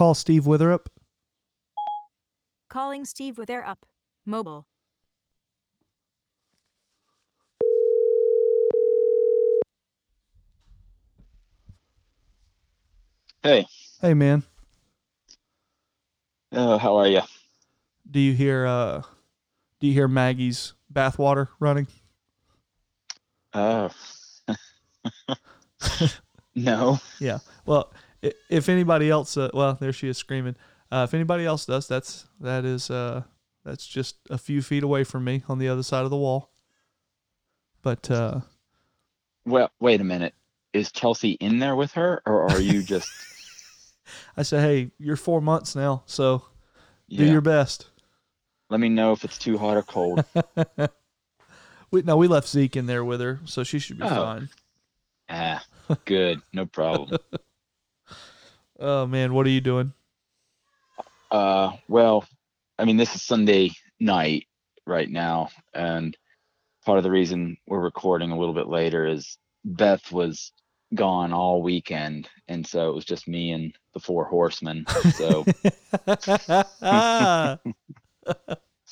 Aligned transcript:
call 0.00 0.14
Steve 0.14 0.44
Witherup? 0.44 0.86
Calling 2.70 3.04
Steve 3.04 3.36
Witherup. 3.36 3.82
Mobile. 4.24 4.66
Hey, 13.42 13.66
Hey, 14.00 14.14
man. 14.14 14.42
uh, 16.52 16.78
how 16.78 16.96
are 16.96 17.06
you? 17.08 17.20
Do 18.10 18.20
you 18.20 18.32
hear? 18.32 18.66
Uh, 18.66 19.02
do 19.80 19.86
you 19.86 19.92
hear 19.92 20.08
Maggie's 20.08 20.72
bathwater 20.92 21.48
running? 21.58 21.86
Uh, 23.52 23.90
no. 26.54 26.98
Yeah. 27.20 27.38
Well, 27.66 27.92
i- 27.94 27.96
if 28.48 28.68
anybody 28.68 29.10
else, 29.10 29.36
uh, 29.36 29.50
well, 29.54 29.76
there 29.80 29.92
she 29.92 30.08
is 30.08 30.18
screaming. 30.18 30.56
Uh, 30.90 31.04
if 31.08 31.14
anybody 31.14 31.44
else 31.44 31.66
does, 31.66 31.86
that's 31.86 32.26
that 32.40 32.64
is 32.64 32.90
uh, 32.90 33.22
that's 33.64 33.86
just 33.86 34.16
a 34.30 34.38
few 34.38 34.62
feet 34.62 34.82
away 34.82 35.04
from 35.04 35.24
me 35.24 35.42
on 35.48 35.58
the 35.58 35.68
other 35.68 35.82
side 35.82 36.04
of 36.04 36.10
the 36.10 36.16
wall. 36.16 36.50
But 37.82 38.10
uh, 38.10 38.40
Well, 39.46 39.70
wait 39.80 40.00
a 40.00 40.04
minute. 40.04 40.34
Is 40.72 40.92
Chelsea 40.92 41.32
in 41.32 41.58
there 41.58 41.74
with 41.76 41.92
her, 41.92 42.22
or 42.26 42.50
are 42.50 42.60
you 42.60 42.82
just? 42.84 43.10
I 44.36 44.42
say, 44.42 44.60
hey, 44.60 44.90
you're 44.98 45.16
four 45.16 45.40
months 45.40 45.74
now, 45.76 46.02
so 46.06 46.44
do 47.08 47.24
yeah. 47.24 47.30
your 47.32 47.40
best. 47.40 47.86
Let 48.68 48.80
me 48.80 48.88
know 48.88 49.12
if 49.12 49.24
it's 49.24 49.38
too 49.38 49.58
hot 49.58 49.76
or 49.76 49.82
cold. 49.82 50.24
We 51.92 52.02
no, 52.02 52.16
we 52.16 52.28
left 52.28 52.46
Zeke 52.48 52.76
in 52.76 52.86
there 52.86 53.04
with 53.04 53.20
her, 53.20 53.40
so 53.44 53.64
she 53.64 53.80
should 53.80 53.98
be 53.98 54.04
Oh. 54.04 54.08
fine. 54.08 54.48
ah, 55.28 55.64
good. 56.04 56.40
No 56.52 56.64
problem. 56.66 57.18
Oh 58.80 59.06
man, 59.06 59.34
what 59.34 59.46
are 59.46 59.50
you 59.50 59.60
doing? 59.60 59.92
Uh, 61.30 61.72
well, 61.86 62.24
I 62.78 62.84
mean, 62.84 62.96
this 62.96 63.14
is 63.14 63.22
Sunday 63.22 63.72
night 64.00 64.46
right 64.86 65.08
now, 65.08 65.50
and 65.74 66.16
part 66.84 66.98
of 66.98 67.04
the 67.04 67.10
reason 67.10 67.58
we're 67.66 67.78
recording 67.78 68.30
a 68.30 68.38
little 68.38 68.54
bit 68.54 68.68
later 68.68 69.06
is 69.06 69.36
Beth 69.64 70.10
was 70.10 70.52
gone 70.94 71.32
all 71.32 71.62
weekend, 71.62 72.28
and 72.48 72.66
so 72.66 72.88
it 72.88 72.94
was 72.94 73.04
just 73.04 73.28
me 73.28 73.52
and 73.52 73.74
the 73.92 74.00
four 74.00 74.24
horsemen. 74.24 74.86
So 75.14 75.46
ah, 76.82 77.58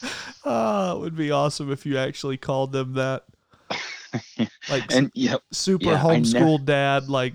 Ah, 0.45 0.95
it 0.95 1.01
would 1.01 1.17
be 1.17 1.31
awesome 1.31 1.73
if 1.73 1.87
you 1.87 1.99
actually 1.99 2.37
called 2.37 2.73
them 2.73 2.95
that. 2.95 3.25
Like 4.69 4.93
and 4.93 5.11
yeah, 5.15 5.37
super 5.51 5.87
yeah, 5.87 5.99
homeschool 5.99 6.65
dad, 6.65 7.09
like 7.09 7.35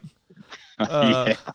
uh, 0.79 1.25
yeah. 1.29 1.53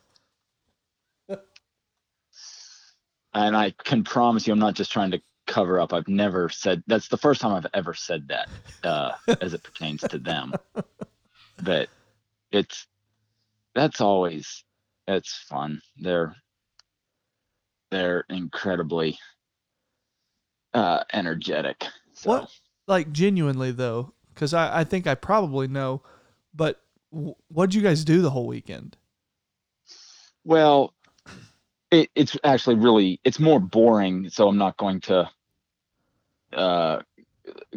And 3.39 3.57
I 3.57 3.71
can 3.85 4.03
promise 4.03 4.47
you, 4.49 4.53
I'm 4.53 4.59
not 4.59 4.75
just 4.75 4.91
trying 4.91 5.13
to 5.13 5.23
cover 5.47 5.79
up. 5.79 5.93
I've 5.93 6.09
never 6.09 6.49
said 6.49 6.83
that's 6.89 7.07
the 7.07 7.17
first 7.17 7.41
time 7.41 7.53
I've 7.53 7.71
ever 7.73 7.95
said 7.95 8.27
that 8.29 8.49
uh, 8.83 9.13
as 9.41 9.55
it 9.55 9.63
pertains 9.63 10.03
to 10.09 10.19
them. 10.19 10.55
But 11.63 11.89
it's 12.51 12.89
that's 13.77 14.01
always 14.01 14.65
it's 15.07 15.33
fun. 15.49 15.81
They're 15.99 16.35
they're 17.93 18.25
incredibly 18.29 19.17
uh, 20.75 21.05
energetic. 21.13 21.85
So 22.15 22.31
What? 22.31 22.51
like 22.89 23.13
genuinely 23.13 23.71
though, 23.71 24.15
because 24.35 24.53
I, 24.53 24.81
I 24.81 24.85
think 24.85 25.07
I 25.07 25.15
probably 25.15 25.69
know, 25.69 26.03
but 26.53 26.81
w- 27.13 27.37
what'd 27.47 27.73
you 27.73 27.83
guys 27.83 28.05
do 28.05 28.21
the 28.21 28.31
whole 28.31 28.49
weekend? 28.49 28.97
Well, 30.45 30.93
it, 31.91 32.11
it's 32.15 32.37
actually 32.45 32.77
really 32.77 33.21
it's 33.25 33.39
more 33.39 33.61
boring, 33.61 34.29
so 34.31 34.49
I'm 34.49 34.59
not 34.59 34.77
going 34.77 35.01
to 35.03 35.31
uh, 36.53 37.01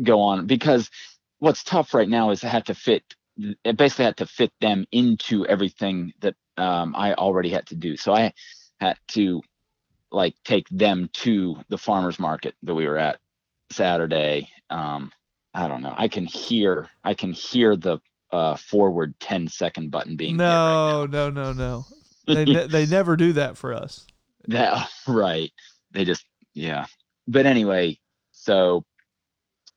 go 0.02 0.22
on 0.22 0.48
because 0.48 0.90
what's 1.40 1.64
tough 1.64 1.94
right 1.94 2.10
now 2.10 2.32
is 2.32 2.44
I 2.44 2.48
had 2.48 2.66
to 2.68 2.76
fit. 2.76 3.04
It 3.38 3.78
basically 3.78 4.06
had 4.06 4.18
to 4.18 4.26
fit 4.26 4.52
them 4.60 4.86
into 4.92 5.46
everything 5.46 6.14
that 6.20 6.36
um, 6.58 6.94
I 6.96 7.14
already 7.14 7.50
had 7.50 7.66
to 7.68 7.76
do. 7.76 7.96
So 7.98 8.14
I 8.14 8.34
had 8.80 8.98
to 9.10 9.42
like 10.12 10.36
take 10.44 10.68
them 10.70 11.10
to 11.14 11.56
the 11.70 11.78
farmers 11.78 12.20
market 12.20 12.56
that 12.64 12.76
we 12.76 12.88
were 12.88 12.98
at 12.98 13.20
Saturday. 13.72 14.50
Um, 14.70 15.12
I 15.54 15.68
don't 15.68 15.82
know. 15.82 15.94
I 15.98 16.08
can 16.08 16.26
hear. 16.26 16.90
I 17.04 17.14
can 17.14 17.32
hear 17.32 17.76
the 17.76 18.00
uh, 18.32 18.56
forward 18.56 19.14
10 19.20 19.48
second 19.50 19.92
button 19.92 20.16
being 20.16 20.36
hit 20.36 20.46
right 20.46 20.56
No, 20.56 21.06
no, 21.06 21.30
no, 21.30 21.54
no. 21.54 21.86
They 22.28 22.46
ne- 22.46 22.68
they 22.68 22.86
never 22.86 23.18
do 23.18 23.34
that 23.34 23.58
for 23.58 23.74
us. 23.74 24.06
Yeah, 24.48 24.86
right. 25.08 25.52
They 25.92 26.06
just 26.06 26.26
yeah. 26.54 26.86
But 27.28 27.46
anyway, 27.46 28.00
so 28.32 28.86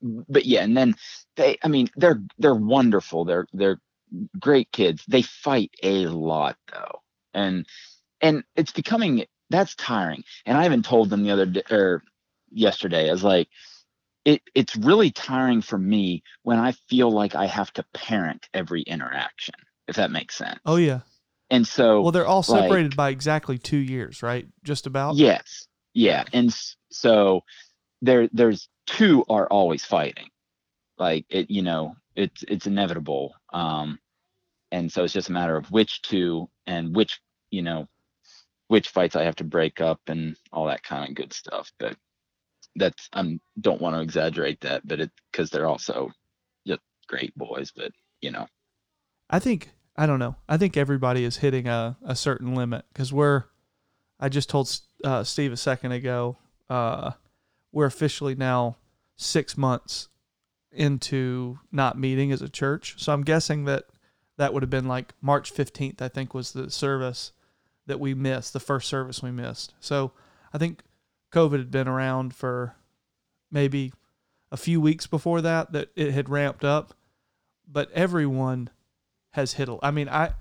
but 0.03 0.45
yeah, 0.45 0.63
and 0.63 0.77
then 0.77 0.95
they 1.37 1.59
I 1.63 1.69
mean, 1.69 1.89
they're 1.97 2.23
they're 2.39 2.55
wonderful. 2.55 3.25
They're 3.25 3.47
they're 3.53 3.81
great 4.39 4.71
kids. 4.73 5.05
They 5.09 5.23
fight 5.23 5.71
a 5.83 6.07
lot 6.07 6.57
though. 6.73 7.01
And 7.33 7.67
and 8.21 8.45
it's 8.57 8.73
becoming 8.73 9.25
that's 9.51 9.75
tiring. 9.75 10.25
And 10.47 10.57
I 10.57 10.65
even 10.65 10.83
told 10.83 11.11
them 11.11 11.23
the 11.23 11.31
other 11.31 11.47
day 11.47 11.63
or 11.71 12.03
yesterday, 12.51 13.09
I 13.09 13.13
was 13.13 13.25
like 13.25 13.49
it, 14.25 14.43
it's 14.55 14.77
really 14.77 15.11
tiring 15.11 15.61
for 15.61 15.79
me 15.79 16.23
when 16.43 16.59
I 16.59 16.73
feel 16.89 17.11
like 17.11 17.35
I 17.35 17.47
have 17.47 17.73
to 17.75 17.85
parent 17.93 18.49
every 18.55 18.83
interaction, 18.83 19.55
if 19.87 19.97
that 19.97 20.11
makes 20.11 20.37
sense. 20.37 20.61
Oh 20.65 20.77
yeah. 20.77 21.01
And 21.55 21.67
so 21.67 22.03
Well, 22.03 22.13
they're 22.13 22.27
all 22.27 22.45
like- 22.49 22.63
separated 22.63 22.97
by 22.97 23.11
exactly 23.11 23.59
two 23.59 23.77
years, 23.79 24.23
right? 24.23 24.47
Just 24.65 24.87
about. 24.87 25.17
Yes. 25.17 25.67
Yeah. 25.93 26.25
And 26.33 26.55
so 26.91 27.43
there 28.03 28.29
there's 28.33 28.69
two 28.87 29.25
are 29.29 29.47
always 29.47 29.85
fighting. 29.85 30.29
Like 30.99 31.27
it, 31.29 31.51
you 31.51 31.63
know, 31.63 31.95
it's 32.17 32.43
it's 32.49 32.67
inevitable. 32.67 33.35
Um 33.53 33.99
and 34.73 34.91
so 34.91 35.05
it's 35.05 35.13
just 35.13 35.29
a 35.29 35.33
matter 35.33 35.57
of 35.57 35.71
which 35.71 36.03
two 36.03 36.49
and 36.67 36.95
which, 36.95 37.21
you 37.51 37.63
know, 37.63 37.87
which 38.69 38.89
fights 38.89 39.15
I 39.15 39.23
have 39.23 39.37
to 39.37 39.45
break 39.45 39.81
up 39.81 40.01
and 40.09 40.37
all 40.53 40.67
that 40.67 40.83
kind 40.83 41.09
of 41.09 41.15
good 41.15 41.33
stuff. 41.33 41.71
But 41.79 41.97
that's 42.75 43.09
I'm 43.13 43.41
don't 43.61 43.81
want 43.81 43.95
to 43.95 44.03
exaggerate 44.03 44.61
that, 44.63 44.87
but 44.87 44.99
it 45.01 45.11
because 45.31 45.51
they're 45.51 45.69
also 45.69 46.11
just 46.67 46.81
great 47.07 47.35
boys, 47.37 47.71
but 47.75 47.93
you 48.21 48.33
know. 48.33 48.49
I 49.31 49.39
think 49.39 49.71
I 49.97 50.07
don't 50.07 50.19
know. 50.19 50.37
I 50.49 50.57
think 50.57 50.77
everybody 50.77 51.25
is 51.25 51.37
hitting 51.39 51.69
a, 51.69 51.97
a 52.05 52.17
certain 52.17 52.55
limit 52.55 52.85
because 52.93 53.13
we're. 53.13 53.45
I 54.19 54.29
just 54.29 54.49
told 54.49 54.71
uh, 55.03 55.25
Steve 55.25 55.53
a 55.53 55.57
second 55.57 55.93
ago. 55.93 56.39
Uh, 56.71 57.13
we're 57.73 57.87
officially 57.87 58.35
now 58.35 58.77
six 59.17 59.57
months 59.57 60.09
into 60.73 61.59
not 61.71 61.99
meeting 61.99 62.33
as 62.33 62.43
a 62.43 62.49
church. 62.49 62.95
So 62.99 63.13
I'm 63.13 63.23
guessing 63.23 63.65
that 63.65 63.85
that 64.37 64.53
would 64.53 64.63
have 64.63 64.71
been 64.71 64.89
like 64.89 65.15
March 65.21 65.53
15th. 65.53 66.01
I 66.01 66.09
think 66.09 66.35
was 66.35 66.53
the 66.53 66.71
service 66.71 67.33
that 67.87 68.01
we 68.01 68.15
missed, 68.15 68.53
the 68.53 68.61
first 68.61 68.89
service 68.89 69.23
we 69.23 69.31
missed. 69.31 69.75
So 69.79 70.13
I 70.53 70.59
think 70.59 70.83
COVID 71.33 71.59
had 71.59 71.71
been 71.71 71.89
around 71.89 72.35
for 72.35 72.75
maybe 73.51 73.93
a 74.51 74.57
few 74.57 74.81
weeks 74.81 75.07
before 75.07 75.41
that. 75.43 75.73
That 75.73 75.91
it 75.95 76.13
had 76.13 76.29
ramped 76.29 76.65
up, 76.65 76.95
but 77.69 77.91
everyone 77.93 78.71
has 79.35 79.55
hit 79.55 79.69
a 79.69 79.79
I 79.83 79.91
mean, 79.91 80.09
I 80.09 80.35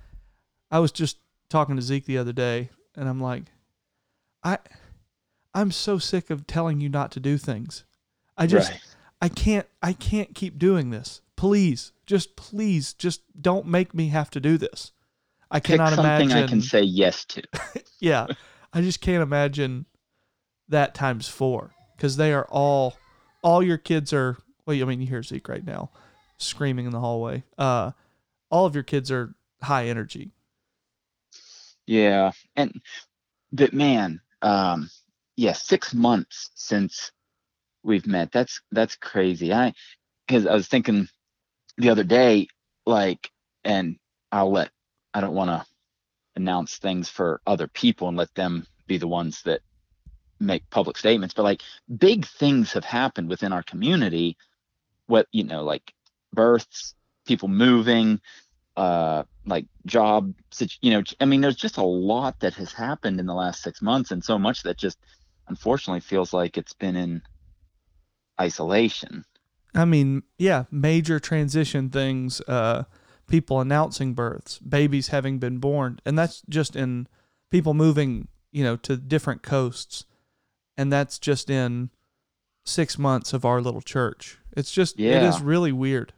I 0.72 0.80
was 0.80 0.92
just 0.92 1.18
talking 1.50 1.76
to 1.76 1.82
Zeke 1.82 2.06
the 2.06 2.18
other 2.18 2.34
day 2.34 2.70
and 2.96 3.08
I'm 3.08 3.22
like 3.22 3.44
I 4.44 4.58
I'm 5.54 5.72
so 5.72 5.98
sick 5.98 6.30
of 6.30 6.48
telling 6.48 6.82
you 6.82 6.90
not 6.90 7.12
to 7.12 7.20
do 7.20 7.38
things. 7.38 7.84
I 8.38 8.48
just 8.48 8.72
Right. 8.72 8.80
I 9.22 9.30
can't 9.30 9.68
I 9.82 9.94
can't 9.94 10.34
keep 10.36 10.58
doing 10.58 10.90
this. 10.90 11.22
Please, 11.36 11.92
just 12.06 12.36
please 12.36 12.94
just 12.94 13.22
don't 13.40 13.66
make 13.66 13.94
me 13.94 14.08
have 14.10 14.30
to 14.32 14.40
do 14.40 14.58
this. 14.58 14.92
I 15.50 15.60
Pick 15.60 15.78
cannot 15.78 15.94
something 15.94 16.30
imagine 16.30 16.44
I 16.44 16.48
can 16.48 16.62
say 16.62 16.82
yes 16.82 17.26
to. 17.26 17.44
yeah, 18.00 18.28
I 18.74 18.82
just 18.82 19.02
can't 19.02 19.22
imagine 19.22 19.86
that 20.68 20.96
times 20.96 21.28
four 21.28 21.76
because 21.96 22.18
they 22.18 22.34
are 22.34 22.48
all, 22.50 22.98
all 23.44 23.62
your 23.62 23.78
kids 23.78 24.12
are. 24.14 24.38
Well, 24.66 24.82
I 24.82 24.84
mean, 24.86 25.00
you 25.00 25.08
hear 25.08 25.22
Zeke 25.22 25.48
right 25.48 25.66
now 25.66 25.92
screaming 26.38 26.86
in 26.86 26.92
the 26.92 27.00
hallway. 27.00 27.44
Uh, 27.58 27.92
all 28.54 28.68
of 28.68 28.76
your 28.76 28.84
kids 28.84 29.10
are 29.10 29.34
high 29.64 29.88
energy. 29.88 30.30
Yeah, 31.88 32.32
and 32.56 32.80
but 33.52 33.74
man, 33.74 34.22
um, 34.44 34.92
yeah, 35.36 35.54
six 35.54 35.92
months 35.92 36.52
since 36.54 37.12
we've 37.82 38.06
met. 38.06 38.32
That's 38.32 38.62
that's 38.72 38.96
crazy. 38.96 39.52
I 39.52 39.74
because 40.28 40.46
I 40.46 40.54
was 40.54 40.68
thinking 40.68 41.10
the 41.80 41.90
other 41.90 42.04
day, 42.04 42.48
like, 42.86 43.32
and 43.64 43.98
I'll 44.32 44.52
let 44.52 44.70
I 45.16 45.22
don't 45.22 45.34
want 45.34 45.50
to 45.50 45.66
announce 46.36 46.78
things 46.78 47.10
for 47.10 47.42
other 47.48 47.68
people 47.68 48.08
and 48.08 48.18
let 48.18 48.36
them 48.36 48.68
be 48.86 49.00
the 49.00 49.08
ones 49.08 49.42
that 49.46 49.62
make 50.40 50.70
public 50.70 50.98
statements, 50.98 51.34
but 51.34 51.44
like 51.44 51.64
big 51.98 52.28
things 52.28 52.74
have 52.74 52.86
happened 52.86 53.30
within 53.30 53.52
our 53.52 53.64
community. 53.64 54.38
What 55.08 55.28
you 55.32 55.44
know, 55.44 55.64
like 55.64 55.92
births, 56.32 56.94
people 57.26 57.48
moving, 57.48 58.20
uh, 58.76 59.24
like 59.46 59.66
job 59.86 60.34
you 60.82 60.92
know 60.92 61.04
I 61.20 61.26
mean 61.26 61.42
there's 61.42 61.56
just 61.56 61.78
a 61.78 61.84
lot 61.84 62.40
that 62.40 62.54
has 62.56 62.72
happened 62.74 63.20
in 63.20 63.26
the 63.26 63.34
last 63.34 63.62
six 63.62 63.82
months 63.82 64.10
and 64.10 64.24
so 64.24 64.40
much 64.40 64.64
that 64.64 64.78
just 64.78 64.98
unfortunately 65.48 66.00
feels 66.00 66.34
like 66.34 66.58
it's 66.58 66.74
been 66.74 66.96
in 66.96 67.22
isolation 68.40 69.26
I 69.76 69.86
mean, 69.86 70.22
yeah, 70.38 70.66
major 70.70 71.20
transition 71.20 71.90
things, 71.90 72.42
uh, 72.42 72.84
people 73.28 73.60
announcing 73.60 74.14
births, 74.14 74.60
babies 74.60 75.08
having 75.08 75.40
been 75.40 75.58
born, 75.58 76.00
and 76.06 76.18
that's 76.18 76.44
just 76.48 76.76
in 76.76 77.08
people 77.50 77.74
moving, 77.74 78.28
you 78.52 78.64
know, 78.64 78.76
to 78.78 78.98
different 78.98 79.42
coasts, 79.42 80.06
and 80.78 80.94
that's 80.94 81.18
just 81.18 81.50
in 81.50 81.90
six 82.64 83.00
months 83.00 83.34
of 83.34 83.46
our 83.46 83.62
little 83.62 83.82
church. 83.82 84.38
It's 84.56 84.72
just 84.72 85.00
it 85.00 85.06
Yeah. 85.08 85.28
is 85.28 85.42
really 85.42 85.72
weird. 85.72 86.14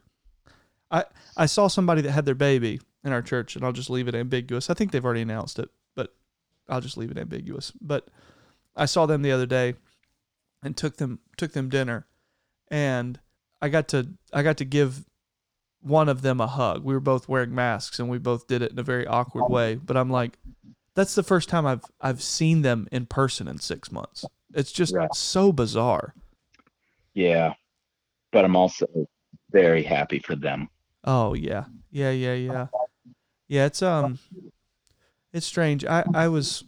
I 0.90 1.04
I 1.36 1.46
saw 1.46 1.68
somebody 1.68 2.00
that 2.02 2.12
had 2.12 2.24
their 2.26 2.34
baby 2.34 2.80
in 3.04 3.12
our 3.12 3.22
church, 3.22 3.56
and 3.56 3.64
I'll 3.64 3.72
just 3.72 3.90
leave 3.90 4.08
it 4.08 4.14
ambiguous. 4.14 4.70
I 4.70 4.74
think 4.74 4.92
they've 4.92 5.04
already 5.04 5.22
announced 5.22 5.58
it, 5.58 5.68
but 5.94 6.14
I'll 6.68 6.80
just 6.80 6.96
leave 6.96 7.10
it 7.10 7.18
ambiguous. 7.18 7.72
But 7.80 8.08
I 8.76 8.86
saw 8.86 9.06
them 9.06 9.22
the 9.22 9.32
other 9.32 9.46
day, 9.46 9.74
and 10.62 10.76
took 10.76 10.96
them 10.96 11.20
took 11.36 11.52
them 11.52 11.68
dinner, 11.68 12.06
and 12.68 13.18
I 13.60 13.68
got 13.68 13.88
to 13.88 14.08
I 14.32 14.42
got 14.42 14.56
to 14.58 14.64
give 14.64 15.04
one 15.80 16.08
of 16.08 16.22
them 16.22 16.40
a 16.40 16.46
hug. 16.46 16.84
We 16.84 16.94
were 16.94 17.00
both 17.00 17.28
wearing 17.28 17.54
masks 17.54 18.00
and 18.00 18.08
we 18.08 18.18
both 18.18 18.48
did 18.48 18.60
it 18.62 18.72
in 18.72 18.78
a 18.78 18.82
very 18.82 19.06
awkward 19.06 19.48
way, 19.50 19.76
but 19.76 19.96
I'm 19.96 20.10
like 20.10 20.38
that's 20.94 21.14
the 21.14 21.22
first 21.22 21.48
time 21.48 21.64
I've 21.66 21.84
I've 22.00 22.22
seen 22.22 22.62
them 22.62 22.88
in 22.90 23.06
person 23.06 23.46
in 23.46 23.58
6 23.58 23.92
months. 23.92 24.24
It's 24.54 24.72
just 24.72 24.94
Right. 24.94 25.14
so 25.14 25.52
bizarre. 25.52 26.14
yeah 27.14 27.54
but 28.32 28.44
i'm 28.44 28.56
also 28.56 28.86
very 29.50 29.82
happy 29.82 30.18
for 30.18 30.34
them 30.34 30.68
Oh 31.06 31.34
yeah. 31.34 31.64
Yeah, 31.90 32.10
yeah, 32.10 32.34
yeah. 32.34 32.66
Yeah, 33.48 33.66
it's 33.66 33.82
um 33.82 34.18
it's 35.32 35.46
strange. 35.46 35.84
I 35.84 36.04
I 36.12 36.28
was 36.28 36.64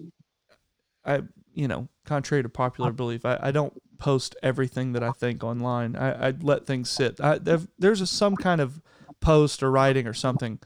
I 1.04 1.22
you 1.54 1.66
know, 1.66 1.88
contrary 2.04 2.42
to 2.44 2.48
popular 2.48 2.92
belief, 2.92 3.24
I, 3.24 3.36
I 3.42 3.50
don't 3.50 3.72
post 3.98 4.36
everything 4.44 4.92
that 4.92 5.02
I 5.02 5.10
think 5.10 5.42
online. 5.42 5.96
I, 5.96 6.28
I 6.28 6.34
let 6.40 6.66
things 6.66 6.88
sit. 6.88 7.20
I, 7.20 7.38
there's 7.38 8.00
a, 8.00 8.06
some 8.06 8.36
kind 8.36 8.60
of 8.60 8.80
post 9.20 9.60
or 9.60 9.70
writing 9.72 10.06
or 10.06 10.14
something 10.14 10.60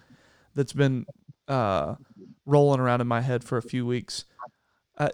that's 0.54 0.74
been 0.74 1.06
uh, 1.48 1.94
rolling 2.44 2.78
around 2.78 3.00
in 3.00 3.06
my 3.06 3.22
head 3.22 3.42
for 3.42 3.56
a 3.56 3.62
few 3.62 3.86
weeks. 3.86 4.26
Uh, 4.98 5.08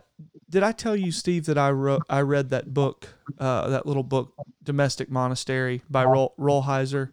did 0.50 0.64
I 0.64 0.72
tell 0.72 0.96
you, 0.96 1.12
Steve, 1.12 1.46
that 1.46 1.56
I 1.56 1.70
wrote 1.70 2.02
I 2.10 2.22
read 2.22 2.50
that 2.50 2.74
book, 2.74 3.14
uh, 3.38 3.68
that 3.68 3.86
little 3.86 4.02
book, 4.02 4.34
Domestic 4.64 5.08
Monastery 5.08 5.82
by 5.88 6.04
Roll, 6.04 6.34
Rolheiser? 6.38 7.12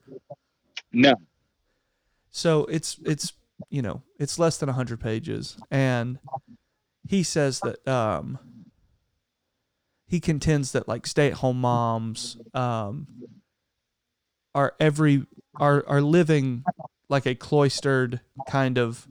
no 0.92 1.14
So 2.36 2.66
it's 2.66 2.98
it's 3.06 3.32
you 3.70 3.82
know 3.82 4.04
it's 4.20 4.38
less 4.38 4.58
than 4.58 4.68
hundred 4.68 5.00
pages, 5.00 5.58
and 5.72 6.20
he 7.08 7.24
says 7.24 7.62
that 7.62 7.88
um, 7.88 8.38
he 10.06 10.20
contends 10.20 10.74
that 10.74 10.86
like 10.86 11.08
stay 11.08 11.28
at 11.28 11.36
home 11.36 11.62
moms 11.62 12.36
um, 12.54 13.08
are 14.54 14.76
every 14.82 15.26
are 15.62 15.86
are 15.88 16.02
living 16.02 16.66
like 17.08 17.26
a 17.26 17.36
cloistered 17.36 18.20
kind 18.50 18.78
of 18.78 19.08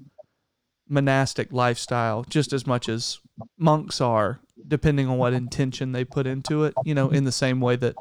monastic 0.87 1.51
lifestyle 1.51 2.25
just 2.25 2.53
as 2.53 2.67
much 2.67 2.91
as 2.91 3.21
monks 3.57 4.03
are 4.03 4.41
depending 4.69 5.09
on 5.09 5.17
what 5.17 5.33
intention 5.33 5.93
they 5.93 6.05
put 6.05 6.27
into 6.27 6.63
it 6.65 6.75
you 6.85 6.95
know 6.95 7.09
in 7.09 7.25
the 7.25 7.33
same 7.33 7.59
way 7.59 7.75
that 7.75 7.95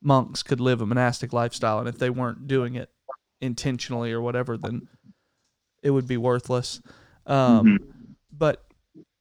monks 0.00 0.42
could 0.42 0.60
live 0.60 0.80
a 0.80 0.86
monastic 0.86 1.32
lifestyle. 1.32 1.78
And 1.78 1.88
if 1.88 1.98
they 1.98 2.10
weren't 2.10 2.46
doing 2.46 2.74
it 2.74 2.90
intentionally 3.40 4.12
or 4.12 4.20
whatever 4.20 4.56
then 4.56 4.88
it 5.82 5.90
would 5.90 6.08
be 6.08 6.16
worthless. 6.16 6.80
Um, 7.26 7.78
but 8.32 8.64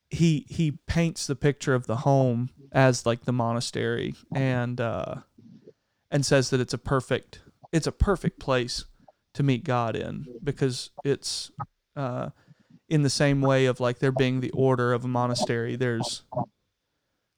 he 0.09 0.45
he 0.49 0.71
paints 0.87 1.27
the 1.27 1.35
picture 1.35 1.75
of 1.75 1.85
the 1.87 1.97
home 1.97 2.49
as 2.71 3.05
like 3.05 3.25
the 3.25 3.33
monastery 3.33 4.15
and 4.33 4.79
uh 4.79 5.15
and 6.09 6.25
says 6.25 6.49
that 6.49 6.61
it's 6.61 6.73
a 6.73 6.77
perfect 6.77 7.41
it's 7.73 7.87
a 7.87 7.91
perfect 7.91 8.39
place 8.39 8.85
to 9.33 9.43
meet 9.43 9.63
God 9.65 9.95
in 9.95 10.25
because 10.43 10.91
it's 11.03 11.51
uh 11.95 12.29
in 12.87 13.03
the 13.03 13.09
same 13.09 13.41
way 13.41 13.65
of 13.65 13.81
like 13.81 13.99
there 13.99 14.13
being 14.13 14.39
the 14.39 14.51
order 14.51 14.93
of 14.93 15.03
a 15.03 15.09
monastery 15.09 15.75
there's 15.75 16.23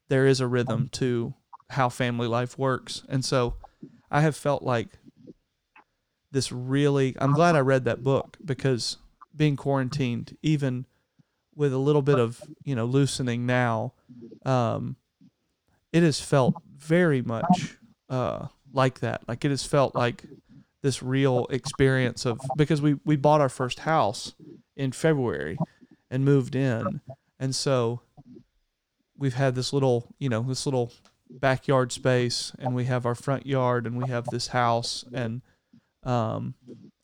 there 0.08 0.26
is 0.26 0.40
a 0.40 0.46
rhythm 0.46 0.88
to 0.92 1.34
how 1.70 1.88
family 1.88 2.26
life 2.26 2.58
works. 2.58 3.04
And 3.08 3.24
so 3.24 3.54
I 4.10 4.20
have 4.20 4.36
felt 4.36 4.62
like 4.62 4.88
this 6.32 6.52
really 6.52 7.16
I'm 7.18 7.32
glad 7.32 7.56
I 7.56 7.60
read 7.60 7.84
that 7.84 8.02
book 8.02 8.36
because 8.44 8.96
being 9.34 9.56
quarantined 9.56 10.36
even 10.42 10.86
with 11.54 11.72
a 11.72 11.78
little 11.78 12.02
bit 12.02 12.18
of 12.18 12.42
you 12.64 12.74
know 12.74 12.84
loosening 12.84 13.46
now 13.46 13.92
um 14.44 14.96
it 15.92 16.02
has 16.02 16.20
felt 16.20 16.54
very 16.76 17.22
much 17.22 17.78
uh 18.08 18.46
like 18.72 19.00
that. 19.00 19.22
Like 19.28 19.44
it 19.44 19.50
has 19.50 19.64
felt 19.64 19.94
like 19.94 20.24
this 20.82 21.02
real 21.02 21.46
experience 21.50 22.24
of 22.24 22.40
because 22.56 22.80
we 22.80 22.96
we 23.04 23.16
bought 23.16 23.40
our 23.40 23.48
first 23.48 23.80
house 23.80 24.34
in 24.76 24.92
February 24.92 25.58
and 26.10 26.24
moved 26.24 26.54
in. 26.54 27.00
And 27.38 27.54
so 27.54 28.00
we've 29.16 29.34
had 29.34 29.54
this 29.54 29.72
little 29.72 30.14
you 30.18 30.28
know 30.28 30.42
this 30.42 30.66
little 30.66 30.92
backyard 31.28 31.92
space 31.92 32.52
and 32.58 32.74
we 32.74 32.86
have 32.86 33.06
our 33.06 33.14
front 33.14 33.46
yard 33.46 33.86
and 33.86 33.96
we 33.96 34.08
have 34.08 34.26
this 34.26 34.48
house 34.48 35.04
and 35.12 35.42
um 36.02 36.54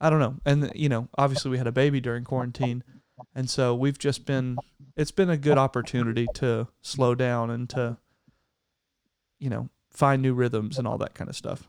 I 0.00 0.10
don't 0.10 0.20
know. 0.20 0.36
And 0.44 0.72
you 0.74 0.88
know 0.88 1.08
obviously 1.16 1.50
we 1.50 1.58
had 1.58 1.66
a 1.66 1.72
baby 1.72 2.00
during 2.00 2.24
quarantine. 2.24 2.84
And 3.34 3.48
so 3.48 3.74
we've 3.74 3.98
just 3.98 4.26
been 4.26 4.58
it's 4.96 5.10
been 5.10 5.30
a 5.30 5.36
good 5.36 5.58
opportunity 5.58 6.26
to 6.34 6.68
slow 6.82 7.14
down 7.14 7.50
and 7.50 7.68
to 7.70 7.98
you 9.38 9.50
know 9.50 9.68
find 9.90 10.22
new 10.22 10.34
rhythms 10.34 10.78
and 10.78 10.86
all 10.86 10.98
that 10.98 11.14
kind 11.14 11.30
of 11.30 11.36
stuff. 11.36 11.68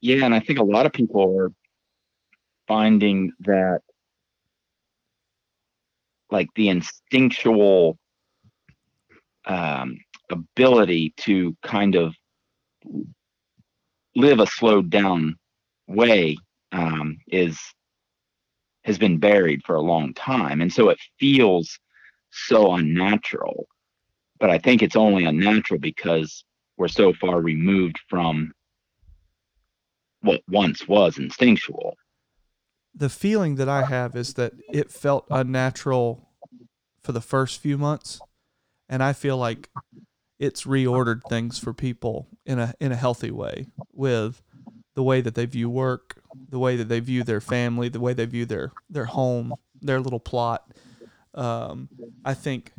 Yeah, 0.00 0.24
and 0.24 0.34
I 0.34 0.40
think 0.40 0.58
a 0.58 0.64
lot 0.64 0.86
of 0.86 0.92
people 0.92 1.38
are 1.38 1.52
finding 2.68 3.32
that 3.40 3.80
like 6.30 6.48
the 6.54 6.68
instinctual 6.68 7.98
um, 9.46 9.98
ability 10.30 11.14
to 11.18 11.56
kind 11.62 11.94
of 11.94 12.14
live 14.16 14.40
a 14.40 14.46
slowed 14.46 14.90
down 14.90 15.36
way 15.86 16.36
um, 16.72 17.18
is 17.28 17.58
has 18.84 18.98
been 18.98 19.18
buried 19.18 19.62
for 19.64 19.76
a 19.76 19.80
long 19.80 20.14
time, 20.14 20.60
and 20.60 20.72
so 20.72 20.88
it 20.88 20.98
feels 21.18 21.78
so 22.30 22.72
unnatural. 22.74 23.66
But 24.40 24.50
I 24.50 24.58
think 24.58 24.82
it's 24.82 24.96
only 24.96 25.24
unnatural 25.24 25.80
because 25.80 26.44
we're 26.76 26.88
so 26.88 27.12
far 27.12 27.40
removed 27.40 27.98
from 28.08 28.52
what 30.20 30.40
once 30.48 30.88
was 30.88 31.18
instinctual. 31.18 31.96
the 32.94 33.08
feeling 33.10 33.56
that 33.56 33.68
I 33.68 33.82
have 33.82 34.16
is 34.16 34.34
that 34.34 34.54
it 34.72 34.90
felt 34.90 35.26
unnatural 35.30 36.30
for 37.02 37.12
the 37.12 37.20
first 37.20 37.60
few 37.60 37.76
months 37.76 38.20
and 38.88 39.02
I 39.02 39.12
feel 39.12 39.36
like 39.36 39.68
it's 40.38 40.64
reordered 40.64 41.22
things 41.28 41.58
for 41.58 41.72
people 41.72 42.28
in 42.44 42.58
a 42.58 42.74
in 42.80 42.92
a 42.92 42.96
healthy 42.96 43.30
way 43.30 43.66
with 43.92 44.42
the 44.94 45.02
way 45.02 45.20
that 45.20 45.34
they 45.34 45.46
view 45.46 45.68
work, 45.68 46.22
the 46.48 46.58
way 46.58 46.76
that 46.76 46.88
they 46.88 47.00
view 47.00 47.22
their 47.22 47.40
family, 47.40 47.88
the 47.88 48.00
way 48.00 48.12
they 48.12 48.26
view 48.26 48.44
their 48.44 48.72
their 48.88 49.06
home, 49.06 49.54
their 49.80 50.00
little 50.00 50.20
plot. 50.20 50.72
Um, 51.34 51.88
I 52.24 52.34
think 52.34 52.72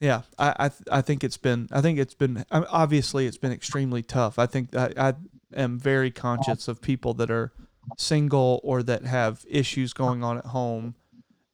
yeah, 0.00 0.22
I, 0.36 0.54
I 0.58 0.68
th- 0.68 0.88
I 0.90 1.00
think 1.00 1.22
it's 1.22 1.36
been 1.36 1.68
I 1.70 1.80
think 1.80 1.98
it's 1.98 2.14
been 2.14 2.44
obviously 2.50 3.26
it's 3.26 3.38
been 3.38 3.52
extremely 3.52 4.02
tough. 4.02 4.38
I 4.38 4.46
think 4.46 4.74
I, 4.74 4.92
I 4.96 5.14
am 5.54 5.78
very 5.78 6.10
conscious 6.10 6.66
of 6.66 6.80
people 6.80 7.14
that 7.14 7.30
are 7.30 7.52
single 7.96 8.60
or 8.64 8.82
that 8.82 9.04
have 9.04 9.44
issues 9.48 9.92
going 9.92 10.24
on 10.24 10.38
at 10.38 10.46
home 10.46 10.94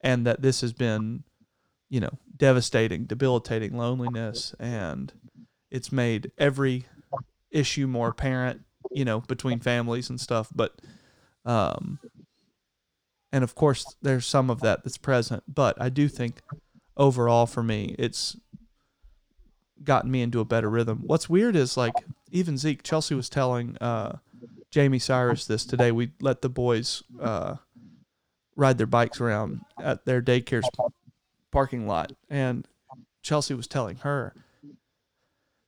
and 0.01 0.27
that 0.27 0.41
this 0.43 0.61
has 0.61 0.73
been 0.73 1.25
you 1.89 2.01
know 2.01 2.19
devastating 2.37 3.05
debilitating 3.05 3.77
loneliness 3.77 4.55
and 4.59 5.13
it's 5.71 5.91
made 5.91 6.31
every 6.39 6.87
issue 7.51 7.87
more 7.87 8.09
apparent 8.09 8.61
you 8.91 9.05
know 9.05 9.21
between 9.23 9.59
families 9.59 10.11
and 10.11 10.21
stuff 10.21 10.49
but 10.55 10.81
um 11.45 11.99
and 13.33 13.45
of 13.45 13.55
course 13.55 13.97
there's 14.03 14.27
some 14.27 14.51
of 14.51 14.61
that 14.61 14.85
that's 14.85 14.99
present 14.99 15.43
but 15.49 15.81
i 15.81 15.89
do 15.89 16.09
think 16.09 16.41
overall 16.97 17.47
for 17.47 17.63
me 17.63 17.95
it's 17.99 18.37
gotten 19.85 20.11
me 20.11 20.23
into 20.23 20.41
a 20.41 20.45
better 20.45 20.69
rhythm. 20.69 21.03
What's 21.07 21.29
weird 21.29 21.55
is 21.55 21.77
like 21.77 21.95
even 22.31 22.59
zeke 22.59 22.83
chelsea 22.83 23.15
was 23.15 23.29
telling 23.29 23.77
uh 23.81 24.19
jamie 24.71 24.99
cyrus 24.99 25.47
this 25.47 25.65
today 25.65 25.93
we 25.93 26.11
let 26.21 26.43
the 26.43 26.49
boys 26.49 27.03
uh 27.21 27.55
ride 28.57 28.77
their 28.77 28.87
bikes 28.89 29.21
around 29.21 29.61
at 29.81 30.05
their 30.05 30.21
daycare's 30.21 30.69
parking 31.51 31.87
lot 31.87 32.13
and 32.29 32.67
chelsea 33.23 33.55
was 33.55 33.67
telling 33.67 33.97
her 33.99 34.35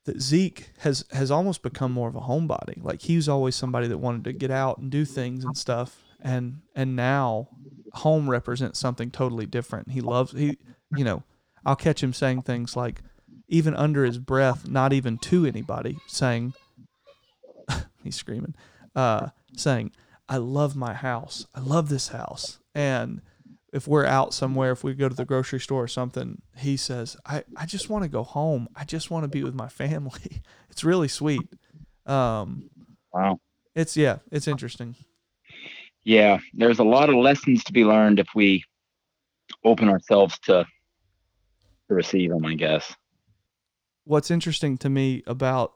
that 0.06 0.20
Zeke 0.20 0.70
has 0.78 1.04
has 1.12 1.30
almost 1.30 1.62
become 1.62 1.92
more 1.92 2.08
of 2.08 2.16
a 2.16 2.20
homebody. 2.20 2.82
Like 2.82 3.02
he 3.02 3.16
was 3.16 3.28
always 3.28 3.54
somebody 3.54 3.87
that 3.87 3.99
wanted 3.99 4.25
to 4.25 4.32
get 4.32 4.50
out 4.50 4.78
and 4.78 4.90
do 4.90 5.04
things 5.04 5.44
and 5.44 5.56
stuff. 5.56 6.02
and 6.22 6.62
and 6.75 6.96
now 6.96 7.49
home 7.92 8.28
represents 8.30 8.78
something 8.78 9.10
totally 9.10 9.46
different. 9.46 9.90
He 9.90 10.00
loves 10.00 10.32
he 10.32 10.58
you 10.96 11.04
know, 11.04 11.22
I'll 11.64 11.76
catch 11.76 12.02
him 12.02 12.12
saying 12.12 12.42
things 12.42 12.76
like 12.76 13.02
even 13.49 13.75
under 13.75 14.04
his 14.04 14.18
breath, 14.18 14.68
not 14.68 14.92
even 14.92 15.18
to 15.18 15.44
anybody, 15.44 15.99
saying 16.06 16.54
he's 18.02 18.16
screaming, 18.16 18.54
uh, 18.94 19.28
saying, 19.56 19.92
I 20.28 20.37
love 20.37 20.76
my 20.76 20.94
house. 20.94 21.46
I 21.54 21.60
love 21.60 21.88
this 21.88 22.08
house. 22.08 22.58
And 22.75 23.20
if 23.72 23.86
we're 23.86 24.06
out 24.06 24.34
somewhere, 24.34 24.72
if 24.72 24.82
we 24.82 24.94
go 24.94 25.08
to 25.08 25.14
the 25.14 25.24
grocery 25.24 25.60
store 25.60 25.84
or 25.84 25.88
something, 25.88 26.42
he 26.56 26.76
says, 26.76 27.16
I, 27.24 27.44
I 27.56 27.66
just 27.66 27.88
want 27.88 28.02
to 28.04 28.08
go 28.10 28.22
home. 28.24 28.68
I 28.74 28.84
just 28.84 29.10
want 29.10 29.24
to 29.24 29.28
be 29.28 29.42
with 29.44 29.54
my 29.54 29.68
family. 29.68 30.42
It's 30.70 30.84
really 30.84 31.08
sweet. 31.08 31.42
Um, 32.06 32.70
Wow. 33.12 33.40
it's 33.74 33.96
yeah, 33.96 34.18
it's 34.30 34.46
interesting. 34.46 34.94
Yeah, 36.04 36.38
there's 36.54 36.78
a 36.78 36.84
lot 36.84 37.10
of 37.10 37.16
lessons 37.16 37.64
to 37.64 37.72
be 37.72 37.84
learned 37.84 38.20
if 38.20 38.28
we 38.36 38.64
open 39.64 39.88
ourselves 39.88 40.38
to 40.44 40.64
to 41.88 41.94
receive 41.94 42.30
them. 42.30 42.46
I 42.46 42.54
guess. 42.54 42.94
What's 44.04 44.30
interesting 44.30 44.78
to 44.78 44.88
me 44.88 45.22
about 45.26 45.72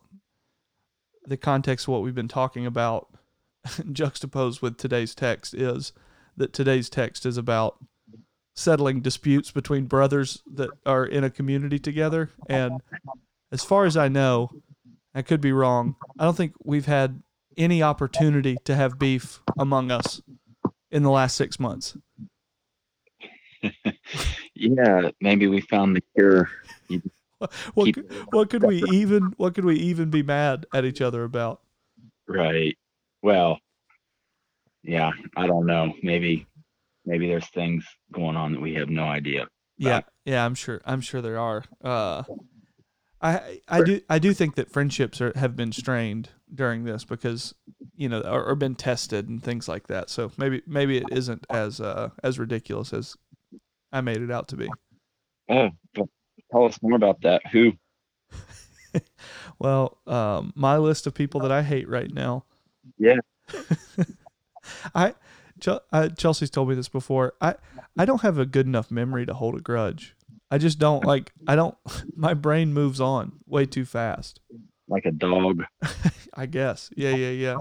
the 1.27 1.37
context 1.37 1.87
of 1.87 1.93
what 1.93 2.03
we've 2.03 2.15
been 2.15 2.29
talking 2.29 2.67
about, 2.67 3.09
juxtaposed 3.93 4.63
with 4.63 4.79
today's 4.79 5.15
text, 5.15 5.55
is 5.55 5.93
that 6.37 6.53
today's 6.53 6.89
text 6.89 7.27
is 7.27 7.37
about 7.37 7.77
settling 8.55 9.01
disputes 9.01 9.51
between 9.51 9.87
brothers 9.87 10.43
that 10.53 10.71
are 10.87 11.05
in 11.05 11.25
a 11.25 11.31
community 11.31 11.79
together. 11.79 12.31
And 12.49 12.81
as 13.51 13.65
far 13.65 13.85
as 13.85 13.97
I 13.97 14.09
know, 14.09 14.51
I 15.15 15.23
could 15.23 15.41
be 15.41 15.53
wrong. 15.53 15.97
I 16.19 16.25
don't 16.25 16.37
think 16.37 16.55
we've 16.63 16.87
had 16.87 17.23
any 17.57 17.83
opportunity 17.83 18.57
to 18.65 18.75
have 18.75 18.99
beef 18.99 19.41
among 19.59 19.91
us 19.91 20.21
in 20.91 21.03
the 21.03 21.11
last 21.11 21.37
six 21.37 21.59
months. 21.59 21.97
Yeah, 24.57 25.11
maybe 25.21 25.49
we 25.49 25.61
found 25.63 25.97
the 25.97 26.03
cure. 26.15 26.49
What 27.75 27.87
Keep- 27.87 28.11
what 28.33 28.49
could 28.49 28.63
we 28.63 28.83
even 28.85 29.35
what 29.37 29.55
could 29.55 29.65
we 29.67 29.77
even 29.77 30.09
be 30.09 30.23
mad 30.23 30.65
at 30.73 30.87
each 30.87 31.03
other 31.03 31.25
about? 31.25 31.61
Right. 32.27 32.79
Well, 33.23 33.59
yeah, 34.85 35.11
I 35.37 35.47
don't 35.47 35.67
know. 35.67 35.93
Maybe 36.03 36.47
maybe 37.05 37.27
there's 37.27 37.49
things 37.51 37.85
going 38.13 38.37
on 38.37 38.53
that 38.53 38.61
we 38.61 38.75
have 38.75 38.89
no 38.89 39.05
idea. 39.05 39.47
Yeah, 39.77 40.03
yeah, 40.25 40.45
I'm 40.45 40.55
sure. 40.55 40.81
I'm 40.85 41.01
sure 41.01 41.21
there 41.21 41.39
are. 41.39 41.65
Uh, 41.83 42.23
I 43.21 43.61
I 43.69 43.83
do 43.83 44.01
I 44.09 44.19
do 44.19 44.33
think 44.33 44.55
that 44.57 44.71
friendships 44.71 45.21
are, 45.21 45.33
have 45.37 45.57
been 45.57 45.73
strained 45.73 46.31
during 46.55 46.85
this 46.85 47.05
because 47.05 47.55
you 47.97 48.09
know 48.09 48.21
or, 48.21 48.45
or 48.45 48.55
been 48.55 48.75
tested 48.75 49.29
and 49.29 49.43
things 49.43 49.67
like 49.67 49.87
that. 49.89 50.11
So 50.11 50.31
maybe 50.37 50.63
maybe 50.67 50.99
it 50.99 51.09
isn't 51.11 51.47
as 51.51 51.81
uh, 51.81 52.11
as 52.23 52.39
ridiculous 52.39 52.93
as 52.93 53.17
I 53.93 54.01
made 54.01 54.23
it 54.23 54.31
out 54.31 54.49
to 54.49 54.57
be. 54.57 54.69
Oh, 55.49 55.71
but 55.95 56.07
tell 56.53 56.67
us 56.67 56.79
more 56.83 56.97
about 56.97 57.21
that. 57.23 57.43
Who? 57.53 57.73
Well, 59.59 59.99
um, 60.07 60.53
my 60.55 60.77
list 60.77 61.07
of 61.07 61.15
people 61.15 61.41
that 61.41 61.53
I 61.53 61.63
hate 61.63 61.89
right 61.89 62.13
now. 62.13 62.45
Yeah. 62.99 63.19
I, 64.95 65.15
I 65.93 66.09
Chelsea's 66.09 66.51
told 66.51 66.69
me 66.69 66.75
this 66.75 66.89
before. 66.89 67.35
I 67.41 67.55
I 67.97 68.05
don't 68.05 68.23
have 68.23 68.39
a 68.39 68.47
good 68.47 68.67
enough 68.67 68.91
memory 68.91 69.27
to 69.27 69.35
hold 69.35 69.57
a 69.57 69.61
grudge. 69.61 70.17
I 70.51 70.59
just 70.59 70.79
don't 70.79 71.05
like. 71.13 71.33
I 71.47 71.57
don't. 71.57 71.77
My 72.17 72.35
brain 72.35 72.73
moves 72.73 73.01
on 73.01 73.33
way 73.47 73.67
too 73.67 73.85
fast. 73.85 74.41
Like 74.89 75.07
a 75.07 75.13
dog. 75.13 75.65
I 76.35 76.47
guess. 76.47 76.91
Yeah, 76.97 77.15
yeah, 77.15 77.31
yeah. 77.31 77.57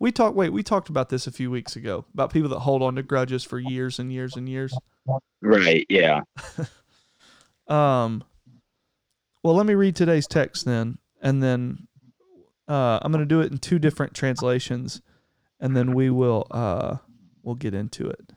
We 0.00 0.10
talked. 0.10 0.34
Wait, 0.34 0.50
we 0.50 0.62
talked 0.62 0.88
about 0.88 1.08
this 1.08 1.26
a 1.26 1.32
few 1.32 1.50
weeks 1.50 1.76
ago 1.76 2.04
about 2.12 2.32
people 2.32 2.48
that 2.50 2.60
hold 2.60 2.82
on 2.82 2.96
to 2.96 3.02
grudges 3.02 3.44
for 3.44 3.58
years 3.58 3.98
and 3.98 4.12
years 4.12 4.36
and 4.36 4.48
years. 4.48 4.76
Right. 5.40 5.86
Yeah. 5.88 6.22
Um. 7.68 8.24
Well, 9.44 9.54
let 9.54 9.66
me 9.66 9.74
read 9.74 9.96
today's 9.96 10.26
text 10.26 10.64
then, 10.64 10.98
and 11.20 11.42
then 11.42 11.88
uh, 12.68 12.98
I'm 13.02 13.12
going 13.12 13.22
to 13.22 13.26
do 13.26 13.40
it 13.40 13.50
in 13.50 13.58
two 13.58 13.78
different 13.78 14.14
translations, 14.14 15.02
and 15.62 15.76
then 15.76 15.94
we 15.94 16.10
will 16.10 16.46
uh, 16.50 16.96
we'll 17.42 17.54
get 17.54 17.72
into 17.72 18.08
it. 18.08 18.32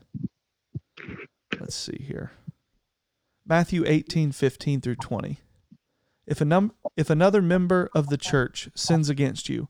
Let's 1.59 1.75
see 1.75 2.05
here. 2.07 2.31
Matthew 3.45 3.83
18, 3.85 4.31
15 4.31 4.81
through 4.81 4.95
20. 4.95 5.39
If 6.27 6.39
a 6.39 6.45
num- 6.45 6.73
if 6.95 7.09
another 7.09 7.41
member 7.41 7.89
of 7.95 8.09
the 8.09 8.17
church 8.17 8.69
sins 8.75 9.09
against 9.09 9.49
you, 9.49 9.67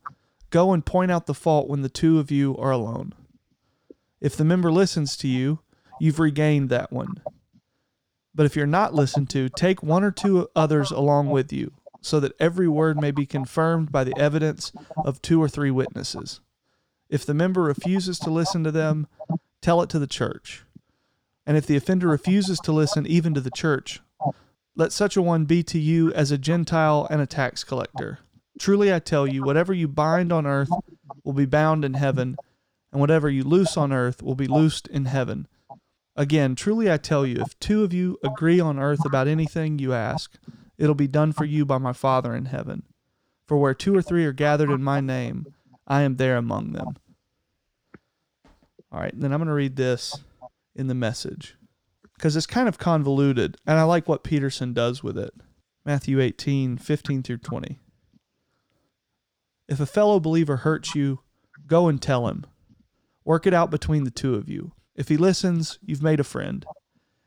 go 0.50 0.74
and 0.74 0.86
point 0.86 1.12
out 1.12 1.26
the 1.26 1.34
fault 1.34 1.70
when 1.70 1.82
the 1.82 1.90
two 1.90 2.20
of 2.20 2.30
you 2.30 2.56
are 2.58 2.72
alone. 2.72 3.14
If 4.20 4.36
the 4.36 4.46
member 4.46 4.72
listens 4.72 5.16
to 5.18 5.28
you, 5.28 5.60
you've 6.00 6.20
regained 6.20 6.70
that 6.70 6.92
one. 6.92 7.22
But 8.34 8.46
if 8.46 8.56
you're 8.56 8.68
not 8.68 8.94
listened 8.94 9.30
to, 9.32 9.48
take 9.48 9.82
one 9.82 10.04
or 10.04 10.12
two 10.12 10.50
others 10.56 10.92
along 10.92 11.30
with 11.30 11.54
you, 11.54 11.72
so 12.02 12.20
that 12.20 12.34
every 12.38 12.68
word 12.68 13.00
may 13.00 13.12
be 13.12 13.26
confirmed 13.26 13.94
by 13.94 14.04
the 14.04 14.18
evidence 14.18 14.74
of 15.06 15.22
two 15.22 15.42
or 15.42 15.48
three 15.48 15.72
witnesses. 15.72 16.42
If 17.10 17.26
the 17.26 17.34
member 17.34 17.62
refuses 17.62 18.20
to 18.20 18.30
listen 18.30 18.64
to 18.64 18.72
them, 18.72 19.08
tell 19.62 19.82
it 19.82 19.90
to 19.92 20.00
the 20.00 20.08
church. 20.08 20.64
And 21.46 21.56
if 21.58 21.68
the 21.68 21.76
offender 21.76 22.08
refuses 22.08 22.60
to 22.62 22.72
listen 22.72 23.06
even 23.06 23.34
to 23.36 23.42
the 23.42 23.52
church, 23.52 24.02
let 24.76 24.92
such 24.92 25.16
a 25.16 25.22
one 25.22 25.46
be 25.46 25.64
to 25.64 25.80
you 25.80 26.12
as 26.14 26.32
a 26.32 26.38
Gentile 26.38 27.08
and 27.10 27.22
a 27.22 27.28
tax 27.28 27.64
collector. 27.64 28.20
Truly 28.60 28.94
I 28.94 29.00
tell 29.00 29.28
you, 29.28 29.44
whatever 29.44 29.74
you 29.74 29.88
bind 29.88 30.32
on 30.32 30.46
earth 30.46 30.70
will 31.24 31.34
be 31.34 31.46
bound 31.46 31.86
in 31.86 31.94
heaven, 31.94 32.38
and 32.92 33.00
whatever 33.00 33.30
you 33.30 33.44
loose 33.44 33.78
on 33.78 33.94
earth 33.94 34.24
will 34.24 34.36
be 34.36 34.48
loosed 34.48 34.88
in 34.88 35.06
heaven. 35.06 35.48
Again, 36.16 36.56
truly 36.56 36.92
I 36.92 36.98
tell 36.98 37.26
you, 37.26 37.42
if 37.42 37.60
two 37.60 37.84
of 37.84 37.94
you 37.94 38.18
agree 38.24 38.60
on 38.60 38.80
earth 38.80 39.06
about 39.06 39.28
anything 39.28 39.80
you 39.80 39.94
ask, 39.94 40.38
it'll 40.78 40.96
be 40.96 41.08
done 41.08 41.34
for 41.34 41.46
you 41.46 41.66
by 41.66 41.78
my 41.78 41.94
Father 41.94 42.34
in 42.34 42.46
heaven. 42.46 42.84
For 43.46 43.58
where 43.58 43.74
two 43.74 43.96
or 43.96 44.02
three 44.02 44.26
are 44.26 44.32
gathered 44.32 44.72
in 44.72 44.82
my 44.82 45.02
name, 45.02 45.54
I 45.88 46.02
am 46.02 46.18
there 46.18 46.38
among 46.38 46.74
them. 46.74 46.96
All 48.92 49.00
right, 49.00 49.14
then 49.14 49.32
I'm 49.32 49.40
going 49.40 49.48
to 49.48 49.54
read 49.54 49.76
this 49.76 50.18
in 50.76 50.88
the 50.88 50.96
message 50.96 51.56
because 52.16 52.36
it's 52.36 52.46
kind 52.46 52.68
of 52.68 52.78
convoluted, 52.78 53.58
and 53.66 53.78
I 53.78 53.84
like 53.84 54.08
what 54.08 54.24
Peterson 54.24 54.74
does 54.74 55.04
with 55.04 55.18
it. 55.18 55.34
Matthew 55.86 56.20
18, 56.20 56.78
15 56.78 57.24
through 57.24 57.38
20. 57.38 57.80
If 59.68 59.80
a 59.80 59.86
fellow 59.86 60.20
believer 60.20 60.58
hurts 60.58 60.96
you, 60.96 61.20
go 61.68 61.88
and 61.88 62.02
tell 62.02 62.28
him. 62.28 62.46
Work 63.24 63.46
it 63.46 63.54
out 63.54 63.72
between 63.72 64.04
the 64.04 64.12
two 64.12 64.36
of 64.36 64.48
you. 64.48 64.72
If 64.96 65.10
he 65.10 65.18
listens, 65.18 65.78
you've 65.86 66.04
made 66.04 66.20
a 66.20 66.24
friend. 66.24 66.66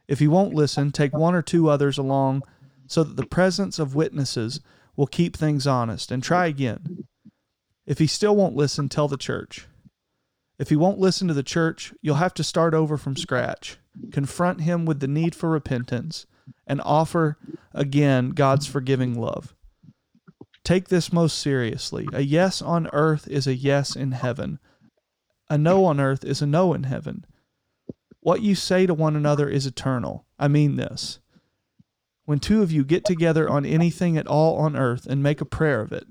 If 0.07 0.21
he 0.21 0.29
won't 0.29 0.55
listen, 0.55 0.91
take 0.91 1.13
one 1.13 1.35
or 1.35 1.43
two 1.43 1.69
others 1.69 1.99
along 1.99 2.43
so 2.87 3.05
that 3.05 3.17
the 3.17 3.27
presence 3.27 3.79
of 3.79 3.95
witnesses 3.95 4.61
will 4.97 5.07
keep 5.07 5.37
things 5.37 5.67
honest 5.67 6.11
and 6.11 6.23
try 6.23 6.47
again. 6.47 7.07
If 7.89 7.99
he 7.99 8.07
still 8.07 8.37
won't 8.37 8.55
listen, 8.55 8.91
tell 8.91 9.09
the 9.09 9.17
church. 9.17 9.67
If 10.59 10.69
he 10.69 10.77
won't 10.77 10.99
listen 10.99 11.27
to 11.29 11.35
the 11.35 11.43
church, 11.43 11.95
you'll 12.03 12.17
have 12.17 12.35
to 12.35 12.45
start 12.45 12.75
over 12.75 12.99
from 12.99 13.17
scratch. 13.17 13.79
Confront 14.13 14.61
him 14.61 14.85
with 14.85 15.01
the 15.01 15.09
need 15.09 15.35
for 15.35 15.49
repentance 15.49 16.27
and 16.67 16.83
offer 16.85 17.39
again 17.73 18.31
God's 18.31 18.67
forgiving 18.67 19.19
love. 19.19 19.55
Take 20.65 20.89
this 20.89 21.15
most 21.15 21.39
seriously. 21.39 22.07
A 22.13 22.21
yes 22.21 22.61
on 22.61 22.91
earth 22.93 23.27
is 23.27 23.47
a 23.47 23.55
yes 23.55 23.97
in 23.97 24.13
heaven. 24.13 24.59
A 25.49 25.57
no 25.57 25.87
on 25.87 25.99
earth 25.99 26.25
is 26.25 26.43
a 26.43 26.47
no 26.47 26.75
in 26.75 26.83
heaven. 26.83 27.25
What 28.21 28.43
you 28.43 28.55
say 28.55 28.85
to 28.85 28.93
one 28.93 29.17
another 29.17 29.49
is 29.49 29.65
eternal. 29.65 30.27
I 30.39 30.49
mean 30.49 30.77
this. 30.77 31.21
When 32.27 32.39
two 32.39 32.61
of 32.61 32.71
you 32.71 32.85
get 32.85 33.07
together 33.07 33.49
on 33.49 33.65
anything 33.65 34.19
at 34.19 34.27
all 34.27 34.59
on 34.59 34.77
earth 34.77 35.07
and 35.07 35.23
make 35.23 35.41
a 35.41 35.47
prayer 35.47 35.81
of 35.81 35.91
it, 35.91 36.07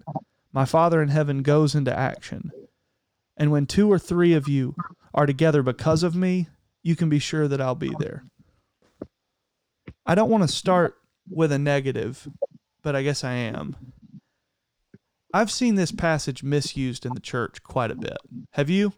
my 0.51 0.66
Father 0.66 1.01
in 1.01 1.10
heaven 1.10 1.42
goes 1.42 1.75
into 1.75 1.98
action. 1.98 2.51
And 3.36 3.51
when 3.51 3.66
two 3.66 3.92
or 3.92 4.00
three 4.00 4.34
of 4.34 4.48
you 4.48 4.75
are 5.13 5.25
together 5.25 5.62
because 5.62 6.04
of 6.04 6.16
me, 6.16 6.48
you 6.84 6.96
can 6.96 7.10
be 7.10 7.20
sure 7.20 7.48
that 7.48 7.62
I'll 7.62 7.75
be 7.75 7.94
there. 8.00 8.24
I 10.06 10.16
don't 10.16 10.30
want 10.30 10.44
to 10.44 10.48
start 10.48 10.96
with 11.30 11.51
a 11.51 11.60
negative, 11.60 12.27
but 12.82 12.96
I 12.96 13.04
guess 13.04 13.24
I 13.24 13.34
am. 13.34 13.75
I've 15.34 15.51
seen 15.51 15.75
this 15.75 15.92
passage 15.92 16.44
misused 16.44 17.06
in 17.06 17.13
the 17.13 17.20
church 17.20 17.62
quite 17.62 17.92
a 17.92 17.96
bit. 17.96 18.18
Have 18.51 18.70
you? 18.70 18.94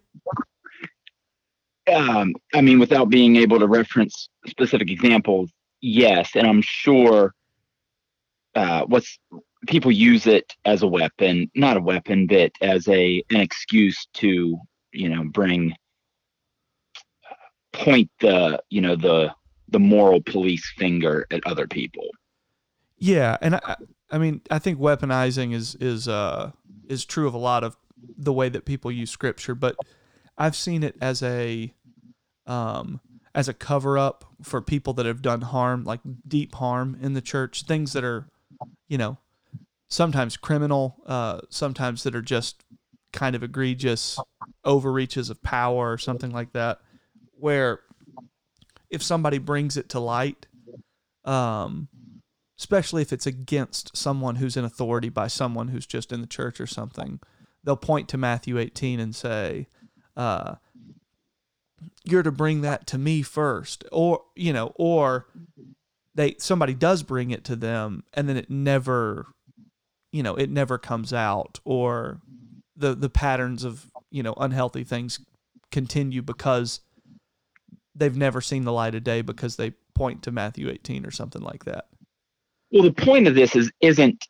Um, 1.92 2.36
I 2.54 2.62
mean, 2.62 2.80
without 2.80 3.10
being 3.10 3.36
able 3.36 3.60
to 3.60 3.68
reference 3.68 4.30
specific 4.48 4.92
examples, 4.92 5.52
yes, 5.82 6.32
and 6.36 6.46
I'm 6.46 6.62
sure 6.62 7.34
uh, 8.56 8.84
what's 8.86 9.18
people 9.68 9.92
use 9.92 10.28
it 10.28 10.56
as 10.66 10.82
a 10.82 10.88
weapon, 10.88 11.50
not 11.56 11.78
a 11.78 11.82
weapon, 11.82 12.28
but 12.28 12.52
as 12.62 12.88
a 12.88 13.24
an 13.30 13.40
excuse 13.42 14.08
to 14.14 14.58
you 14.92 15.10
know 15.10 15.24
bring 15.26 15.74
point 17.74 18.10
the 18.20 18.62
you 18.70 18.82
know 18.82 18.96
the 18.96 19.34
the 19.68 19.80
moral 19.80 20.22
police 20.22 20.72
finger 20.78 21.26
at 21.32 21.46
other 21.46 21.68
people. 21.68 22.08
Yeah, 22.98 23.38
and 23.42 23.56
I, 23.56 23.76
I 24.12 24.18
mean, 24.18 24.42
I 24.50 24.60
think 24.60 24.80
weaponizing 24.80 25.54
is 25.54 25.76
is 25.76 26.08
uh 26.08 26.52
is 26.88 27.06
true 27.06 27.28
of 27.28 27.34
a 27.34 27.38
lot 27.40 27.64
of 27.64 27.78
the 28.18 28.34
way 28.34 28.50
that 28.50 28.66
people 28.66 28.92
use 28.92 29.12
scripture, 29.12 29.56
but 29.56 29.76
I've 30.38 30.56
seen 30.56 30.84
it 30.84 30.96
as 31.02 31.22
a 31.22 31.74
um 32.48 33.02
as 33.36 33.48
a 33.48 33.54
cover 33.54 33.98
up 33.98 34.26
for 34.42 34.62
people 34.62 34.94
that 34.94 35.06
have 35.06 35.22
done 35.22 35.42
harm, 35.42 35.84
like 35.84 36.00
deep 36.28 36.56
harm 36.56 36.98
in 37.02 37.14
the 37.14 37.22
church, 37.22 37.64
things 37.64 37.94
that 37.94 38.04
are, 38.04 38.28
you 38.88 38.98
know, 38.98 39.18
sometimes 39.90 40.38
criminal, 40.38 40.98
uh, 41.06 41.42
sometimes 41.50 42.04
that 42.04 42.16
are 42.16 42.22
just 42.22 42.64
kind 43.12 43.36
of 43.36 43.44
egregious 43.44 44.20
overreaches 44.64 45.30
of 45.30 45.42
power 45.42 45.92
or 45.92 45.98
something 45.98 46.32
like 46.32 46.54
that, 46.54 46.80
where 47.34 47.82
if 48.90 49.02
somebody 49.04 49.38
brings 49.38 49.78
it 49.78 49.90
to 49.90 50.00
light, 50.00 50.48
um, 51.26 51.88
especially 52.58 53.02
if 53.02 53.14
it's 53.14 53.28
against 53.28 53.96
someone 53.96 54.36
who's 54.36 54.58
in 54.58 54.66
authority 54.66 55.10
by 55.10 55.28
someone 55.28 55.70
who's 55.70 55.86
just 55.86 56.12
in 56.12 56.22
the 56.22 56.28
church 56.28 56.60
or 56.60 56.68
something, 56.68 57.20
they'll 57.64 57.76
point 57.76 58.08
to 58.10 58.18
Matthew 58.18 58.58
18 58.58 59.00
and 59.00 59.16
say, 59.16 59.68
uh, 60.16 60.56
you're 62.04 62.24
to 62.24 62.32
bring 62.32 62.62
that 62.62 62.88
to 62.88 62.98
me 62.98 63.22
first 63.22 63.84
or 63.92 64.22
you 64.36 64.52
know 64.52 64.74
or 64.76 65.28
they 66.16 66.36
somebody 66.38 66.74
does 66.74 67.04
bring 67.04 67.32
it 67.32 67.44
to 67.46 67.56
them 67.56 68.04
and 68.14 68.28
then 68.28 68.36
it 68.36 68.50
never 68.50 69.28
you 70.12 70.24
know 70.24 70.36
it 70.36 70.50
never 70.50 70.78
comes 70.78 71.14
out 71.14 71.60
or 71.66 72.20
the 72.76 72.96
the 72.96 73.10
patterns 73.10 73.64
of 73.64 73.92
you 74.12 74.24
know 74.24 74.34
unhealthy 74.38 74.84
things 74.84 75.20
continue 75.72 76.22
because 76.22 76.82
they've 77.96 78.18
never 78.18 78.42
seen 78.42 78.64
the 78.64 78.74
light 78.74 78.96
of 78.96 79.04
day 79.04 79.22
because 79.22 79.56
they 79.56 79.72
point 79.94 80.24
to 80.24 80.32
Matthew 80.32 80.70
18 80.70 81.06
or 81.06 81.12
something 81.12 81.42
like 81.42 81.66
that. 81.66 81.88
Well, 82.72 82.84
the 82.84 82.94
point 82.94 83.28
of 83.28 83.36
this 83.36 83.56
is 83.56 83.72
isn't 83.82 84.26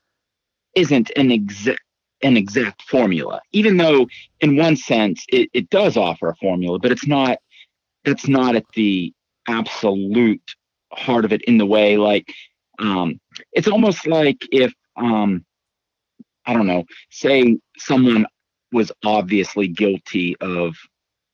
isn't 0.76 1.12
an 1.16 1.32
exact 1.32 1.82
an 2.22 2.36
exact 2.36 2.82
formula, 2.82 3.40
even 3.54 3.78
though 3.78 4.08
in 4.42 4.58
one 4.58 4.76
sense 4.76 5.26
it, 5.30 5.50
it 5.54 5.70
does 5.70 5.96
offer 5.96 6.30
a 6.30 6.36
formula, 6.36 6.80
but 6.80 6.92
it's 6.92 7.08
not 7.08 7.38
that's 8.04 8.28
not 8.28 8.56
at 8.56 8.66
the 8.74 9.14
absolute 9.48 10.42
heart 10.92 11.26
of 11.26 11.32
it 11.32 11.42
in 11.44 11.58
the 11.58 11.66
way 11.66 11.98
like 11.98 12.34
um 12.80 13.20
it's 13.52 13.68
almost 13.68 14.08
like 14.08 14.38
if 14.52 14.74
um 14.98 15.44
I 16.50 16.54
don't 16.54 16.68
know, 16.68 16.84
say 17.12 17.58
someone 17.78 18.26
was 18.72 18.92
obviously 19.04 19.68
guilty 19.68 20.36
of 20.42 20.76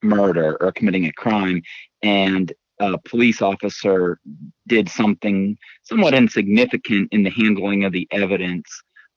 murder 0.03 0.57
or 0.61 0.71
committing 0.71 1.05
a 1.05 1.13
crime 1.13 1.61
and 2.03 2.53
a 2.79 2.97
police 2.99 3.41
officer 3.41 4.19
did 4.67 4.89
something 4.89 5.57
somewhat 5.83 6.13
insignificant 6.13 7.07
in 7.11 7.23
the 7.23 7.29
handling 7.29 7.85
of 7.85 7.93
the 7.93 8.07
evidence 8.11 8.67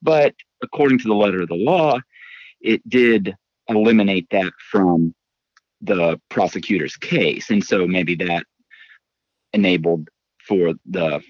but 0.00 0.34
according 0.62 0.98
to 0.98 1.08
the 1.08 1.14
letter 1.14 1.42
of 1.42 1.48
the 1.48 1.54
law 1.54 1.98
it 2.60 2.86
did 2.88 3.34
eliminate 3.68 4.26
that 4.30 4.52
from 4.70 5.14
the 5.80 6.20
prosecutor's 6.28 6.96
case. 6.96 7.50
And 7.50 7.62
so 7.64 7.86
maybe 7.86 8.14
that 8.16 8.44
enabled 9.52 10.08
for 10.46 10.74
the 10.88 11.20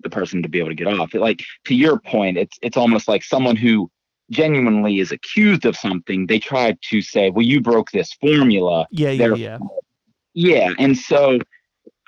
the 0.00 0.10
person 0.10 0.42
to 0.42 0.48
be 0.48 0.58
able 0.58 0.70
to 0.70 0.74
get 0.74 0.88
off. 0.88 1.14
Like 1.14 1.42
to 1.66 1.74
your 1.74 1.98
point 2.00 2.36
it's 2.36 2.58
it's 2.62 2.76
almost 2.76 3.08
like 3.08 3.22
someone 3.22 3.56
who 3.56 3.90
genuinely 4.34 4.98
is 4.98 5.12
accused 5.12 5.64
of 5.64 5.76
something 5.76 6.26
they 6.26 6.38
try 6.38 6.76
to 6.90 7.00
say 7.00 7.30
well 7.30 7.44
you 7.44 7.60
broke 7.60 7.90
this 7.90 8.12
formula 8.20 8.86
Yeah, 8.90 9.10
yeah, 9.10 9.34
yeah. 9.34 9.58
yeah 10.34 10.70
and 10.78 10.96
so 10.96 11.38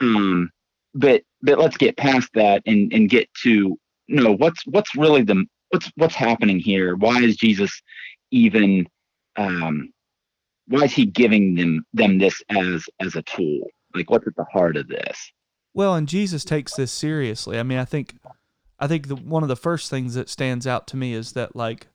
um 0.00 0.50
but 0.94 1.22
but 1.42 1.58
let's 1.58 1.76
get 1.76 1.96
past 1.96 2.28
that 2.34 2.62
and 2.66 2.92
and 2.92 3.08
get 3.08 3.28
to 3.42 3.78
no 4.08 4.32
what's 4.32 4.62
what's 4.66 4.94
really 4.96 5.22
the 5.22 5.44
what's 5.70 5.90
what's 5.96 6.14
happening 6.14 6.58
here 6.58 6.96
why 6.96 7.22
is 7.22 7.36
jesus 7.36 7.72
even 8.30 8.86
um 9.36 9.88
why 10.68 10.82
is 10.82 10.92
he 10.92 11.06
giving 11.06 11.54
them 11.54 11.84
them 11.92 12.18
this 12.18 12.42
as 12.50 12.84
as 13.00 13.14
a 13.16 13.22
tool 13.22 13.60
like 13.94 14.10
what's 14.10 14.26
at 14.26 14.36
the 14.36 14.44
heart 14.52 14.76
of 14.76 14.86
this 14.88 15.32
Well, 15.74 15.94
and 15.94 16.08
Jesus 16.08 16.44
takes 16.44 16.74
this 16.74 16.90
seriously. 16.90 17.58
I 17.58 17.62
mean, 17.62 17.78
I 17.78 17.84
think, 17.84 18.16
I 18.78 18.86
think 18.86 19.08
the, 19.08 19.16
one 19.16 19.42
of 19.42 19.48
the 19.50 19.56
first 19.56 19.90
things 19.90 20.14
that 20.14 20.28
stands 20.28 20.66
out 20.66 20.86
to 20.88 20.96
me 20.96 21.12
is 21.12 21.32
that 21.32 21.54
like, 21.54 21.88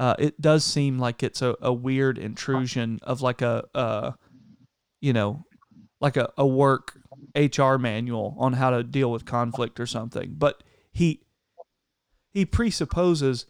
uh, 0.00 0.14
it 0.18 0.40
does 0.40 0.64
seem 0.64 0.98
like 0.98 1.22
it's 1.22 1.42
a, 1.42 1.54
a 1.60 1.72
weird 1.72 2.16
intrusion 2.16 2.98
of 3.02 3.20
like 3.20 3.42
a, 3.42 4.16
you 5.02 5.12
know, 5.12 5.44
like 6.00 6.16
a, 6.16 6.32
a 6.38 6.46
work 6.46 6.98
HR 7.36 7.76
manual 7.76 8.34
on 8.38 8.54
how 8.54 8.70
to 8.70 8.82
deal 8.82 9.12
with 9.12 9.26
conflict 9.26 9.78
or 9.78 9.84
something. 9.84 10.34
But 10.38 10.62
he, 10.90 11.20
he 12.32 12.46
presupposes 12.46 13.44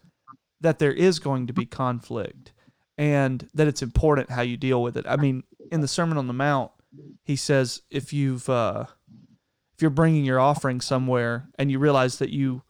that 0.60 0.80
there 0.80 0.92
is 0.92 1.20
going 1.20 1.46
to 1.46 1.52
be 1.52 1.66
conflict 1.66 2.52
and 2.98 3.48
that 3.54 3.68
it's 3.68 3.80
important 3.80 4.30
how 4.30 4.42
you 4.42 4.56
deal 4.56 4.82
with 4.82 4.96
it. 4.96 5.06
I 5.08 5.16
mean, 5.16 5.44
in 5.70 5.82
the 5.82 5.88
Sermon 5.88 6.18
on 6.18 6.26
the 6.26 6.32
Mount, 6.32 6.72
he 7.22 7.36
says 7.36 7.82
if 7.92 8.12
you've 8.12 8.48
uh, 8.48 8.86
if 9.74 9.80
you're 9.80 9.90
bringing 9.90 10.24
your 10.24 10.40
offering 10.40 10.80
somewhere 10.80 11.48
and 11.60 11.70
you 11.70 11.78
realize 11.78 12.18
that 12.18 12.30
you 12.30 12.62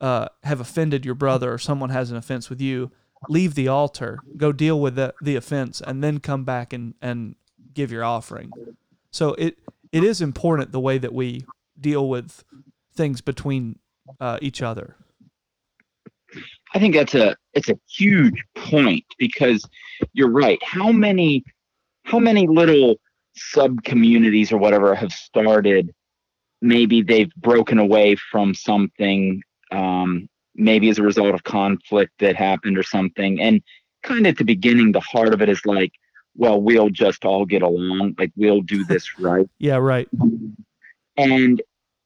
uh, 0.00 0.28
have 0.44 0.60
offended 0.60 1.04
your 1.04 1.14
brother 1.14 1.52
or 1.52 1.58
someone 1.58 1.90
has 1.90 2.10
an 2.10 2.16
offense 2.16 2.48
with 2.48 2.62
you, 2.62 2.90
leave 3.28 3.54
the 3.54 3.68
altar, 3.68 4.20
go 4.36 4.52
deal 4.52 4.80
with 4.80 4.96
the, 4.96 5.14
the 5.20 5.36
offense, 5.36 5.80
and 5.80 6.02
then 6.02 6.18
come 6.18 6.44
back 6.44 6.72
and, 6.72 6.94
and 7.02 7.34
give 7.74 7.92
your 7.92 8.04
offering. 8.04 8.50
So 9.10 9.34
it 9.34 9.58
it 9.92 10.04
is 10.04 10.20
important 10.20 10.72
the 10.72 10.80
way 10.80 10.98
that 10.98 11.12
we 11.12 11.44
deal 11.78 12.08
with 12.08 12.44
things 12.94 13.20
between 13.20 13.78
uh, 14.20 14.38
each 14.40 14.62
other. 14.62 14.96
I 16.74 16.78
think 16.78 16.94
that's 16.94 17.14
a 17.14 17.36
it's 17.54 17.68
a 17.68 17.78
huge 17.88 18.44
point 18.54 19.04
because 19.18 19.64
you're 20.12 20.30
right. 20.30 20.62
How 20.62 20.92
many 20.92 21.44
how 22.04 22.18
many 22.18 22.46
little 22.46 22.96
sub 23.34 23.82
communities 23.82 24.52
or 24.52 24.58
whatever 24.58 24.94
have 24.94 25.12
started? 25.12 25.92
Maybe 26.62 27.02
they've 27.02 27.34
broken 27.36 27.78
away 27.78 28.16
from 28.30 28.54
something, 28.54 29.42
um, 29.72 30.28
maybe 30.54 30.88
as 30.88 30.98
a 30.98 31.02
result 31.02 31.34
of 31.34 31.44
conflict 31.44 32.12
that 32.18 32.36
happened 32.36 32.76
or 32.76 32.82
something. 32.82 33.40
And 33.40 33.62
kind 34.02 34.26
of 34.26 34.32
at 34.32 34.38
the 34.38 34.44
beginning, 34.44 34.92
the 34.92 35.00
heart 35.00 35.32
of 35.32 35.42
it 35.42 35.48
is 35.48 35.64
like, 35.64 35.92
well, 36.36 36.60
we'll 36.60 36.90
just 36.90 37.24
all 37.24 37.44
get 37.44 37.62
along, 37.62 38.14
like 38.18 38.32
we'll 38.36 38.62
do 38.62 38.84
this 38.84 39.08
right. 39.18 39.48
Yeah, 39.58 39.76
right. 39.76 40.08
and 41.16 41.62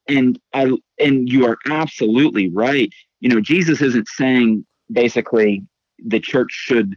and 0.06 0.38
i 0.52 0.70
and 0.98 1.30
you 1.30 1.46
are 1.46 1.58
absolutely 1.66 2.48
right. 2.50 2.92
You 3.20 3.30
know 3.30 3.40
jesus 3.40 3.80
isn't 3.80 4.08
saying 4.08 4.66
basically 4.92 5.62
the 6.04 6.20
church 6.20 6.50
should 6.50 6.96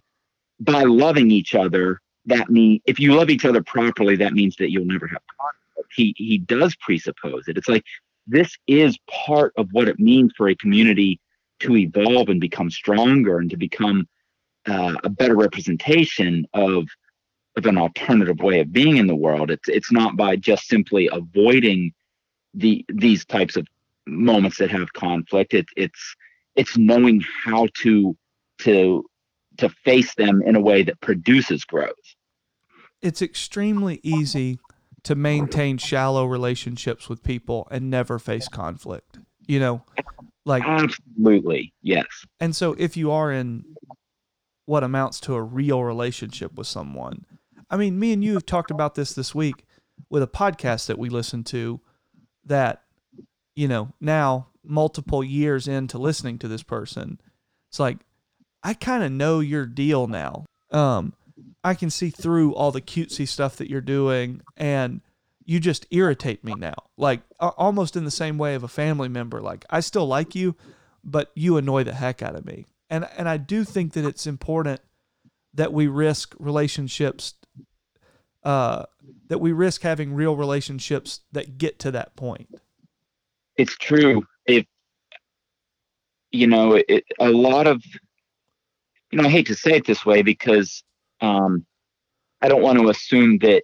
by 0.60 0.84
loving 0.84 1.32
each 1.32 1.56
other 1.56 2.02
that 2.26 2.50
mean 2.50 2.82
if 2.86 3.00
you 3.00 3.14
love 3.14 3.30
each 3.30 3.46
other 3.46 3.64
properly 3.64 4.16
that 4.18 4.34
means 4.34 4.56
that 4.58 4.72
you'll 4.72 4.86
never 4.86 5.08
have 5.08 5.22
conflict. 5.40 5.94
He 5.96 6.14
he 6.18 6.38
does 6.38 6.76
presuppose 6.76 7.48
it. 7.48 7.58
It's 7.58 7.70
like 7.70 7.86
this 8.26 8.58
is 8.68 8.98
part 9.10 9.54
of 9.58 9.70
what 9.72 9.88
it 9.88 10.00
means 10.00 10.34
for 10.36 10.50
a 10.50 10.56
community 10.56 11.20
to 11.60 11.76
evolve 11.76 12.30
and 12.30 12.40
become 12.40 12.70
stronger 12.70 13.38
and 13.40 13.50
to 13.50 13.58
become 13.58 14.08
uh, 14.68 14.96
a 15.04 15.10
better 15.10 15.36
representation 15.36 16.46
of 16.54 16.88
of 17.56 17.66
an 17.66 17.78
alternative 17.78 18.40
way 18.40 18.60
of 18.60 18.72
being 18.72 18.98
in 18.98 19.08
the 19.08 19.16
world. 19.16 19.50
It's 19.50 19.68
it's 19.68 19.92
not 19.92 20.16
by 20.16 20.36
just 20.36 20.68
simply 20.68 21.10
avoiding 21.12 21.92
the 22.54 22.86
these 22.90 23.26
types 23.26 23.56
of 23.56 23.68
moments 24.06 24.58
that 24.58 24.70
have 24.72 24.94
conflict. 24.94 25.54
It, 25.54 25.66
it's 25.76 26.16
it's 26.56 26.78
knowing 26.78 27.24
how 27.44 27.68
to 27.82 28.16
to 28.60 29.06
to 29.58 29.70
face 29.70 30.14
them 30.16 30.42
in 30.44 30.56
a 30.56 30.62
way 30.62 30.84
that 30.84 31.02
produces 31.02 31.66
growth. 31.66 31.96
It's 33.02 33.22
extremely 33.22 34.00
easy 34.04 34.60
to 35.04 35.16
maintain 35.16 35.78
shallow 35.78 36.26
relationships 36.26 37.10
with 37.10 37.24
people 37.24 37.68
and 37.72 37.90
never 37.90 38.20
face 38.20 38.48
conflict. 38.48 39.20
You 39.48 39.60
know, 39.60 39.84
like 40.48 40.64
absolutely 40.66 41.74
yes 41.82 42.06
And 42.40 42.56
so 42.56 42.74
if 42.80 42.98
you 42.98 43.12
are 43.12 43.32
in 43.32 43.66
what 44.66 44.84
amounts 44.84 45.20
to 45.22 45.36
a 45.36 45.42
real 45.42 45.84
relationship 45.84 46.56
with 46.56 46.68
someone, 46.68 47.26
I 47.70 47.78
mean, 47.78 48.00
me 48.00 48.14
and 48.14 48.24
you 48.24 48.34
have 48.34 48.46
talked 48.46 48.72
about 48.72 48.96
this 48.96 49.14
this 49.14 49.36
week 49.36 49.66
with 50.10 50.24
a 50.24 50.28
podcast 50.28 50.88
that 50.88 50.98
we 50.98 51.10
listened 51.10 51.46
to 51.48 51.80
that, 52.46 52.84
you 53.56 53.68
know, 53.68 53.94
now 54.00 54.48
multiple 54.64 55.24
years 55.24 55.68
into 55.68 55.98
listening 55.98 56.38
to 56.40 56.48
this 56.48 56.64
person, 56.64 57.20
it's 57.70 57.80
like, 57.80 57.98
I 58.64 58.74
kind 58.74 59.04
of 59.04 59.12
know 59.12 59.40
your 59.40 59.66
deal 59.66 60.08
now. 60.08 60.46
Um, 60.72 61.14
I 61.64 61.74
can 61.74 61.90
see 61.90 62.10
through 62.10 62.54
all 62.56 62.72
the 62.72 62.82
cutesy 62.82 63.28
stuff 63.28 63.58
that 63.58 63.70
you're 63.70 63.82
doing 63.82 64.42
and 64.56 65.02
you 65.48 65.60
just 65.60 65.88
irritate 65.90 66.44
me 66.44 66.54
now. 66.54 66.76
Like 66.98 67.22
almost 67.40 67.96
in 67.96 68.04
the 68.06 68.12
same 68.12 68.38
way 68.38 68.54
of 68.54 68.64
a 68.64 68.68
family 68.68 69.08
member. 69.08 69.42
Like 69.42 69.66
I 69.70 69.80
still 69.80 70.06
like 70.06 70.36
you, 70.36 70.56
but 71.04 71.32
you 71.36 71.58
annoy 71.58 71.86
the 71.86 71.94
heck 71.94 72.22
out 72.22 72.36
of 72.36 72.46
me. 72.46 72.66
And 72.90 73.08
and 73.18 73.28
I 73.28 73.38
do 73.38 73.64
think 73.64 73.94
that 73.94 74.06
it's 74.06 74.28
important 74.28 74.82
that 75.54 75.74
we 75.74 75.88
risk 75.88 76.36
relationships 76.38 77.34
uh 78.44 78.84
that 79.28 79.40
we 79.40 79.52
risk 79.54 79.82
having 79.82 80.14
real 80.14 80.36
relationships 80.36 81.22
that 81.32 81.58
get 81.58 81.80
to 81.80 81.92
that 81.92 82.16
point. 82.16 82.50
it's 83.56 83.76
true 83.78 84.24
if 84.46 84.66
you 86.32 86.46
know 86.46 86.74
it, 86.88 87.04
a 87.20 87.30
lot 87.30 87.66
of 87.68 87.82
you 89.12 89.18
know 89.18 89.24
i 89.24 89.30
hate 89.30 89.48
to 89.48 89.56
say 89.56 89.72
it 89.78 89.86
this 89.86 90.06
way 90.06 90.22
because 90.22 90.84
um 91.22 91.66
I 92.42 92.50
don't 92.50 92.62
want 92.62 92.78
to 92.78 92.90
assume 92.90 93.40
that 93.40 93.64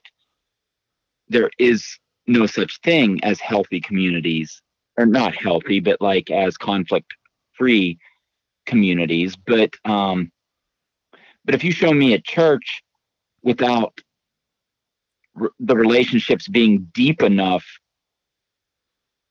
there 1.29 1.49
is 1.59 1.85
no 2.27 2.45
such 2.45 2.79
thing 2.81 3.23
as 3.23 3.39
healthy 3.39 3.81
communities 3.81 4.61
or 4.97 5.05
not 5.05 5.35
healthy, 5.35 5.79
but 5.79 6.01
like 6.01 6.29
as 6.31 6.57
conflict 6.57 7.13
free 7.53 7.97
communities. 8.65 9.35
But 9.35 9.73
um, 9.85 10.31
but 11.45 11.55
if 11.55 11.63
you 11.63 11.71
show 11.71 11.91
me 11.93 12.13
a 12.13 12.21
church 12.21 12.81
without 13.43 13.99
r- 15.39 15.51
the 15.59 15.75
relationships 15.75 16.47
being 16.47 16.87
deep 16.93 17.21
enough 17.21 17.65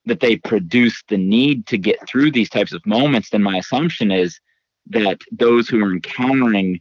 that 0.04 0.20
they 0.20 0.36
produce 0.36 1.02
the 1.08 1.16
need 1.16 1.66
to 1.66 1.78
get 1.78 1.96
through 2.08 2.32
these 2.32 2.50
types 2.50 2.72
of 2.72 2.84
moments, 2.84 3.30
then 3.30 3.42
my 3.42 3.58
assumption 3.58 4.10
is 4.10 4.38
that 4.86 5.20
those 5.30 5.68
who 5.68 5.82
are 5.82 5.92
encountering 5.92 6.80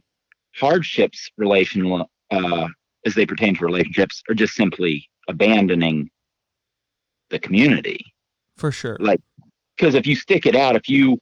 hardships 0.56 1.30
relational 1.38 2.10
uh, 2.30 2.68
as 3.06 3.14
they 3.14 3.26
pertain 3.26 3.54
to 3.56 3.64
relationships 3.64 4.22
are 4.28 4.34
just 4.34 4.54
simply 4.54 5.08
abandoning 5.28 6.10
the 7.30 7.38
community 7.38 8.04
For 8.56 8.70
sure. 8.72 8.96
like 9.00 9.20
because 9.76 9.94
if 9.94 10.06
you 10.06 10.16
stick 10.16 10.46
it 10.46 10.54
out 10.56 10.76
if 10.76 10.88
you 10.88 11.18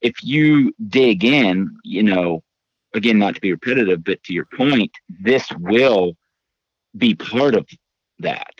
if 0.00 0.22
you 0.22 0.72
dig 0.88 1.24
in 1.24 1.74
you 1.84 2.02
know 2.02 2.42
again 2.94 3.18
not 3.18 3.34
to 3.34 3.40
be 3.40 3.52
repetitive 3.52 4.04
but 4.04 4.22
to 4.24 4.32
your 4.32 4.46
point 4.56 4.90
this 5.08 5.48
will 5.58 6.12
be 6.96 7.14
part 7.14 7.54
of 7.54 7.66
that 8.18 8.54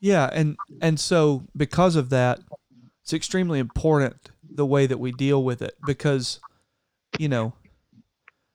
Yeah, 0.00 0.28
and 0.32 0.56
and 0.80 0.98
so 1.00 1.44
because 1.56 1.96
of 1.96 2.10
that, 2.10 2.40
it's 3.02 3.12
extremely 3.12 3.58
important 3.58 4.30
the 4.42 4.66
way 4.66 4.86
that 4.86 4.98
we 4.98 5.12
deal 5.12 5.42
with 5.44 5.62
it 5.62 5.74
because 5.86 6.40
you 7.18 7.28
know 7.28 7.52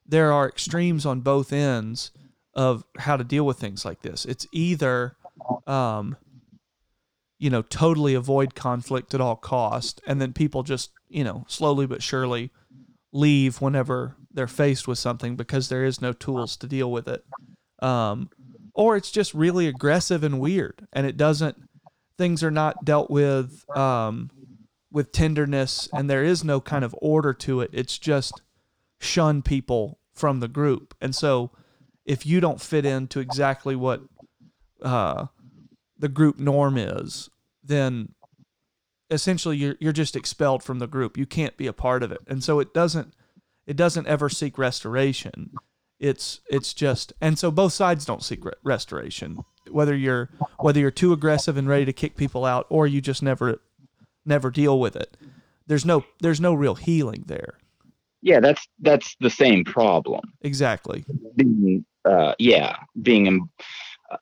there 0.05 0.31
are 0.33 0.47
extremes 0.49 1.05
on 1.05 1.21
both 1.21 1.53
ends 1.53 2.11
of 2.53 2.83
how 2.97 3.17
to 3.17 3.23
deal 3.23 3.45
with 3.45 3.57
things 3.57 3.85
like 3.85 4.01
this. 4.01 4.25
It's 4.25 4.47
either 4.51 5.15
um 5.67 6.17
you 7.39 7.49
know 7.49 7.61
totally 7.63 8.13
avoid 8.13 8.53
conflict 8.53 9.13
at 9.13 9.21
all 9.21 9.35
cost 9.35 10.01
and 10.05 10.21
then 10.21 10.33
people 10.33 10.63
just, 10.63 10.91
you 11.09 11.23
know, 11.23 11.45
slowly 11.47 11.85
but 11.87 12.03
surely 12.03 12.51
leave 13.11 13.61
whenever 13.61 14.15
they're 14.33 14.47
faced 14.47 14.87
with 14.87 14.97
something 14.97 15.35
because 15.35 15.69
there 15.69 15.83
is 15.83 16.01
no 16.01 16.13
tools 16.13 16.55
to 16.57 16.67
deal 16.67 16.91
with 16.91 17.07
it. 17.07 17.23
Um 17.79 18.29
or 18.73 18.95
it's 18.95 19.11
just 19.11 19.33
really 19.33 19.67
aggressive 19.67 20.23
and 20.23 20.39
weird 20.39 20.87
and 20.93 21.05
it 21.05 21.17
doesn't 21.17 21.57
things 22.17 22.43
are 22.43 22.51
not 22.51 22.85
dealt 22.85 23.09
with 23.09 23.65
um, 23.75 24.29
with 24.91 25.11
tenderness 25.11 25.89
and 25.93 26.09
there 26.09 26.23
is 26.23 26.43
no 26.43 26.61
kind 26.61 26.83
of 26.83 26.95
order 27.01 27.33
to 27.33 27.61
it 27.61 27.69
it's 27.73 27.97
just 27.97 28.41
shun 28.99 29.41
people 29.41 29.99
from 30.13 30.39
the 30.39 30.47
group 30.47 30.93
and 31.01 31.15
so 31.15 31.51
if 32.05 32.25
you 32.25 32.39
don't 32.39 32.61
fit 32.61 32.85
into 32.85 33.19
exactly 33.19 33.75
what 33.75 34.01
uh, 34.81 35.27
the 35.97 36.09
group 36.09 36.39
norm 36.39 36.77
is 36.77 37.29
then 37.63 38.13
essentially 39.09 39.57
you're, 39.57 39.75
you're 39.79 39.93
just 39.93 40.15
expelled 40.15 40.63
from 40.63 40.79
the 40.79 40.87
group. 40.87 41.15
You 41.15 41.25
can't 41.25 41.55
be 41.57 41.67
a 41.67 41.73
part 41.73 42.01
of 42.01 42.11
it. 42.11 42.21
And 42.27 42.43
so 42.43 42.59
it 42.59 42.73
doesn't 42.73 43.13
it 43.67 43.77
doesn't 43.77 44.07
ever 44.07 44.27
seek 44.27 44.57
restoration. 44.57 45.51
It's 45.99 46.41
it's 46.49 46.73
just 46.73 47.13
and 47.21 47.37
so 47.37 47.51
both 47.51 47.73
sides 47.73 48.03
don't 48.03 48.23
seek 48.23 48.43
re- 48.43 48.53
restoration. 48.63 49.43
Whether 49.69 49.95
you're 49.95 50.29
whether 50.57 50.79
you're 50.79 50.89
too 50.89 51.13
aggressive 51.13 51.55
and 51.55 51.67
ready 51.67 51.85
to 51.85 51.93
kick 51.93 52.15
people 52.15 52.45
out 52.45 52.65
or 52.69 52.87
you 52.87 52.99
just 52.99 53.21
never 53.21 53.61
never 54.25 54.49
deal 54.49 54.79
with 54.79 54.95
it 54.95 55.17
there's 55.71 55.85
no 55.85 56.03
there's 56.19 56.41
no 56.41 56.53
real 56.53 56.75
healing 56.75 57.23
there 57.27 57.57
yeah 58.21 58.39
that's 58.39 58.67
that's 58.79 59.15
the 59.19 59.29
same 59.29 59.63
problem. 59.63 60.21
Exactly. 60.41 61.05
Being 61.35 61.85
uh 62.05 62.33
yeah 62.39 62.77
being 63.01 63.27
um, 63.27 63.49
uh, 64.11 64.17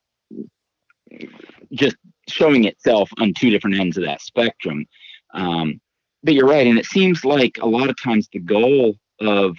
just 1.73 1.95
showing 2.27 2.65
itself 2.65 3.09
on 3.19 3.33
two 3.33 3.49
different 3.49 3.79
ends 3.79 3.97
of 3.97 4.03
that 4.03 4.21
spectrum. 4.21 4.85
Um 5.33 5.79
but 6.23 6.33
you're 6.33 6.47
right 6.47 6.67
and 6.67 6.77
it 6.77 6.85
seems 6.85 7.23
like 7.23 7.57
a 7.61 7.67
lot 7.67 7.89
of 7.89 8.01
times 8.01 8.27
the 8.31 8.39
goal 8.39 8.95
of 9.21 9.55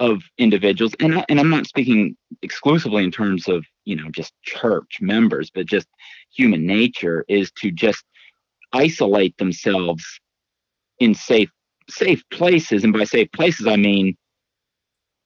of 0.00 0.22
individuals 0.38 0.94
and 1.00 1.18
I, 1.18 1.24
and 1.28 1.40
I'm 1.40 1.50
not 1.50 1.66
speaking 1.66 2.16
exclusively 2.42 3.02
in 3.02 3.10
terms 3.10 3.48
of 3.48 3.64
you 3.84 3.96
know 3.96 4.08
just 4.10 4.32
church 4.42 4.98
members 5.00 5.50
but 5.50 5.66
just 5.66 5.88
human 6.32 6.66
nature 6.66 7.24
is 7.28 7.50
to 7.60 7.70
just 7.70 8.04
isolate 8.72 9.36
themselves 9.38 10.04
in 11.00 11.14
safe 11.14 11.50
safe 11.88 12.22
places 12.30 12.84
and 12.84 12.92
by 12.92 13.04
safe 13.04 13.30
places 13.32 13.66
I 13.66 13.76
mean 13.76 14.16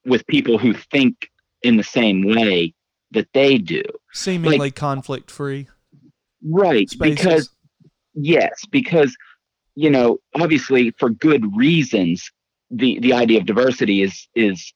with 0.04 0.26
people 0.26 0.58
who 0.58 0.72
think 0.74 1.28
in 1.62 1.76
the 1.76 1.84
same 1.84 2.22
way 2.24 2.74
that 3.12 3.28
they 3.34 3.58
do. 3.58 3.82
Seemingly 4.12 4.70
conflict 4.70 5.30
free 5.30 5.68
right 6.44 6.90
spaces. 6.90 7.16
because 7.16 7.50
yes 8.14 8.64
because 8.70 9.16
you 9.74 9.90
know 9.90 10.18
obviously 10.34 10.90
for 10.98 11.10
good 11.10 11.56
reasons 11.56 12.30
the 12.70 12.98
the 13.00 13.12
idea 13.12 13.38
of 13.38 13.46
diversity 13.46 14.02
is 14.02 14.28
is 14.34 14.72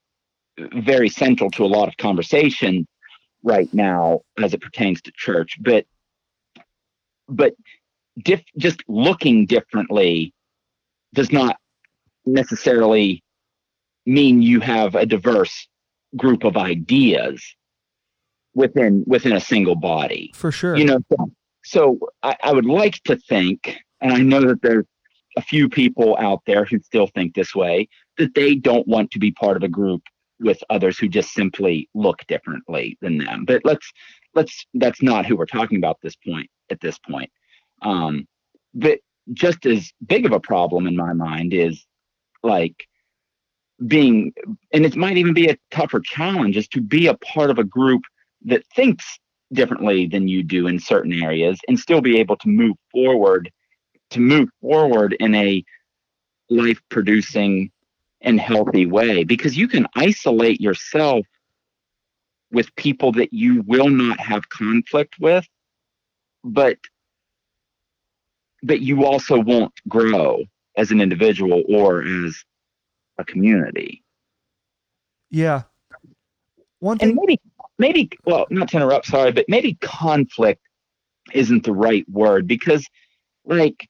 very 0.74 1.08
central 1.08 1.50
to 1.50 1.64
a 1.64 1.66
lot 1.66 1.88
of 1.88 1.96
conversation 1.96 2.86
right 3.42 3.72
now 3.74 4.20
as 4.42 4.54
it 4.54 4.60
pertains 4.60 5.00
to 5.02 5.12
church 5.16 5.56
but 5.60 5.84
but 7.28 7.54
diff, 8.22 8.42
just 8.56 8.82
looking 8.88 9.46
differently 9.46 10.32
does 11.14 11.32
not 11.32 11.56
necessarily 12.26 13.22
mean 14.04 14.42
you 14.42 14.60
have 14.60 14.94
a 14.94 15.06
diverse 15.06 15.68
group 16.16 16.44
of 16.44 16.56
ideas 16.56 17.42
within 18.54 19.04
within 19.06 19.32
a 19.32 19.40
single 19.40 19.76
body. 19.76 20.32
For 20.34 20.50
sure. 20.50 20.76
You 20.76 20.84
know 20.84 20.98
so, 21.10 21.30
so 21.64 21.98
I, 22.22 22.36
I 22.42 22.52
would 22.52 22.66
like 22.66 23.02
to 23.04 23.16
think 23.16 23.78
and 24.00 24.12
i 24.12 24.18
know 24.18 24.40
that 24.40 24.62
there's 24.62 24.84
a 25.36 25.42
few 25.42 25.68
people 25.68 26.16
out 26.18 26.40
there 26.46 26.64
who 26.64 26.78
still 26.80 27.08
think 27.08 27.34
this 27.34 27.54
way 27.54 27.88
that 28.18 28.34
they 28.34 28.54
don't 28.54 28.88
want 28.88 29.10
to 29.10 29.18
be 29.18 29.30
part 29.32 29.56
of 29.56 29.62
a 29.62 29.68
group 29.68 30.02
with 30.40 30.62
others 30.70 30.98
who 30.98 31.08
just 31.08 31.32
simply 31.32 31.88
look 31.94 32.26
differently 32.26 32.96
than 33.00 33.18
them. 33.18 33.44
But 33.46 33.62
let's 33.64 33.90
let's 34.34 34.66
that's 34.74 35.02
not 35.02 35.26
who 35.26 35.36
we're 35.36 35.46
talking 35.46 35.78
about 35.78 35.98
this 36.02 36.16
point 36.16 36.48
at 36.70 36.80
this 36.80 36.98
point. 36.98 37.30
Um 37.82 38.26
but 38.74 38.98
just 39.32 39.66
as 39.66 39.92
big 40.06 40.26
of 40.26 40.32
a 40.32 40.40
problem 40.40 40.86
in 40.86 40.96
my 40.96 41.12
mind 41.12 41.52
is 41.52 41.84
like 42.42 42.86
being 43.86 44.32
and 44.72 44.86
it 44.86 44.96
might 44.96 45.16
even 45.16 45.34
be 45.34 45.48
a 45.48 45.58
tougher 45.70 46.00
challenge 46.00 46.56
is 46.56 46.68
to 46.68 46.80
be 46.80 47.06
a 47.06 47.16
part 47.18 47.50
of 47.50 47.58
a 47.58 47.64
group 47.64 48.02
that 48.44 48.64
thinks 48.74 49.18
differently 49.52 50.06
than 50.06 50.28
you 50.28 50.42
do 50.42 50.66
in 50.66 50.78
certain 50.78 51.22
areas 51.22 51.58
and 51.68 51.78
still 51.78 52.00
be 52.00 52.18
able 52.18 52.36
to 52.36 52.48
move 52.48 52.76
forward 52.90 53.50
to 54.10 54.20
move 54.20 54.48
forward 54.60 55.16
in 55.20 55.34
a 55.34 55.64
life 56.48 56.80
producing 56.90 57.70
and 58.20 58.40
healthy 58.40 58.86
way. 58.86 59.24
Because 59.24 59.56
you 59.56 59.68
can 59.68 59.86
isolate 59.96 60.60
yourself 60.60 61.26
with 62.52 62.74
people 62.76 63.12
that 63.12 63.32
you 63.32 63.62
will 63.66 63.88
not 63.88 64.18
have 64.20 64.48
conflict 64.48 65.16
with 65.20 65.46
but 66.46 66.78
but 68.62 68.80
you 68.80 69.04
also 69.04 69.38
won't 69.38 69.74
grow 69.88 70.44
as 70.76 70.90
an 70.90 71.00
individual 71.00 71.62
or 71.68 72.02
as 72.02 72.44
a 73.18 73.24
community. 73.24 74.02
Yeah. 75.30 75.62
One 76.80 76.98
and 77.00 77.14
maybe 77.14 77.40
maybe 77.78 78.10
well 78.24 78.46
not 78.50 78.68
to 78.68 78.76
interrupt 78.76 79.06
sorry 79.06 79.32
but 79.32 79.46
maybe 79.48 79.74
conflict 79.80 80.62
isn't 81.32 81.64
the 81.64 81.72
right 81.72 82.08
word 82.08 82.46
because 82.46 82.86
like 83.44 83.88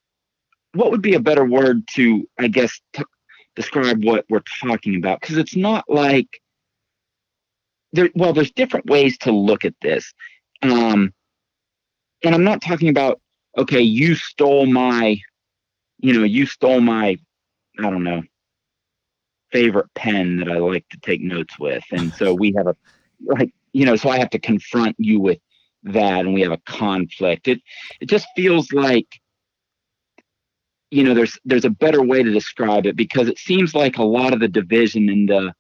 what 0.73 0.91
would 0.91 1.03
be 1.03 1.15
a 1.15 1.21
better 1.21 1.45
word 1.45 1.87
to 1.89 2.29
i 2.39 2.49
guess 2.49 2.81
t- 2.93 3.05
describe 3.57 4.05
what 4.05 4.25
we're 4.29 4.43
talking 4.61 4.97
about? 4.97 5.21
Because 5.21 5.39
it's 5.39 5.57
not 5.57 5.85
like 5.89 6.41
there 7.93 8.11
well 8.15 8.33
there's 8.33 8.53
different 8.53 8.87
ways 8.87 9.19
to 9.19 9.33
look 9.33 9.65
at 9.65 9.75
this. 9.83 10.13
Um 10.63 11.13
and 12.25 12.35
i'm 12.35 12.45
not 12.45 12.63
talking 12.63 12.89
about 12.89 13.21
okay 13.59 13.81
you 13.81 14.15
stole 14.15 14.67
my 14.67 15.19
you 15.99 16.13
know 16.13 16.25
you 16.25 16.47
stole 16.47 16.81
my 16.81 17.19
i 17.79 17.83
don't 17.83 18.05
know 18.05 18.23
favorite 19.53 19.93
pen 19.95 20.39
that 20.39 20.51
i 20.51 20.59
like 20.59 20.89
to 20.91 20.99
take 21.01 21.21
notes 21.21 21.59
with. 21.59 21.85
And 21.93 22.13
so 22.15 22.35
we 22.35 22.53
have 22.57 22.67
a 22.67 22.77
like 23.25 23.53
you 23.73 23.87
know 23.87 23.97
so 23.97 24.09
i 24.11 24.19
have 24.19 24.31
to 24.31 24.39
confront 24.39 24.97
you 24.99 25.21
with 25.21 25.39
that 25.85 26.21
and 26.21 26.35
we 26.35 26.43
have 26.43 26.53
a 26.53 26.61
conflict. 26.67 27.49
It 27.49 27.61
it 28.01 28.09
just 28.09 28.27
feels 28.35 28.73
like 28.73 29.07
you 30.91 31.05
know 31.05 31.15
there's 31.15 31.39
there's 31.45 31.65
a 31.65 31.71
better 31.71 32.03
way 32.03 32.23
to 32.23 32.33
describe 32.33 32.87
it 32.87 32.97
because 32.97 33.29
it 33.29 33.39
seems 33.39 33.75
like 33.75 33.99
a 33.99 34.03
lot 34.03 34.33
of 34.33 34.41
the 34.41 34.49
division 34.49 35.09
in 35.09 35.27
the 35.27 35.55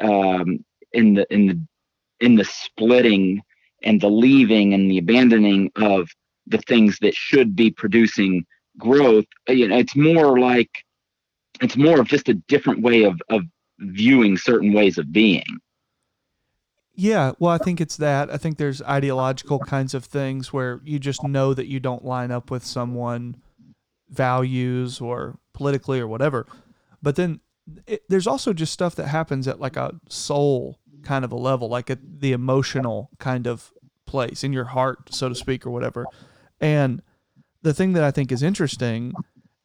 um 0.00 0.64
in 0.92 1.14
the 1.14 1.26
in 1.32 1.46
the 1.46 1.66
in 2.20 2.34
the 2.34 2.44
splitting 2.44 3.40
and 3.82 4.00
the 4.00 4.08
leaving 4.08 4.74
and 4.74 4.90
the 4.90 4.98
abandoning 4.98 5.70
of 5.76 6.08
the 6.46 6.58
things 6.66 6.98
that 7.00 7.14
should 7.14 7.54
be 7.54 7.70
producing 7.70 8.44
growth 8.78 9.26
you 9.48 9.66
know 9.68 9.76
it's 9.76 9.96
more 9.96 10.38
like 10.38 10.70
it's 11.60 11.76
more 11.76 12.00
of 12.00 12.06
just 12.08 12.28
a 12.28 12.34
different 12.34 12.80
way 12.82 13.04
of 13.04 13.20
of 13.30 13.42
viewing 13.80 14.36
certain 14.36 14.72
ways 14.72 14.98
of 14.98 15.12
being 15.12 15.44
Yeah, 16.94 17.32
well, 17.38 17.52
I 17.52 17.58
think 17.58 17.80
it's 17.80 17.96
that. 17.98 18.28
I 18.28 18.38
think 18.38 18.58
there's 18.58 18.82
ideological 18.82 19.60
kinds 19.60 19.94
of 19.94 20.04
things 20.04 20.52
where 20.52 20.80
you 20.82 20.98
just 20.98 21.22
know 21.22 21.54
that 21.54 21.68
you 21.68 21.78
don't 21.78 22.04
line 22.04 22.32
up 22.32 22.50
with 22.50 22.64
someone 22.64 23.36
values 24.10 25.00
or 25.00 25.38
politically 25.52 26.00
or 26.00 26.08
whatever. 26.08 26.46
But 27.00 27.14
then 27.14 27.38
it, 27.86 28.02
there's 28.08 28.26
also 28.26 28.52
just 28.52 28.72
stuff 28.72 28.96
that 28.96 29.06
happens 29.06 29.46
at 29.46 29.60
like 29.60 29.76
a 29.76 29.94
soul 30.08 30.80
kind 31.02 31.24
of 31.24 31.30
a 31.30 31.36
level, 31.36 31.68
like 31.68 31.88
at 31.88 32.20
the 32.20 32.32
emotional 32.32 33.10
kind 33.20 33.46
of 33.46 33.72
place 34.04 34.42
in 34.42 34.52
your 34.52 34.64
heart, 34.64 35.14
so 35.14 35.28
to 35.28 35.34
speak, 35.34 35.66
or 35.66 35.70
whatever. 35.70 36.04
And 36.60 37.02
the 37.62 37.74
thing 37.74 37.92
that 37.94 38.04
I 38.04 38.10
think 38.10 38.32
is 38.32 38.42
interesting 38.42 39.12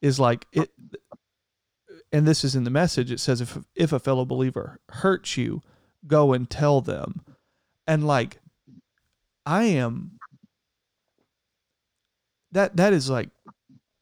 is 0.01 0.19
like 0.19 0.47
it, 0.51 0.71
and 2.12 2.27
this 2.27 2.43
is 2.43 2.56
in 2.56 2.63
the 2.63 2.69
message. 2.69 3.12
It 3.12 3.19
says 3.19 3.41
if 3.41 3.58
if 3.75 3.91
a 3.91 3.99
fellow 3.99 4.25
believer 4.25 4.79
hurts 4.89 5.38
you, 5.38 5.62
go 6.06 6.34
and 6.34 6.49
tell 6.49 6.82
them, 6.82 7.21
and 7.88 8.06
like 8.06 8.39
I 9.45 9.63
am. 9.65 10.19
That 12.51 12.75
that 12.77 12.93
is 12.93 13.10
like 13.10 13.29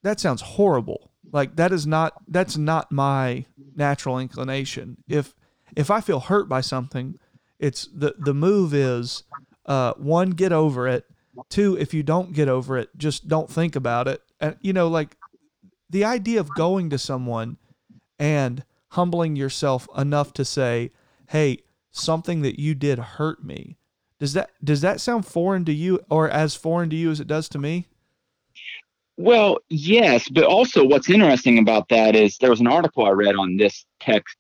that 0.04 0.20
sounds 0.20 0.42
horrible. 0.42 1.12
Like 1.32 1.56
that 1.56 1.72
is 1.72 1.88
not 1.88 2.14
that's 2.28 2.58
not 2.58 2.92
my 2.92 3.46
natural 3.76 4.20
inclination. 4.20 4.98
If 5.08 5.34
if 5.76 5.90
I 5.90 6.02
feel 6.02 6.20
hurt 6.20 6.50
by 6.50 6.62
something, 6.62 7.18
it's 7.60 7.88
the 7.94 8.16
the 8.18 8.34
move 8.34 8.74
is 8.74 9.24
uh, 9.66 9.94
one 9.94 10.32
get 10.32 10.52
over 10.52 10.88
it. 10.88 11.06
Two, 11.50 11.78
if 11.78 11.94
you 11.94 12.04
don't 12.04 12.34
get 12.34 12.50
over 12.50 12.78
it, 12.78 12.90
just 12.98 13.28
don't 13.28 13.50
think 13.50 13.76
about 13.76 14.08
it. 14.08 14.22
And 14.40 14.58
you 14.62 14.74
know, 14.74 14.88
like 14.88 15.16
the 15.90 16.06
idea 16.06 16.40
of 16.40 16.54
going 16.56 16.90
to 16.90 16.98
someone 16.98 17.58
and 18.20 18.64
humbling 18.90 19.36
yourself 19.36 19.88
enough 19.98 20.34
to 20.34 20.46
say, 20.46 20.92
"Hey, 21.30 21.60
something 21.92 22.42
that 22.42 22.60
you 22.60 22.76
did 22.76 23.00
hurt 23.00 23.44
me." 23.44 23.78
Does 24.20 24.34
that 24.34 24.52
does 24.64 24.82
that 24.82 25.02
sound 25.02 25.26
foreign 25.26 25.66
to 25.66 25.74
you, 25.74 26.00
or 26.10 26.30
as 26.30 26.56
foreign 26.56 26.90
to 26.92 26.96
you 26.96 27.12
as 27.12 27.20
it 27.20 27.28
does 27.28 27.50
to 27.50 27.60
me? 27.60 27.88
Well, 29.18 29.60
yes, 29.70 30.30
but 30.30 30.46
also 30.46 30.86
what's 30.86 31.10
interesting 31.10 31.60
about 31.60 31.90
that 31.90 32.16
is 32.16 32.38
there 32.38 32.50
was 32.50 32.60
an 32.60 32.68
article 32.68 33.06
I 33.06 33.12
read 33.12 33.36
on 33.36 33.58
this 33.58 33.86
text 34.00 34.36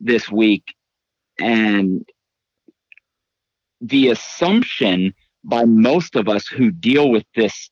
this 0.00 0.30
week, 0.30 0.64
and 1.38 2.04
the 3.80 4.08
assumption 4.08 5.14
by 5.44 5.64
most 5.64 6.16
of 6.16 6.28
us 6.28 6.46
who 6.46 6.70
deal 6.70 7.10
with 7.10 7.24
this 7.34 7.70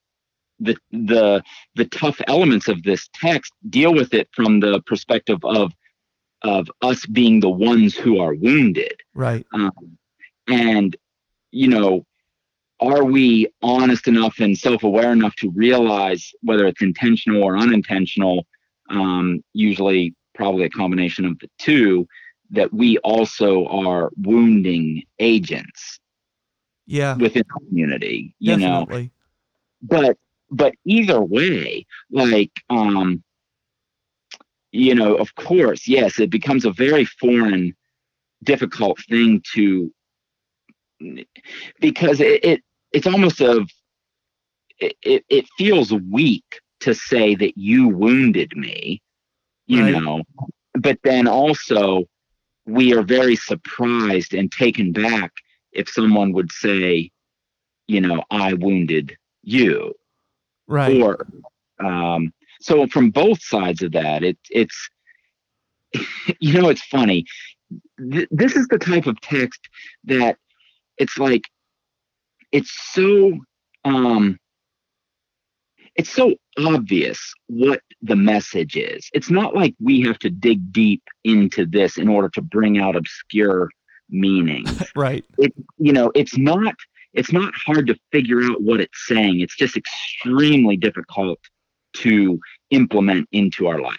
the 0.61 0.77
the 0.91 1.43
the 1.77 1.85
tough 1.87 2.21
elements 2.27 2.69
of 2.69 2.83
this 2.83 3.09
text 3.15 3.53
deal 3.69 3.95
with 3.95 4.13
it 4.13 4.29
from 4.33 4.61
the 4.61 4.81
perspective 4.87 5.39
of 5.45 5.73
of 6.43 6.71
us 6.83 7.05
being 7.07 7.41
the 7.41 7.51
ones 7.51 7.97
who 7.97 8.21
are 8.21 8.35
wounded. 8.35 9.01
Right. 9.15 9.45
Um, 9.53 9.99
and 10.49 10.97
you 11.51 11.69
know 11.69 12.05
are 12.81 13.05
we 13.05 13.49
honest 13.61 14.07
enough 14.07 14.39
and 14.39 14.57
self-aware 14.57 15.13
enough 15.13 15.35
to 15.37 15.51
realize 15.51 16.33
whether 16.43 16.67
it's 16.67 16.83
intentional 16.83 17.43
or 17.43 17.57
unintentional 17.57 18.47
um, 18.89 19.43
usually 19.53 20.15
probably 20.35 20.65
a 20.65 20.71
combination 20.71 21.25
of 21.25 21.39
the 21.41 21.51
two 21.59 22.07
that 22.51 22.73
we 22.73 22.97
also 22.99 23.67
are 23.67 24.11
wounding 24.17 25.03
agents 25.19 25.99
yeah 26.89 27.17
within 27.17 27.45
the 27.47 27.61
community 27.67 28.35
you 28.41 28.57
definitely. 28.57 29.13
know 29.13 29.13
but 29.83 30.17
but 30.51 30.75
either 30.85 31.21
way 31.21 31.87
like 32.11 32.53
um 32.71 33.23
you 34.73 34.95
know 34.95 35.15
of 35.17 35.35
course 35.37 35.87
yes 35.87 36.19
it 36.19 36.31
becomes 36.31 36.65
a 36.65 36.73
very 36.73 37.05
foreign 37.05 37.75
difficult 38.45 38.99
thing 39.09 39.43
to 39.55 39.93
because 41.81 42.21
it, 42.21 42.45
it 42.45 42.63
it's 42.93 43.07
almost 43.07 43.41
a 43.41 43.67
it, 44.81 44.97
it, 45.03 45.25
it 45.29 45.47
feels 45.59 45.93
weak 45.93 46.61
to 46.81 46.95
say 46.95 47.35
that 47.35 47.57
you 47.57 47.89
wounded 47.89 48.57
me 48.57 49.03
you 49.67 49.83
Right. 49.83 49.95
know 49.95 50.23
but 50.75 50.99
then 51.05 51.27
also 51.29 52.05
we 52.67 52.95
are 52.95 53.03
very 53.03 53.37
surprised 53.37 54.35
and 54.35 54.51
taken 54.53 54.93
back 54.93 55.33
if 55.73 55.89
someone 55.89 56.33
would 56.33 56.51
say 56.53 57.11
you 57.87 58.01
know 58.01 58.23
i 58.31 58.53
wounded 58.55 59.17
you 59.43 59.95
right. 60.67 61.01
or 61.01 61.27
um 61.81 62.33
so 62.61 62.87
from 62.87 63.11
both 63.11 63.43
sides 63.43 63.83
of 63.83 63.93
that 63.93 64.23
it 64.23 64.39
it's 64.51 64.89
you 66.41 66.61
know 66.61 66.69
it's 66.69 66.85
funny. 66.85 67.25
Th- 68.13 68.29
this 68.31 68.57
is 68.57 68.67
the 68.69 68.79
type 68.79 69.07
of 69.07 69.21
text 69.21 69.61
that 70.05 70.37
it's 70.97 71.19
like 71.19 71.43
it's 72.53 72.73
so 72.93 73.39
um 73.85 74.39
it's 75.95 76.11
so 76.11 76.35
obvious 76.59 77.35
what 77.49 77.81
the 78.03 78.17
message 78.17 78.77
is. 78.77 79.09
It's 79.13 79.31
not 79.31 79.55
like 79.55 79.75
we 79.81 80.01
have 80.03 80.19
to 80.21 80.31
dig 80.31 80.73
deep 80.73 81.03
into 81.25 81.67
this 81.67 81.99
in 81.99 82.09
order 82.09 82.29
to 82.31 82.43
bring 82.43 82.79
out 82.79 82.95
obscure 82.95 83.69
meanings 84.11 84.83
right. 84.97 85.25
It 85.39 85.53
you 85.79 85.93
know 85.93 86.11
it's 86.15 86.37
not 86.37 86.75
it's 87.15 87.33
not 87.33 87.53
hard 87.55 87.87
to 87.89 87.97
figure 88.13 88.43
out 88.43 88.63
what 88.63 88.81
it's 88.81 89.07
saying. 89.07 89.41
It's 89.41 89.57
just 89.57 89.77
extremely 89.77 90.77
difficult 90.77 91.39
to 91.95 92.39
implement 92.71 93.29
into 93.33 93.67
our 93.67 93.81
life. 93.81 93.97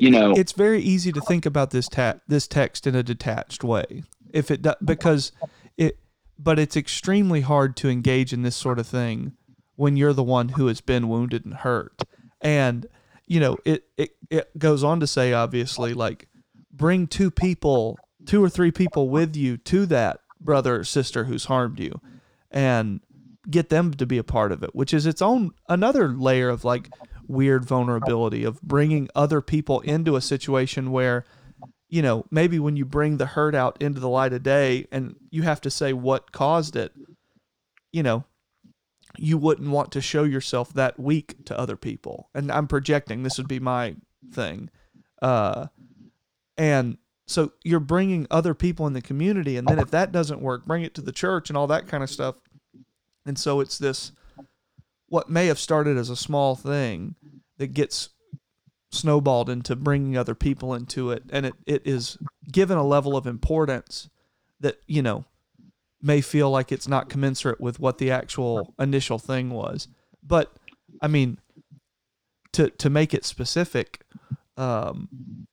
You 0.00 0.10
know- 0.10 0.32
it's 0.32 0.52
very 0.52 0.80
easy 0.80 1.12
to 1.12 1.20
think 1.20 1.46
about 1.46 1.70
this 1.70 1.88
ta- 1.88 2.20
this 2.26 2.46
text 2.48 2.86
in 2.86 2.94
a 2.94 3.02
detached 3.02 3.62
way. 3.62 4.04
If 4.32 4.50
it 4.50 4.62
do- 4.62 4.74
because 4.84 5.32
it 5.76 5.98
but 6.38 6.58
it's 6.58 6.76
extremely 6.76 7.42
hard 7.42 7.76
to 7.76 7.88
engage 7.88 8.32
in 8.32 8.42
this 8.42 8.56
sort 8.56 8.78
of 8.78 8.86
thing 8.86 9.32
when 9.76 9.96
you're 9.96 10.12
the 10.12 10.22
one 10.22 10.50
who 10.50 10.66
has 10.66 10.80
been 10.80 11.08
wounded 11.08 11.44
and 11.44 11.54
hurt. 11.54 12.02
And 12.40 12.86
you 13.26 13.38
know 13.40 13.58
it 13.64 13.84
it, 13.96 14.10
it 14.30 14.58
goes 14.58 14.82
on 14.82 15.00
to 15.00 15.06
say 15.06 15.32
obviously 15.32 15.94
like 15.94 16.28
bring 16.72 17.06
two 17.06 17.30
people 17.30 17.98
two 18.26 18.42
or 18.42 18.48
three 18.48 18.70
people 18.70 19.08
with 19.08 19.36
you 19.36 19.56
to 19.56 19.86
that 19.86 20.20
brother 20.40 20.76
or 20.76 20.84
sister 20.84 21.24
who's 21.24 21.46
harmed 21.46 21.78
you 21.78 22.00
and 22.50 23.00
get 23.50 23.68
them 23.68 23.92
to 23.92 24.06
be 24.06 24.18
a 24.18 24.24
part 24.24 24.52
of 24.52 24.62
it 24.62 24.74
which 24.74 24.94
is 24.94 25.06
its 25.06 25.22
own 25.22 25.52
another 25.68 26.08
layer 26.08 26.48
of 26.48 26.64
like 26.64 26.90
weird 27.26 27.64
vulnerability 27.64 28.44
of 28.44 28.60
bringing 28.62 29.08
other 29.14 29.40
people 29.40 29.80
into 29.80 30.16
a 30.16 30.20
situation 30.20 30.90
where 30.90 31.24
you 31.88 32.02
know 32.02 32.24
maybe 32.30 32.58
when 32.58 32.76
you 32.76 32.84
bring 32.84 33.16
the 33.16 33.26
hurt 33.26 33.54
out 33.54 33.80
into 33.80 34.00
the 34.00 34.08
light 34.08 34.32
of 34.32 34.42
day 34.42 34.86
and 34.92 35.16
you 35.30 35.42
have 35.42 35.60
to 35.60 35.70
say 35.70 35.92
what 35.92 36.32
caused 36.32 36.76
it 36.76 36.92
you 37.92 38.02
know 38.02 38.24
you 39.18 39.36
wouldn't 39.36 39.70
want 39.70 39.92
to 39.92 40.00
show 40.00 40.24
yourself 40.24 40.72
that 40.72 40.98
weak 40.98 41.44
to 41.44 41.58
other 41.58 41.76
people. 41.76 42.30
And 42.34 42.50
i'm 42.50 42.66
projecting 42.66 43.22
this 43.22 43.38
would 43.38 43.48
be 43.48 43.60
my 43.60 43.96
thing 44.32 44.70
uh 45.20 45.66
and 46.56 46.96
so 47.32 47.52
you're 47.64 47.80
bringing 47.80 48.26
other 48.30 48.54
people 48.54 48.86
in 48.86 48.92
the 48.92 49.02
community 49.02 49.56
and 49.56 49.66
then 49.66 49.78
if 49.78 49.90
that 49.90 50.12
doesn't 50.12 50.40
work 50.40 50.66
bring 50.66 50.82
it 50.82 50.94
to 50.94 51.00
the 51.00 51.12
church 51.12 51.50
and 51.50 51.56
all 51.56 51.66
that 51.66 51.88
kind 51.88 52.02
of 52.02 52.10
stuff. 52.10 52.36
And 53.24 53.38
so 53.38 53.60
it's 53.60 53.78
this 53.78 54.12
what 55.08 55.28
may 55.28 55.46
have 55.46 55.58
started 55.58 55.96
as 55.96 56.10
a 56.10 56.16
small 56.16 56.54
thing 56.54 57.14
that 57.58 57.74
gets 57.74 58.10
snowballed 58.90 59.48
into 59.48 59.74
bringing 59.74 60.16
other 60.16 60.34
people 60.34 60.74
into 60.74 61.10
it 61.10 61.22
and 61.30 61.46
it, 61.46 61.54
it 61.66 61.82
is 61.86 62.18
given 62.50 62.76
a 62.76 62.86
level 62.86 63.16
of 63.16 63.26
importance 63.26 64.10
that 64.60 64.78
you 64.86 65.02
know 65.02 65.24
may 66.02 66.20
feel 66.20 66.50
like 66.50 66.70
it's 66.70 66.88
not 66.88 67.08
commensurate 67.08 67.60
with 67.60 67.78
what 67.78 67.98
the 67.98 68.10
actual 68.10 68.74
initial 68.78 69.18
thing 69.18 69.50
was. 69.50 69.88
But 70.22 70.52
i 71.00 71.08
mean 71.08 71.38
to 72.52 72.68
to 72.70 72.90
make 72.90 73.14
it 73.14 73.24
specific 73.24 74.02
um 74.56 75.08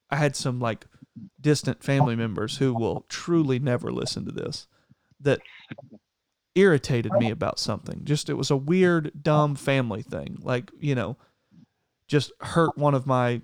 i 0.10 0.18
had 0.18 0.36
some 0.36 0.60
like 0.60 0.86
distant 1.40 1.84
family 1.84 2.16
members 2.16 2.58
who 2.58 2.74
will 2.74 3.06
truly 3.10 3.60
never 3.60 3.92
listen 3.92 4.26
to 4.26 4.32
this 4.32 4.68
that 5.20 5.40
irritated 6.56 7.12
me 7.14 7.30
about 7.30 7.60
something. 7.60 8.02
Just 8.04 8.30
it 8.30 8.36
was 8.36 8.52
a 8.52 8.58
weird 8.58 9.12
dumb 9.22 9.56
family 9.56 10.02
thing. 10.02 10.38
Like 10.42 10.72
you 10.80 10.96
know 10.96 11.18
just 12.08 12.32
hurt 12.42 12.76
one 12.78 12.96
of 12.96 13.06
my 13.06 13.42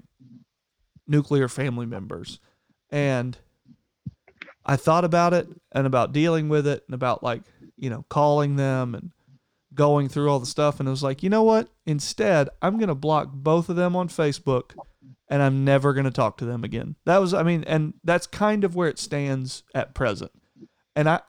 nuclear 1.08 1.48
family 1.48 1.86
members. 1.86 2.40
And 2.90 3.38
i 4.68 4.76
thought 4.76 5.06
about 5.06 5.32
it 5.34 5.48
and 5.74 5.86
about 5.86 6.12
dealing 6.12 6.50
with 6.50 6.66
it 6.66 6.84
and 6.88 6.96
about 6.96 7.22
like 7.22 7.44
you 7.78 7.88
know 7.88 8.04
calling 8.10 8.56
them 8.56 8.96
and 8.96 9.12
going 9.76 10.10
through 10.10 10.30
all 10.30 10.40
the 10.40 10.46
stuff. 10.46 10.80
And 10.80 10.90
I 10.90 10.92
was 10.92 11.04
like 11.04 11.24
you 11.24 11.30
know 11.30 11.44
what? 11.44 11.70
Instead 11.86 12.50
i'm 12.62 12.78
going 12.78 12.90
to 12.90 12.96
block 12.96 13.30
both 13.32 13.70
of 13.70 13.76
them 13.76 13.96
on 13.96 14.10
facebook 14.10 14.72
and 15.30 15.42
i'm 15.42 15.66
never 15.66 15.94
going 15.94 16.06
to 16.06 16.12
talk 16.12 16.38
to 16.38 16.46
them 16.46 16.64
again. 16.64 16.96
That 17.06 17.20
was 17.20 17.34
i 17.34 17.44
mean 17.44 17.64
and 17.66 17.94
that's 18.04 18.28
kind 18.28 18.64
of 18.64 18.76
where 18.76 18.90
it 18.90 19.00
stands 19.00 19.64
at 19.74 19.94
present. 19.94 20.32
And 20.96 21.10
i 21.10 21.22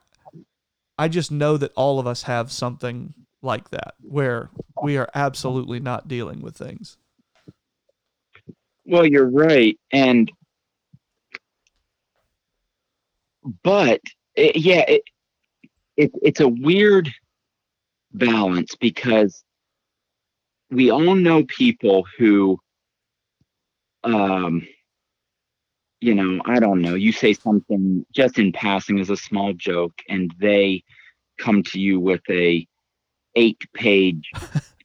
i 0.98 1.08
just 1.08 1.30
know 1.30 1.56
that 1.56 1.72
all 1.76 1.98
of 1.98 2.06
us 2.06 2.22
have 2.22 2.52
something 2.52 3.14
like 3.42 3.70
that 3.70 3.94
where 4.00 4.50
we 4.82 4.96
are 4.96 5.08
absolutely 5.14 5.80
not 5.80 6.08
dealing 6.08 6.40
with 6.40 6.56
things. 6.56 6.96
Well 8.84 9.06
you're 9.06 9.30
right 9.30 9.78
and 9.92 10.30
but 13.62 14.00
it, 14.34 14.56
yeah 14.56 14.84
it, 14.88 15.02
it, 15.96 16.10
it's 16.22 16.40
a 16.40 16.48
weird 16.48 17.12
balance 18.12 18.74
because 18.74 19.44
we 20.70 20.90
all 20.90 21.14
know 21.14 21.44
people 21.44 22.06
who 22.18 22.58
um 24.06 24.66
you 26.00 26.14
know 26.14 26.40
i 26.46 26.60
don't 26.60 26.80
know 26.80 26.94
you 26.94 27.12
say 27.12 27.32
something 27.32 28.06
just 28.12 28.38
in 28.38 28.52
passing 28.52 29.00
as 29.00 29.10
a 29.10 29.16
small 29.16 29.52
joke 29.52 29.94
and 30.08 30.32
they 30.40 30.82
come 31.38 31.62
to 31.62 31.80
you 31.80 31.98
with 31.98 32.22
a 32.30 32.66
eight 33.34 33.62
page 33.74 34.30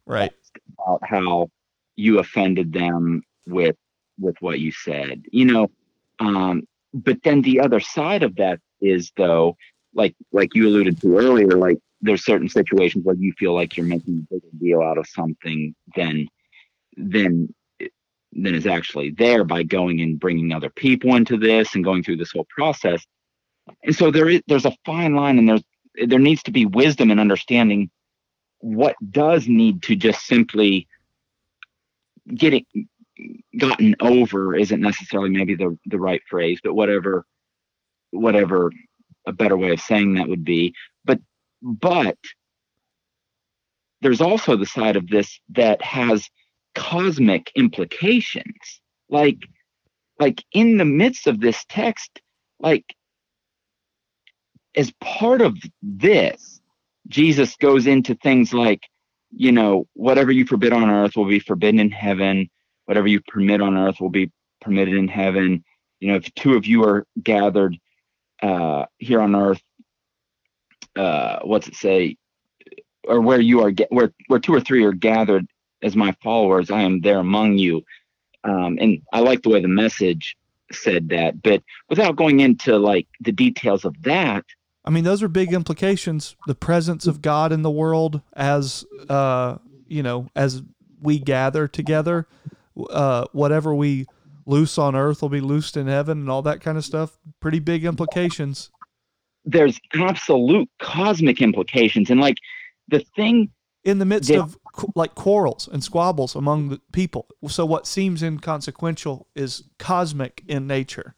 Right. 0.07 0.33
about 0.73 0.99
how 1.03 1.49
you 1.95 2.19
offended 2.19 2.73
them 2.73 3.21
with 3.47 3.75
with 4.19 4.35
what 4.39 4.59
you 4.59 4.71
said 4.71 5.23
you 5.31 5.45
know 5.45 5.69
um 6.19 6.63
but 6.93 7.17
then 7.23 7.41
the 7.43 7.59
other 7.59 7.79
side 7.79 8.23
of 8.23 8.35
that 8.35 8.59
is 8.81 9.11
though 9.15 9.55
like 9.93 10.15
like 10.31 10.55
you 10.55 10.67
alluded 10.67 10.99
to 11.01 11.17
earlier 11.17 11.51
like 11.51 11.77
there's 12.01 12.25
certain 12.25 12.49
situations 12.49 13.05
where 13.05 13.15
you 13.15 13.31
feel 13.37 13.53
like 13.53 13.77
you're 13.77 13.85
making 13.85 14.25
a 14.25 14.33
bigger 14.33 14.47
deal 14.59 14.81
out 14.81 14.97
of 14.97 15.07
something 15.07 15.75
than 15.95 16.27
than 16.97 17.53
than 18.33 18.55
is 18.55 18.67
actually 18.67 19.11
there 19.11 19.43
by 19.43 19.63
going 19.63 20.01
and 20.01 20.19
bringing 20.19 20.51
other 20.51 20.69
people 20.69 21.15
into 21.15 21.37
this 21.37 21.75
and 21.75 21.83
going 21.83 22.03
through 22.03 22.17
this 22.17 22.31
whole 22.31 22.47
process. 22.49 23.05
And 23.83 23.95
so 23.95 24.11
there 24.11 24.29
is 24.29 24.41
there's 24.47 24.65
a 24.65 24.75
fine 24.85 25.15
line 25.15 25.37
and 25.37 25.47
there's 25.47 25.63
there 26.07 26.19
needs 26.19 26.43
to 26.43 26.51
be 26.51 26.65
wisdom 26.65 27.11
and 27.11 27.19
understanding 27.19 27.89
what 28.59 28.95
does 29.11 29.47
need 29.47 29.83
to 29.83 29.95
just 29.95 30.25
simply 30.25 30.87
get 32.33 32.53
it 32.53 32.65
gotten 33.59 33.95
over 33.99 34.55
isn't 34.55 34.81
necessarily 34.81 35.29
maybe 35.29 35.55
the 35.55 35.77
the 35.85 35.99
right 35.99 36.21
phrase 36.29 36.59
but 36.63 36.73
whatever 36.73 37.25
whatever 38.11 38.71
a 39.25 39.31
better 39.31 39.57
way 39.57 39.71
of 39.71 39.81
saying 39.81 40.15
that 40.15 40.27
would 40.27 40.43
be. 40.43 40.73
But 41.05 41.19
but 41.61 42.17
there's 44.01 44.21
also 44.21 44.57
the 44.57 44.65
side 44.65 44.95
of 44.95 45.07
this 45.07 45.39
that 45.49 45.81
has 45.81 46.27
cosmic 46.75 47.51
implications. 47.55 48.81
Like 49.09 49.37
like 50.19 50.43
in 50.53 50.77
the 50.77 50.85
midst 50.85 51.27
of 51.27 51.39
this 51.39 51.65
text 51.67 52.21
like 52.59 52.85
as 54.75 54.91
part 55.01 55.41
of 55.41 55.57
this 55.81 56.61
jesus 57.07 57.55
goes 57.57 57.87
into 57.87 58.15
things 58.15 58.53
like 58.53 58.81
you 59.31 59.51
know 59.51 59.87
whatever 59.93 60.31
you 60.31 60.45
forbid 60.45 60.73
on 60.73 60.89
earth 60.89 61.15
will 61.15 61.25
be 61.27 61.39
forbidden 61.39 61.79
in 61.79 61.91
heaven. 61.91 62.49
Whatever 62.85 63.07
you 63.07 63.21
permit 63.21 63.61
on 63.61 63.77
earth 63.77 63.99
will 63.99 64.09
be 64.09 64.31
permitted 64.59 64.93
in 64.95 65.07
heaven. 65.07 65.63
You 65.99 66.09
know 66.09 66.15
if 66.15 66.33
two 66.35 66.55
of 66.55 66.65
you 66.65 66.83
are 66.83 67.05
gathered 67.23 67.77
uh 68.41 68.85
here 68.97 69.21
on 69.21 69.35
earth 69.35 69.61
uh 70.95 71.39
what's 71.43 71.67
it 71.67 71.75
say? 71.75 72.17
Or 73.05 73.21
where 73.21 73.39
you 73.39 73.61
are 73.61 73.71
where 73.89 74.11
where 74.27 74.39
two 74.39 74.53
or 74.53 74.61
three 74.61 74.83
are 74.83 74.93
gathered 74.93 75.47
as 75.83 75.95
my 75.95 76.11
followers 76.23 76.69
i 76.71 76.81
am 76.81 77.01
there 77.01 77.19
among 77.19 77.57
you 77.57 77.81
um 78.43 78.77
and 78.79 79.01
i 79.13 79.19
like 79.19 79.41
the 79.43 79.49
way 79.49 79.61
the 79.61 79.67
message 79.67 80.35
said 80.71 81.09
that 81.09 81.41
but 81.41 81.61
without 81.89 82.15
going 82.15 82.39
into 82.39 82.77
like 82.77 83.07
the 83.19 83.31
details 83.31 83.83
of 83.85 83.95
that 84.03 84.43
I 84.83 84.89
mean, 84.89 85.03
those 85.03 85.21
are 85.21 85.27
big 85.27 85.53
implications. 85.53 86.35
The 86.47 86.55
presence 86.55 87.05
of 87.05 87.21
God 87.21 87.51
in 87.51 87.61
the 87.61 87.69
world 87.69 88.19
as, 88.33 88.83
uh, 89.09 89.57
you 89.87 90.01
know, 90.01 90.27
as 90.35 90.63
we 90.99 91.19
gather 91.19 91.67
together, 91.67 92.25
uh, 92.89 93.25
whatever 93.31 93.75
we 93.75 94.07
loose 94.47 94.79
on 94.79 94.95
earth 94.95 95.21
will 95.21 95.29
be 95.29 95.39
loosed 95.39 95.77
in 95.77 95.85
heaven 95.85 96.17
and 96.21 96.31
all 96.31 96.41
that 96.41 96.61
kind 96.61 96.79
of 96.79 96.83
stuff. 96.83 97.19
Pretty 97.39 97.59
big 97.59 97.85
implications. 97.85 98.71
there's 99.45 99.79
absolute 99.93 100.67
cosmic 100.79 101.43
implications 101.43 102.09
and 102.09 102.19
like 102.19 102.37
the 102.87 103.05
thing 103.15 103.51
in 103.83 103.99
the 103.99 104.05
midst 104.05 104.31
Yeah. 104.31 104.39
of 104.39 104.57
like 104.95 105.15
quarrels 105.15 105.67
and 105.71 105.83
squabbles 105.83 106.35
among 106.35 106.69
the 106.69 106.81
people. 106.91 107.27
So 107.47 107.65
what 107.65 107.87
seems 107.87 108.23
inconsequential 108.23 109.27
is 109.35 109.63
cosmic 109.79 110.43
in 110.47 110.67
nature. 110.67 111.15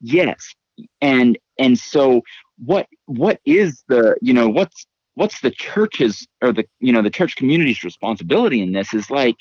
yes 0.00 0.54
and 1.00 1.38
and 1.58 1.78
so 1.78 2.22
what 2.58 2.86
what 3.06 3.40
is 3.44 3.82
the 3.88 4.16
you 4.20 4.32
know 4.32 4.48
what's 4.48 4.86
what's 5.14 5.40
the 5.40 5.50
church's 5.50 6.26
or 6.42 6.52
the 6.52 6.64
you 6.80 6.92
know 6.92 7.02
the 7.02 7.10
church 7.10 7.36
community's 7.36 7.84
responsibility 7.84 8.60
in 8.60 8.72
this 8.72 8.92
is 8.94 9.10
like 9.10 9.36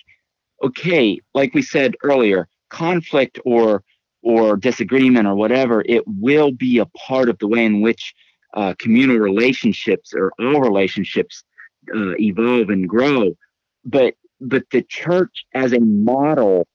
okay 0.63 1.19
like 1.33 1.53
we 1.53 1.61
said 1.61 1.95
earlier 2.03 2.47
conflict 2.69 3.39
or 3.45 3.83
or 4.21 4.55
disagreement 4.55 5.27
or 5.27 5.35
whatever 5.35 5.83
it 5.87 6.03
will 6.07 6.51
be 6.51 6.77
a 6.77 6.85
part 6.85 7.29
of 7.29 7.37
the 7.39 7.47
way 7.47 7.65
in 7.65 7.81
which 7.81 8.13
uh, 8.55 8.73
communal 8.77 9.17
relationships 9.17 10.13
or 10.13 10.31
all 10.39 10.61
relationships 10.61 11.43
uh, 11.93 12.15
evolve 12.19 12.69
and 12.69 12.87
grow 12.87 13.35
but 13.85 14.15
but 14.39 14.63
the 14.71 14.81
church 14.81 15.45
as 15.53 15.73
a 15.73 15.79
model 15.79 16.67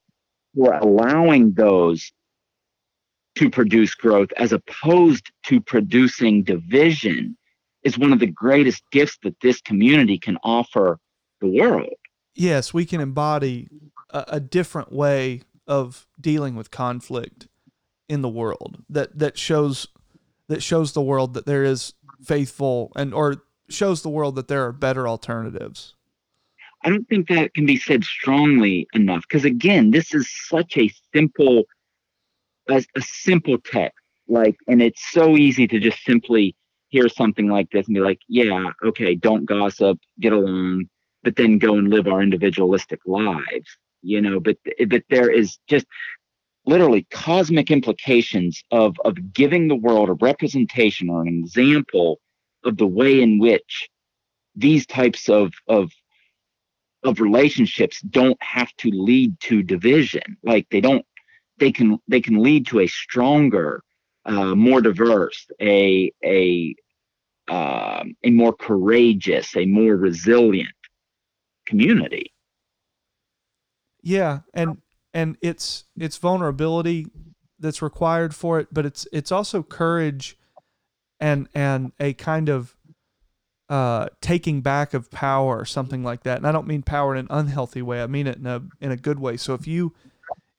for 0.55 0.73
allowing 0.73 1.53
those 1.53 2.11
to 3.35 3.49
produce 3.49 3.93
growth 3.93 4.29
as 4.37 4.51
opposed 4.51 5.31
to 5.45 5.61
producing 5.61 6.43
division 6.43 7.37
is 7.83 7.97
one 7.97 8.11
of 8.11 8.19
the 8.19 8.27
greatest 8.27 8.83
gifts 8.91 9.17
that 9.23 9.39
this 9.41 9.61
community 9.61 10.17
can 10.17 10.37
offer 10.43 10.99
the 11.39 11.47
world. 11.47 11.93
Yes, 12.35 12.73
we 12.73 12.85
can 12.85 12.99
embody 12.99 13.69
a, 14.09 14.25
a 14.27 14.39
different 14.39 14.91
way 14.91 15.43
of 15.67 16.07
dealing 16.19 16.55
with 16.55 16.71
conflict 16.71 17.47
in 18.07 18.21
the 18.21 18.29
world 18.29 18.83
that 18.89 19.19
that 19.19 19.37
shows 19.37 19.87
that 20.47 20.63
shows 20.63 20.93
the 20.93 21.01
world 21.01 21.35
that 21.35 21.45
there 21.45 21.63
is 21.63 21.93
faithful 22.23 22.91
and 22.95 23.13
or 23.13 23.43
shows 23.69 24.01
the 24.01 24.09
world 24.09 24.35
that 24.35 24.47
there 24.47 24.65
are 24.65 24.71
better 24.71 25.07
alternatives. 25.07 25.93
I 26.83 26.89
don't 26.89 27.07
think 27.07 27.27
that 27.27 27.53
can 27.53 27.65
be 27.65 27.77
said 27.77 28.03
strongly 28.03 28.87
enough 28.93 29.23
because 29.27 29.45
again, 29.45 29.91
this 29.91 30.13
is 30.13 30.29
such 30.47 30.77
a 30.77 30.91
simple 31.13 31.63
a, 32.69 32.83
a 32.95 33.01
simple 33.01 33.57
text 33.59 33.99
like 34.29 34.55
and 34.67 34.81
it's 34.81 35.11
so 35.11 35.35
easy 35.35 35.67
to 35.67 35.79
just 35.79 36.03
simply 36.03 36.55
hear 36.89 37.09
something 37.09 37.47
like 37.47 37.69
this 37.71 37.87
and 37.87 37.95
be 37.95 38.01
like, 38.01 38.19
yeah, 38.27 38.71
okay, 38.83 39.15
don't 39.15 39.45
gossip, 39.45 39.99
get 40.19 40.33
along, 40.33 40.85
but 41.23 41.35
then 41.35 41.57
go 41.57 41.75
and 41.75 41.89
live 41.89 42.07
our 42.07 42.21
individualistic 42.21 42.99
lives, 43.05 43.77
you 44.01 44.21
know, 44.21 44.39
but 44.39 44.57
but 44.87 45.03
there 45.09 45.29
is 45.29 45.57
just 45.67 45.85
literally 46.65 47.07
cosmic 47.11 47.71
implications 47.71 48.63
of 48.71 48.95
of 49.03 49.33
giving 49.33 49.67
the 49.67 49.75
world 49.75 50.09
a 50.09 50.13
representation 50.13 51.09
or 51.09 51.21
an 51.21 51.27
example 51.27 52.19
of 52.63 52.77
the 52.77 52.87
way 52.87 53.21
in 53.21 53.39
which 53.39 53.89
these 54.55 54.85
types 54.85 55.29
of 55.29 55.51
of 55.67 55.91
of 57.03 57.19
relationships 57.19 58.01
don't 58.01 58.41
have 58.41 58.75
to 58.77 58.89
lead 58.89 59.39
to 59.41 59.63
division. 59.63 60.37
Like 60.43 60.67
they 60.69 60.81
don't 60.81 61.05
they 61.57 61.71
can 61.71 61.99
they 62.07 62.21
can 62.21 62.41
lead 62.41 62.67
to 62.67 62.79
a 62.81 62.87
stronger 62.87 63.83
uh, 64.25 64.55
more 64.55 64.81
diverse 64.81 65.47
a 65.61 66.11
a 66.23 66.75
um, 67.49 68.15
a 68.23 68.29
more 68.29 68.53
courageous 68.53 69.55
a 69.55 69.65
more 69.65 69.95
resilient 69.95 70.69
community. 71.65 72.33
Yeah, 74.01 74.39
and 74.53 74.81
and 75.13 75.37
it's 75.41 75.85
it's 75.97 76.17
vulnerability 76.17 77.07
that's 77.59 77.81
required 77.81 78.35
for 78.35 78.59
it, 78.59 78.67
but 78.71 78.85
it's 78.85 79.07
it's 79.11 79.31
also 79.31 79.63
courage 79.63 80.37
and 81.19 81.49
and 81.53 81.91
a 81.99 82.13
kind 82.13 82.49
of 82.49 82.75
uh, 83.69 84.07
taking 84.19 84.61
back 84.61 84.93
of 84.93 85.11
power 85.11 85.59
or 85.59 85.65
something 85.65 86.03
like 86.03 86.23
that. 86.23 86.37
And 86.37 86.47
I 86.47 86.51
don't 86.51 86.67
mean 86.67 86.81
power 86.81 87.13
in 87.13 87.19
an 87.19 87.27
unhealthy 87.29 87.81
way. 87.81 88.01
I 88.01 88.07
mean 88.07 88.27
it 88.27 88.37
in 88.37 88.47
a 88.47 88.63
in 88.81 88.91
a 88.91 88.97
good 88.97 89.19
way. 89.19 89.37
So 89.37 89.53
if 89.53 89.67
you 89.67 89.93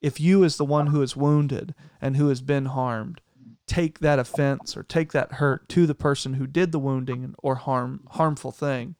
if 0.00 0.20
you 0.20 0.44
as 0.44 0.56
the 0.56 0.64
one 0.64 0.88
who 0.88 1.02
is 1.02 1.16
wounded 1.16 1.74
and 2.00 2.16
who 2.16 2.28
has 2.28 2.40
been 2.40 2.66
harmed, 2.66 3.20
take 3.66 3.98
that 3.98 4.18
offense 4.18 4.76
or 4.76 4.82
take 4.82 5.12
that 5.12 5.32
hurt 5.34 5.68
to 5.70 5.86
the 5.86 5.94
person 5.94 6.34
who 6.34 6.46
did 6.46 6.72
the 6.72 6.78
wounding 6.78 7.34
or 7.42 7.56
harm 7.56 8.06
harmful 8.10 8.52
thing, 8.52 8.94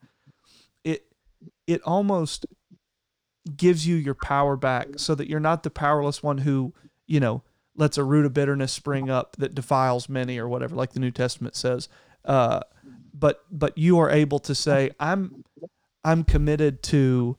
it 0.83 1.05
it 1.65 1.81
almost 1.83 2.45
gives 3.55 3.87
you 3.87 3.95
your 3.95 4.13
power 4.13 4.55
back 4.55 4.87
so 4.97 5.15
that 5.15 5.29
you're 5.29 5.39
not 5.39 5.63
the 5.63 5.69
powerless 5.69 6.21
one 6.21 6.39
who, 6.39 6.73
you 7.07 7.19
know, 7.19 7.43
lets 7.75 7.97
a 7.97 8.03
root 8.03 8.25
of 8.25 8.33
bitterness 8.33 8.71
spring 8.71 9.09
up 9.09 9.35
that 9.37 9.55
defiles 9.55 10.09
many 10.09 10.37
or 10.37 10.47
whatever, 10.47 10.75
like 10.75 10.91
the 10.91 10.99
New 10.99 11.11
Testament 11.11 11.55
says. 11.55 11.87
Uh, 12.25 12.59
but 13.13 13.43
but 13.51 13.77
you 13.77 13.99
are 13.99 14.09
able 14.09 14.39
to 14.39 14.55
say, 14.55 14.91
I'm 14.99 15.43
I'm 16.03 16.23
committed 16.23 16.83
to 16.83 17.37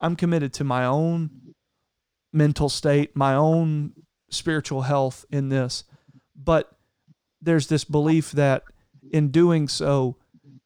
I'm 0.00 0.16
committed 0.16 0.52
to 0.54 0.64
my 0.64 0.84
own 0.84 1.30
mental 2.32 2.68
state, 2.68 3.16
my 3.16 3.34
own 3.34 3.92
spiritual 4.30 4.82
health 4.82 5.24
in 5.30 5.48
this. 5.48 5.84
But 6.36 6.70
there's 7.40 7.68
this 7.68 7.84
belief 7.84 8.32
that 8.32 8.64
in 9.10 9.30
doing 9.30 9.68
so, 9.68 10.16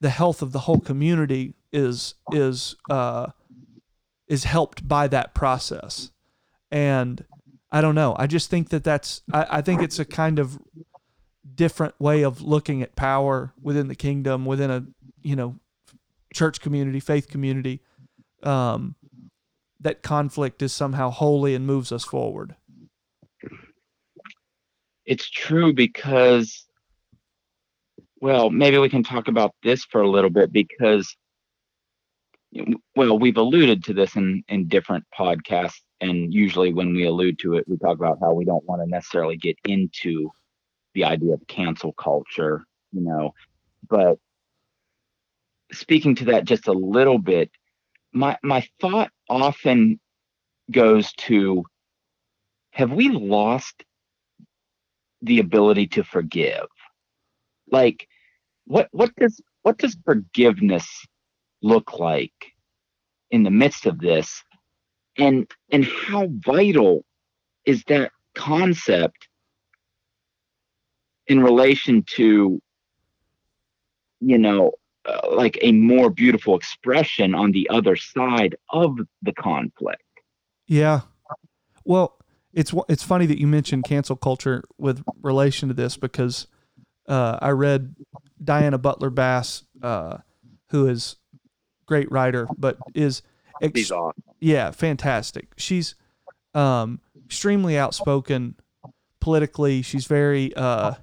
the 0.01 0.11
health 0.11 0.43
of 0.43 0.53
the 0.53 0.61
whole 0.61 0.81
community 0.81 1.55
is 1.73 2.15
is 2.33 2.77
uh, 2.91 3.29
is 4.29 4.45
helped 4.45 4.87
by 4.87 5.09
that 5.09 5.35
process. 5.35 6.11
And 6.71 7.25
I 7.71 7.81
don't 7.81 7.95
know. 7.95 8.15
I 8.19 8.27
just 8.27 8.51
think 8.51 8.71
that 8.71 8.85
that's, 8.85 9.23
I, 9.33 9.47
I 9.51 9.63
think 9.63 9.83
it's 9.83 9.99
a 9.99 10.05
kind 10.05 10.39
of 10.39 10.59
different 11.55 11.95
way 11.99 12.23
of 12.23 12.41
looking 12.43 12.83
at 12.83 12.97
power 12.97 13.53
within 13.61 13.89
the 13.89 13.95
kingdom, 13.95 14.45
within 14.45 14.71
a 14.71 14.85
you 15.23 15.37
know 15.37 15.57
church 16.33 16.61
community, 16.61 17.01
faith 17.01 17.29
community. 17.29 17.81
Um, 18.43 18.95
that 19.81 20.03
conflict 20.03 20.63
is 20.63 20.73
somehow 20.73 21.11
holy 21.11 21.55
and 21.55 21.67
moves 21.67 21.93
us 21.93 22.05
forward. 22.05 22.57
It's 25.07 25.29
true 25.31 25.73
because, 25.73 26.67
well, 28.21 28.51
maybe 28.51 28.79
we 28.79 28.89
can 28.89 29.03
talk 29.03 29.29
about 29.29 29.55
this 29.63 29.85
for 29.85 30.03
a 30.03 30.11
little 30.11 30.31
bit 30.31 30.53
because, 30.53 31.17
well, 32.95 33.19
we've 33.19 33.37
alluded 33.37 33.85
to 33.85 33.95
this 33.95 34.17
in, 34.17 34.43
in 34.49 34.69
different 34.69 35.05
podcasts. 35.19 35.81
And 36.01 36.33
usually 36.33 36.73
when 36.73 36.95
we 36.95 37.07
allude 37.07 37.39
to 37.41 37.55
it, 37.55 37.65
we 37.69 37.79
talk 37.79 37.97
about 37.97 38.19
how 38.21 38.35
we 38.35 38.45
don't 38.45 38.65
want 38.65 38.83
to 38.83 38.89
necessarily 38.89 39.37
get 39.37 39.57
into 39.65 40.31
the 40.95 41.05
idea 41.05 41.35
of 41.35 41.47
cancel 41.47 41.93
culture, 41.93 42.65
you 42.93 43.03
know, 43.03 43.35
but 43.89 44.19
speaking 45.73 46.15
to 46.17 46.27
that 46.27 46.45
just 46.45 46.67
a 46.69 46.73
little 46.73 47.19
bit, 47.19 47.51
my 48.13 48.37
my 48.43 48.67
thought 48.81 49.11
often 49.29 50.01
goes 50.71 51.13
to 51.15 51.65
have 52.73 52.93
we 52.93 53.09
lost 53.09 53.85
the 55.23 55.41
ability 55.41 55.87
to 55.89 56.05
forgive? 56.05 56.67
Like 57.71 58.09
what 58.67 58.89
what 58.93 59.15
does 59.17 59.41
what 59.63 59.79
does 59.79 59.97
forgiveness 60.05 60.89
look 61.63 61.99
like 61.99 62.33
in 63.31 63.43
the 63.43 63.51
midst 63.51 63.87
of 63.87 63.99
this? 63.99 64.43
And 65.19 65.51
and 65.71 65.85
how 65.85 66.29
vital 66.31 67.05
is 67.65 67.83
that 67.85 68.13
concept 68.35 69.28
in 71.29 71.43
relation 71.43 72.03
to 72.17 72.61
you 74.21 74.39
know 74.39 74.73
uh, 75.05 75.35
like 75.35 75.59
a 75.63 75.73
more 75.73 76.11
beautiful 76.11 76.57
expression 76.57 77.35
on 77.35 77.53
the 77.53 77.69
other 77.71 77.97
side 77.97 78.57
of 78.71 78.99
the 79.23 79.33
conflict. 79.33 80.03
Yeah. 80.67 81.03
Well, 81.85 82.19
it's 82.53 82.75
it's 82.89 83.03
funny 83.03 83.27
that 83.27 83.39
you 83.39 83.47
mentioned 83.47 83.85
cancel 83.85 84.17
culture 84.17 84.65
with 84.77 85.03
relation 85.23 85.69
to 85.69 85.75
this 85.75 85.97
because 85.97 86.47
uh, 87.09 87.39
I 87.41 87.51
read 87.51 87.95
Diana 88.43 88.79
Butler 88.79 89.11
Bass, 89.11 89.65
uh, 89.83 90.19
who 90.71 90.87
is 90.87 91.17
great 91.87 92.11
writer, 92.11 92.47
but 92.59 92.77
is 92.95 93.23
ex- 93.63 93.91
awesome. 93.91 94.23
yeah, 94.41 94.71
fantastic. 94.73 95.49
She's 95.57 95.95
um, 96.55 97.01
extremely 97.25 97.79
outspoken 97.79 98.57
politically. 99.21 99.83
She's 99.83 100.07
very 100.07 100.55
uh, 100.55 100.95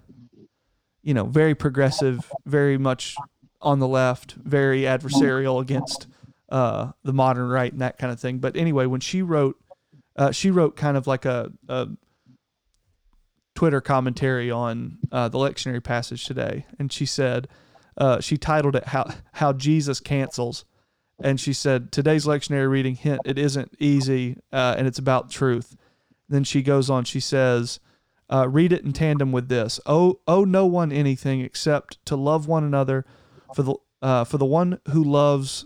you 1.05 1.13
know 1.13 1.23
very 1.23 1.55
progressive, 1.55 2.29
very 2.45 2.77
much 2.77 3.15
on 3.61 3.79
the 3.79 3.87
left, 3.87 4.33
very 4.33 4.81
adversarial 4.81 5.61
against 5.61 6.07
uh, 6.49 6.91
the 7.03 7.13
modern 7.13 7.47
right 7.47 7.71
and 7.71 7.81
that 7.81 7.97
kind 7.97 8.11
of 8.11 8.19
thing. 8.19 8.39
But 8.39 8.57
anyway, 8.57 8.87
when 8.87 8.99
she 8.99 9.21
wrote, 9.21 9.55
uh, 10.17 10.31
she 10.31 10.51
wrote 10.51 10.75
kind 10.75 10.97
of 10.97 11.07
like 11.07 11.23
a, 11.25 11.51
a 11.69 11.89
Twitter 13.53 13.81
commentary 13.81 14.49
on 14.49 14.97
uh, 15.11 15.29
the 15.29 15.37
lectionary 15.37 15.81
passage 15.81 16.25
today, 16.25 16.65
and 16.79 16.91
she 16.91 17.05
said 17.05 17.47
uh, 17.97 18.19
she 18.19 18.35
titled 18.35 18.75
it 18.75 18.87
"How 18.87 19.07
How 19.33 19.53
Jesus 19.53 19.99
Cancels," 19.99 20.65
and 21.23 21.39
she 21.39 21.53
said 21.53 21.91
today's 21.91 22.25
lectionary 22.25 22.69
reading 22.69 22.95
hint 22.95 23.21
it 23.25 23.37
isn't 23.37 23.71
easy 23.79 24.37
uh, 24.51 24.73
and 24.75 24.87
it's 24.87 24.99
about 24.99 25.29
truth. 25.29 25.77
Then 26.27 26.43
she 26.43 26.63
goes 26.63 26.89
on. 26.89 27.05
She 27.05 27.19
says. 27.19 27.79
Uh, 28.31 28.47
read 28.49 28.73
it 28.73 28.83
in 28.83 28.91
tandem 28.91 29.31
with 29.31 29.49
this. 29.49 29.79
Oh, 29.85 30.19
owe 30.27 30.43
no 30.43 30.65
one 30.65 30.91
anything 30.91 31.41
except 31.41 32.03
to 32.05 32.15
love 32.15 32.47
one 32.47 32.63
another, 32.63 33.05
for 33.53 33.63
the 33.63 33.75
uh, 34.01 34.23
for 34.23 34.37
the 34.37 34.45
one 34.45 34.79
who 34.89 35.03
loves 35.03 35.65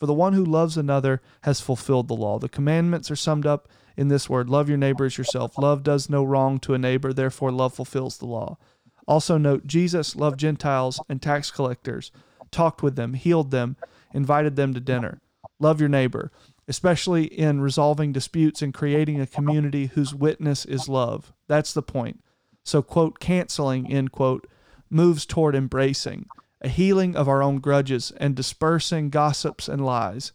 for 0.00 0.06
the 0.06 0.14
one 0.14 0.32
who 0.32 0.44
loves 0.44 0.76
another 0.76 1.20
has 1.42 1.60
fulfilled 1.60 2.08
the 2.08 2.14
law. 2.14 2.38
The 2.38 2.48
commandments 2.48 3.10
are 3.10 3.16
summed 3.16 3.46
up 3.46 3.68
in 3.96 4.08
this 4.08 4.28
word 4.28 4.48
love 4.48 4.68
your 4.68 4.78
neighbor 4.78 5.04
as 5.04 5.18
yourself. 5.18 5.56
Love 5.58 5.82
does 5.82 6.10
no 6.10 6.24
wrong 6.24 6.58
to 6.60 6.74
a 6.74 6.78
neighbor, 6.78 7.12
therefore, 7.12 7.52
love 7.52 7.74
fulfills 7.74 8.18
the 8.18 8.26
law. 8.26 8.58
Also, 9.06 9.38
note 9.38 9.66
Jesus 9.66 10.16
loved 10.16 10.40
Gentiles 10.40 11.00
and 11.08 11.20
tax 11.20 11.50
collectors, 11.50 12.10
talked 12.50 12.82
with 12.82 12.96
them, 12.96 13.14
healed 13.14 13.50
them, 13.50 13.76
invited 14.12 14.56
them 14.56 14.74
to 14.74 14.80
dinner. 14.80 15.20
Love 15.60 15.80
your 15.80 15.88
neighbor, 15.88 16.32
especially 16.68 17.24
in 17.24 17.60
resolving 17.60 18.12
disputes 18.12 18.62
and 18.62 18.72
creating 18.72 19.20
a 19.20 19.26
community 19.26 19.86
whose 19.86 20.14
witness 20.14 20.64
is 20.64 20.88
love. 20.88 21.32
That's 21.46 21.72
the 21.72 21.82
point. 21.82 22.22
So, 22.62 22.82
quote, 22.82 23.20
canceling, 23.20 23.92
end 23.92 24.12
quote, 24.12 24.46
moves 24.90 25.26
toward 25.26 25.54
embracing 25.54 26.26
a 26.64 26.68
healing 26.68 27.14
of 27.14 27.28
our 27.28 27.42
own 27.42 27.58
grudges, 27.58 28.10
and 28.16 28.34
dispersing 28.34 29.10
gossips 29.10 29.68
and 29.68 29.84
lies, 29.84 30.32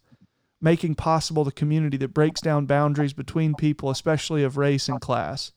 making 0.61 0.93
possible 0.93 1.43
the 1.43 1.51
community 1.51 1.97
that 1.97 2.13
breaks 2.13 2.39
down 2.39 2.67
boundaries 2.67 3.13
between 3.13 3.55
people, 3.55 3.89
especially 3.89 4.43
of 4.43 4.55
race 4.55 4.87
and 4.87 5.01
class. 5.01 5.51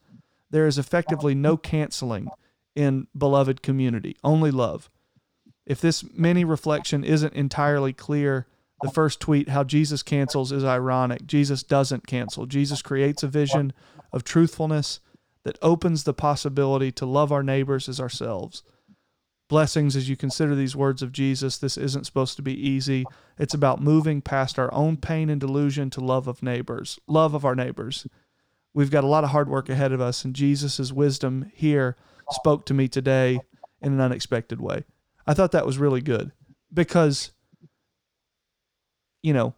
There 0.51 0.67
is 0.67 0.79
effectively 0.79 1.35
no 1.35 1.59
canceling 1.59 2.29
in 2.75 3.07
beloved 3.17 3.61
community, 3.61 4.17
only 4.25 4.51
love. 4.51 4.89
If 5.67 5.79
this 5.79 6.03
mini 6.15 6.43
reflection 6.43 7.05
isn't 7.05 7.35
entirely 7.35 7.93
clear, 7.93 8.47
the 8.83 8.91
first 8.91 9.21
tweet, 9.21 9.49
how 9.49 9.65
Jesus 9.65 10.03
cancels, 10.03 10.53
is 10.53 10.65
ironic. 10.65 11.27
Jesus 11.27 11.63
doesn't 11.63 12.07
cancel. 12.07 12.47
Jesus 12.47 12.83
creates 12.83 13.23
a 13.23 13.29
vision 13.29 13.73
of 14.13 14.25
truthfulness 14.25 15.01
that 15.45 15.59
opens 15.63 16.05
the 16.05 16.15
possibility 16.15 16.93
to 16.93 17.07
love 17.07 17.33
our 17.33 17.43
neighbors 17.43 17.89
as 17.89 18.01
ourselves 18.01 18.63
blessings 19.53 19.95
as 19.97 20.09
you 20.09 20.17
consider 20.17 20.55
these 20.55 20.75
words 20.75 21.03
of 21.03 21.13
Jesus. 21.13 21.59
This 21.59 21.77
isn't 21.77 22.07
supposed 22.07 22.37
to 22.37 22.43
be 22.43 22.59
easy. 22.59 23.05
It's 23.39 23.53
about 23.53 23.83
moving 23.83 24.23
past 24.23 24.59
our 24.59 24.73
own 24.73 24.97
pain 24.97 25.29
and 25.29 25.39
delusion 25.39 25.91
to 25.91 26.01
love 26.01 26.27
of 26.27 26.43
neighbors, 26.43 26.99
love 27.07 27.35
of 27.35 27.45
our 27.45 27.55
neighbors. 27.55 28.07
We've 28.73 28.91
got 28.91 29.05
a 29.05 29.09
lot 29.09 29.25
of 29.25 29.31
hard 29.31 29.51
work 29.51 29.69
ahead 29.69 29.93
of 29.93 30.01
us, 30.01 30.25
and 30.25 30.35
Jesus' 30.35 30.91
wisdom 30.91 31.53
here 31.53 31.99
spoke 32.31 32.65
to 32.65 32.73
me 32.73 32.89
today 32.89 33.41
in 33.83 33.93
an 33.93 34.01
unexpected 34.01 34.59
way. 34.59 34.85
I 35.27 35.35
thought 35.35 35.53
that 35.53 35.67
was 35.67 35.77
really 35.77 36.01
good 36.01 36.33
because, 36.73 37.33
you 39.23 39.33
know, 39.33 39.55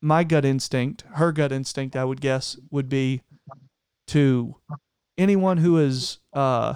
my 0.00 0.24
gut 0.24 0.44
instinct, 0.44 1.04
her 1.14 1.32
gut 1.32 1.52
instinct, 1.52 1.96
I 1.96 2.04
would 2.04 2.20
guess, 2.20 2.58
would 2.70 2.88
be 2.88 3.22
to 4.08 4.56
anyone 5.16 5.58
who 5.58 5.78
is 5.78 6.18
uh, 6.32 6.74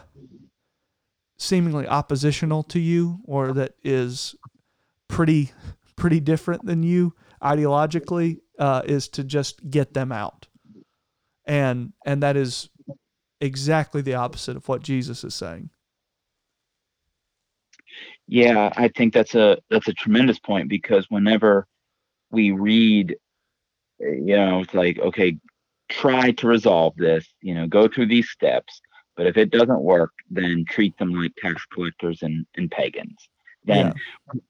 seemingly 1.37 1.87
oppositional 1.87 2.63
to 2.63 2.79
you 2.79 3.21
or 3.25 3.53
that 3.53 3.75
is 3.83 4.35
pretty 5.09 5.53
pretty 5.97 6.21
different 6.21 6.65
than 6.65 6.83
you 6.83 7.15
ideologically 7.43 8.39
uh, 8.59 8.83
is 8.85 9.09
to 9.09 9.25
just 9.25 9.69
get 9.71 9.95
them 9.95 10.13
out. 10.13 10.47
And 11.45 11.93
and 12.05 12.23
that 12.23 12.37
is 12.37 12.71
exactly 13.41 14.03
the 14.03 14.15
opposite 14.15 14.57
of 14.57 14.67
what 14.69 14.83
jesus 14.83 15.25
is 15.25 15.35
saying. 15.35 15.71
Yeah 18.27 18.73
i 18.77 18.89
think 18.89 19.13
that's 19.13 19.35
a 19.35 19.59
that's 19.71 19.89
a 19.89 19.93
tremendous 19.93 20.39
point 20.39 20.69
because 20.69 21.07
whenever 21.11 21.69
we 22.31 22.51
read 22.51 23.17
you 24.01 24.37
know 24.37 24.61
it's 24.61 24.75
like 24.75 24.99
okay 24.99 25.37
try 25.89 26.33
to 26.33 26.47
resolve 26.47 26.95
this 26.97 27.27
you 27.41 27.55
know 27.55 27.67
go 27.67 27.89
through 27.89 28.07
these 28.07 28.29
steps 28.29 28.81
but 29.17 29.27
if 29.27 29.37
it 29.37 29.51
doesn't 29.51 29.81
work, 29.81 30.13
then 30.31 30.65
treat 30.69 30.97
them 30.99 31.13
like 31.13 31.33
tax 31.39 31.65
collectors 31.73 32.23
and, 32.23 32.47
and 32.57 32.71
pagans. 32.71 33.29
Then 33.65 33.87
yeah. 33.87 33.93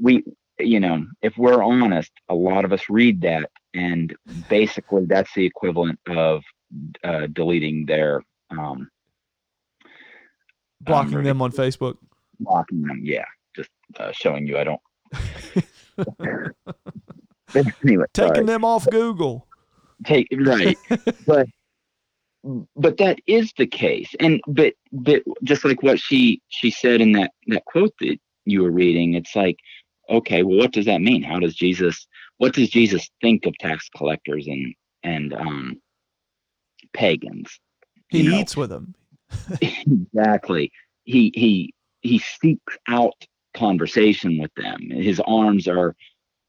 we, 0.00 0.24
you 0.58 0.80
know, 0.80 1.06
if 1.22 1.38
we're 1.38 1.62
honest, 1.62 2.10
a 2.28 2.34
lot 2.34 2.64
of 2.64 2.72
us 2.72 2.82
read 2.90 3.20
that, 3.22 3.50
and 3.74 4.14
basically 4.48 5.06
that's 5.06 5.32
the 5.34 5.46
equivalent 5.46 6.00
of 6.08 6.42
uh, 7.04 7.28
deleting 7.28 7.86
their 7.86 8.22
um, 8.50 8.90
blocking 10.80 11.18
um, 11.18 11.24
them 11.24 11.40
on 11.40 11.52
Facebook. 11.52 11.96
Blocking 12.40 12.82
them, 12.82 13.00
yeah. 13.04 13.24
Just 13.54 13.70
uh, 13.98 14.12
showing 14.12 14.46
you 14.46 14.58
I 14.58 14.64
don't. 14.64 14.80
anyway, 17.84 18.04
taking 18.12 18.34
sorry. 18.34 18.44
them 18.44 18.64
off 18.64 18.86
Google. 18.90 19.46
Take 20.04 20.28
right, 20.38 20.78
but 21.26 21.46
but 22.76 22.98
that 22.98 23.18
is 23.26 23.52
the 23.56 23.66
case. 23.66 24.14
And 24.20 24.40
but 24.46 24.74
but 24.92 25.22
just 25.44 25.64
like 25.64 25.82
what 25.82 25.98
she 25.98 26.40
she 26.48 26.70
said 26.70 27.00
in 27.00 27.12
that 27.12 27.32
that 27.48 27.64
quote 27.64 27.94
that 28.00 28.18
you 28.44 28.62
were 28.62 28.70
reading 28.70 29.14
it's 29.14 29.34
like 29.34 29.56
okay 30.08 30.44
well 30.44 30.58
what 30.58 30.72
does 30.72 30.86
that 30.86 31.00
mean? 31.00 31.22
How 31.22 31.40
does 31.40 31.54
jesus 31.54 32.06
what 32.38 32.52
does 32.52 32.68
jesus 32.68 33.10
think 33.20 33.46
of 33.46 33.56
tax 33.58 33.88
collectors 33.96 34.46
and 34.46 34.74
and 35.02 35.34
um 35.34 35.80
pagans? 36.92 37.58
He 38.08 38.22
you 38.22 38.34
eats 38.34 38.56
know? 38.56 38.60
with 38.60 38.70
them 38.70 38.94
exactly. 39.60 40.72
He 41.04 41.32
he 41.34 41.74
he 42.00 42.18
seeks 42.18 42.76
out 42.88 43.14
conversation 43.54 44.38
with 44.38 44.52
them. 44.56 44.78
His 44.90 45.20
arms 45.26 45.66
are 45.68 45.94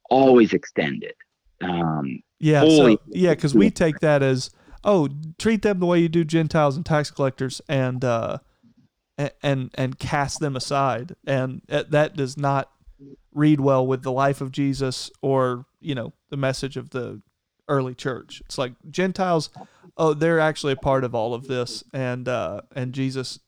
always 0.09 0.53
extended 0.53 1.13
um 1.61 2.21
yeah 2.39 2.61
so, 2.61 2.97
yeah 3.07 3.31
because 3.31 3.55
we 3.55 3.69
take 3.69 3.99
that 3.99 4.21
as 4.21 4.51
oh, 4.87 5.09
treat 5.37 5.61
them 5.61 5.79
the 5.79 5.85
way 5.85 5.99
you 5.99 6.09
do 6.09 6.23
Gentiles 6.23 6.75
and 6.75 6.85
tax 6.85 7.11
collectors, 7.11 7.61
and 7.67 8.03
uh, 8.03 8.39
and 9.17 9.31
and, 9.43 9.71
and 9.75 9.99
cast 9.99 10.39
them 10.39 10.55
aside, 10.55 11.15
and 11.27 11.61
that 11.67 11.91
that 11.91 12.15
does 12.15 12.37
not 12.37 12.71
read 13.33 13.59
well 13.59 13.85
with 13.85 14.01
the 14.01 14.11
life 14.11 14.41
of 14.41 14.51
Jesus 14.51 15.11
or 15.21 15.65
you 15.79 15.93
know 15.93 16.13
the 16.29 16.37
message 16.37 16.77
of 16.77 16.89
the 16.89 17.21
early 17.67 17.93
church. 17.93 18.41
It's 18.45 18.57
like 18.57 18.73
Gentiles, 18.89 19.49
oh, 19.97 20.13
they're 20.13 20.39
actually 20.39 20.73
a 20.73 20.77
part 20.77 21.03
of 21.03 21.13
all 21.13 21.33
of 21.33 21.47
this, 21.47 21.83
and 21.93 22.27
uh, 22.27 22.61
and 22.75 22.93
Jesus 22.93 23.39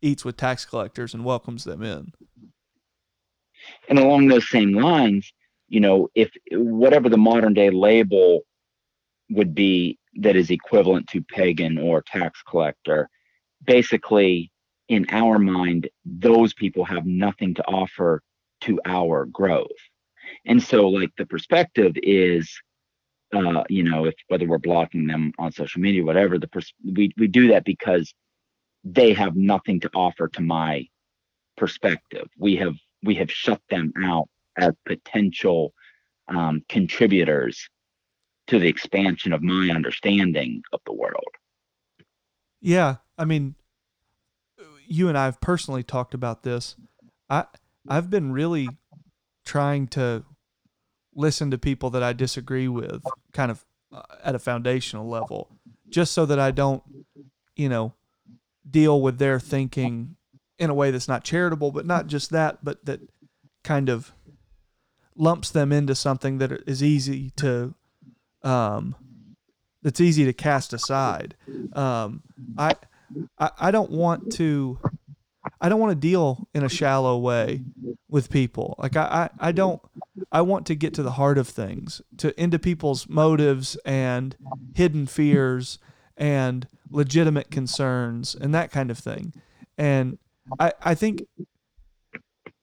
eats 0.00 0.24
with 0.24 0.36
tax 0.36 0.64
collectors 0.64 1.12
and 1.12 1.24
welcomes 1.24 1.64
them 1.64 1.82
in. 1.82 2.12
And 3.90 3.98
along 3.98 4.28
those 4.28 4.48
same 4.48 4.72
lines, 4.72 5.30
you 5.70 5.80
know, 5.80 6.08
if 6.14 6.30
whatever 6.50 7.08
the 7.08 7.16
modern 7.16 7.54
day 7.54 7.70
label 7.70 8.42
would 9.30 9.54
be 9.54 9.98
that 10.16 10.36
is 10.36 10.50
equivalent 10.50 11.06
to 11.08 11.22
pagan 11.22 11.78
or 11.78 12.02
tax 12.02 12.42
collector, 12.42 13.08
basically 13.64 14.50
in 14.88 15.06
our 15.10 15.38
mind, 15.38 15.88
those 16.04 16.52
people 16.52 16.84
have 16.84 17.06
nothing 17.06 17.54
to 17.54 17.64
offer 17.66 18.20
to 18.62 18.80
our 18.84 19.24
growth. 19.26 19.70
And 20.44 20.62
so, 20.62 20.88
like, 20.88 21.10
the 21.16 21.26
perspective 21.26 21.92
is, 21.96 22.52
uh, 23.32 23.62
you 23.68 23.84
know, 23.84 24.06
if 24.06 24.14
whether 24.26 24.46
we're 24.46 24.58
blocking 24.58 25.06
them 25.06 25.32
on 25.38 25.52
social 25.52 25.80
media, 25.80 26.04
whatever, 26.04 26.38
the 26.38 26.48
pers- 26.48 26.74
we 26.84 27.12
we 27.16 27.28
do 27.28 27.48
that 27.48 27.64
because 27.64 28.12
they 28.82 29.12
have 29.12 29.36
nothing 29.36 29.80
to 29.80 29.90
offer 29.94 30.28
to 30.28 30.42
my 30.42 30.86
perspective. 31.56 32.26
We 32.38 32.56
have 32.56 32.74
we 33.04 33.14
have 33.16 33.30
shut 33.30 33.60
them 33.70 33.92
out 34.02 34.28
as 34.56 34.72
potential 34.86 35.72
um, 36.28 36.62
contributors 36.68 37.68
to 38.46 38.58
the 38.58 38.68
expansion 38.68 39.32
of 39.32 39.42
my 39.42 39.70
understanding 39.74 40.62
of 40.72 40.80
the 40.86 40.92
world. 40.92 41.34
Yeah, 42.60 42.96
I 43.16 43.24
mean, 43.24 43.54
you 44.86 45.08
and 45.08 45.16
I 45.16 45.26
have 45.26 45.40
personally 45.40 45.82
talked 45.82 46.14
about 46.14 46.42
this. 46.42 46.76
I 47.28 47.44
I've 47.88 48.10
been 48.10 48.32
really 48.32 48.68
trying 49.44 49.86
to 49.88 50.24
listen 51.14 51.50
to 51.50 51.58
people 51.58 51.90
that 51.90 52.02
I 52.02 52.12
disagree 52.12 52.68
with, 52.68 53.02
kind 53.32 53.50
of 53.50 53.64
uh, 53.92 54.02
at 54.22 54.34
a 54.34 54.38
foundational 54.38 55.08
level, 55.08 55.48
just 55.88 56.12
so 56.12 56.26
that 56.26 56.38
I 56.38 56.50
don't, 56.50 56.82
you 57.56 57.68
know, 57.68 57.94
deal 58.68 59.00
with 59.00 59.18
their 59.18 59.40
thinking 59.40 60.16
in 60.58 60.70
a 60.70 60.74
way 60.74 60.90
that's 60.90 61.08
not 61.08 61.24
charitable, 61.24 61.70
but 61.70 61.86
not 61.86 62.06
just 62.06 62.30
that, 62.30 62.64
but 62.64 62.84
that 62.84 63.00
kind 63.64 63.88
of 63.88 64.12
lumps 65.20 65.50
them 65.50 65.70
into 65.70 65.94
something 65.94 66.38
that 66.38 66.50
is 66.66 66.82
easy 66.82 67.30
to, 67.36 67.74
um, 68.42 68.94
that's 69.82 70.00
easy 70.00 70.24
to 70.24 70.32
cast 70.32 70.72
aside. 70.72 71.36
Um, 71.74 72.22
I, 72.56 72.74
I, 73.38 73.50
I 73.60 73.70
don't 73.70 73.90
want 73.90 74.32
to, 74.32 74.78
I 75.60 75.68
don't 75.68 75.78
want 75.80 75.90
to 75.90 76.08
deal 76.08 76.48
in 76.54 76.64
a 76.64 76.68
shallow 76.70 77.18
way 77.18 77.62
with 78.08 78.30
people. 78.30 78.74
Like 78.78 78.96
I, 78.96 79.28
I, 79.38 79.48
I 79.48 79.52
don't, 79.52 79.80
I 80.32 80.40
want 80.40 80.66
to 80.66 80.74
get 80.74 80.94
to 80.94 81.02
the 81.02 81.12
heart 81.12 81.36
of 81.38 81.48
things, 81.48 82.00
to 82.16 82.38
into 82.40 82.58
people's 82.58 83.08
motives 83.08 83.76
and 83.84 84.36
hidden 84.74 85.06
fears 85.06 85.78
and 86.16 86.66
legitimate 86.90 87.50
concerns 87.50 88.34
and 88.34 88.54
that 88.54 88.70
kind 88.70 88.90
of 88.90 88.98
thing. 88.98 89.34
And 89.76 90.18
I, 90.58 90.72
I 90.82 90.94
think 90.94 91.24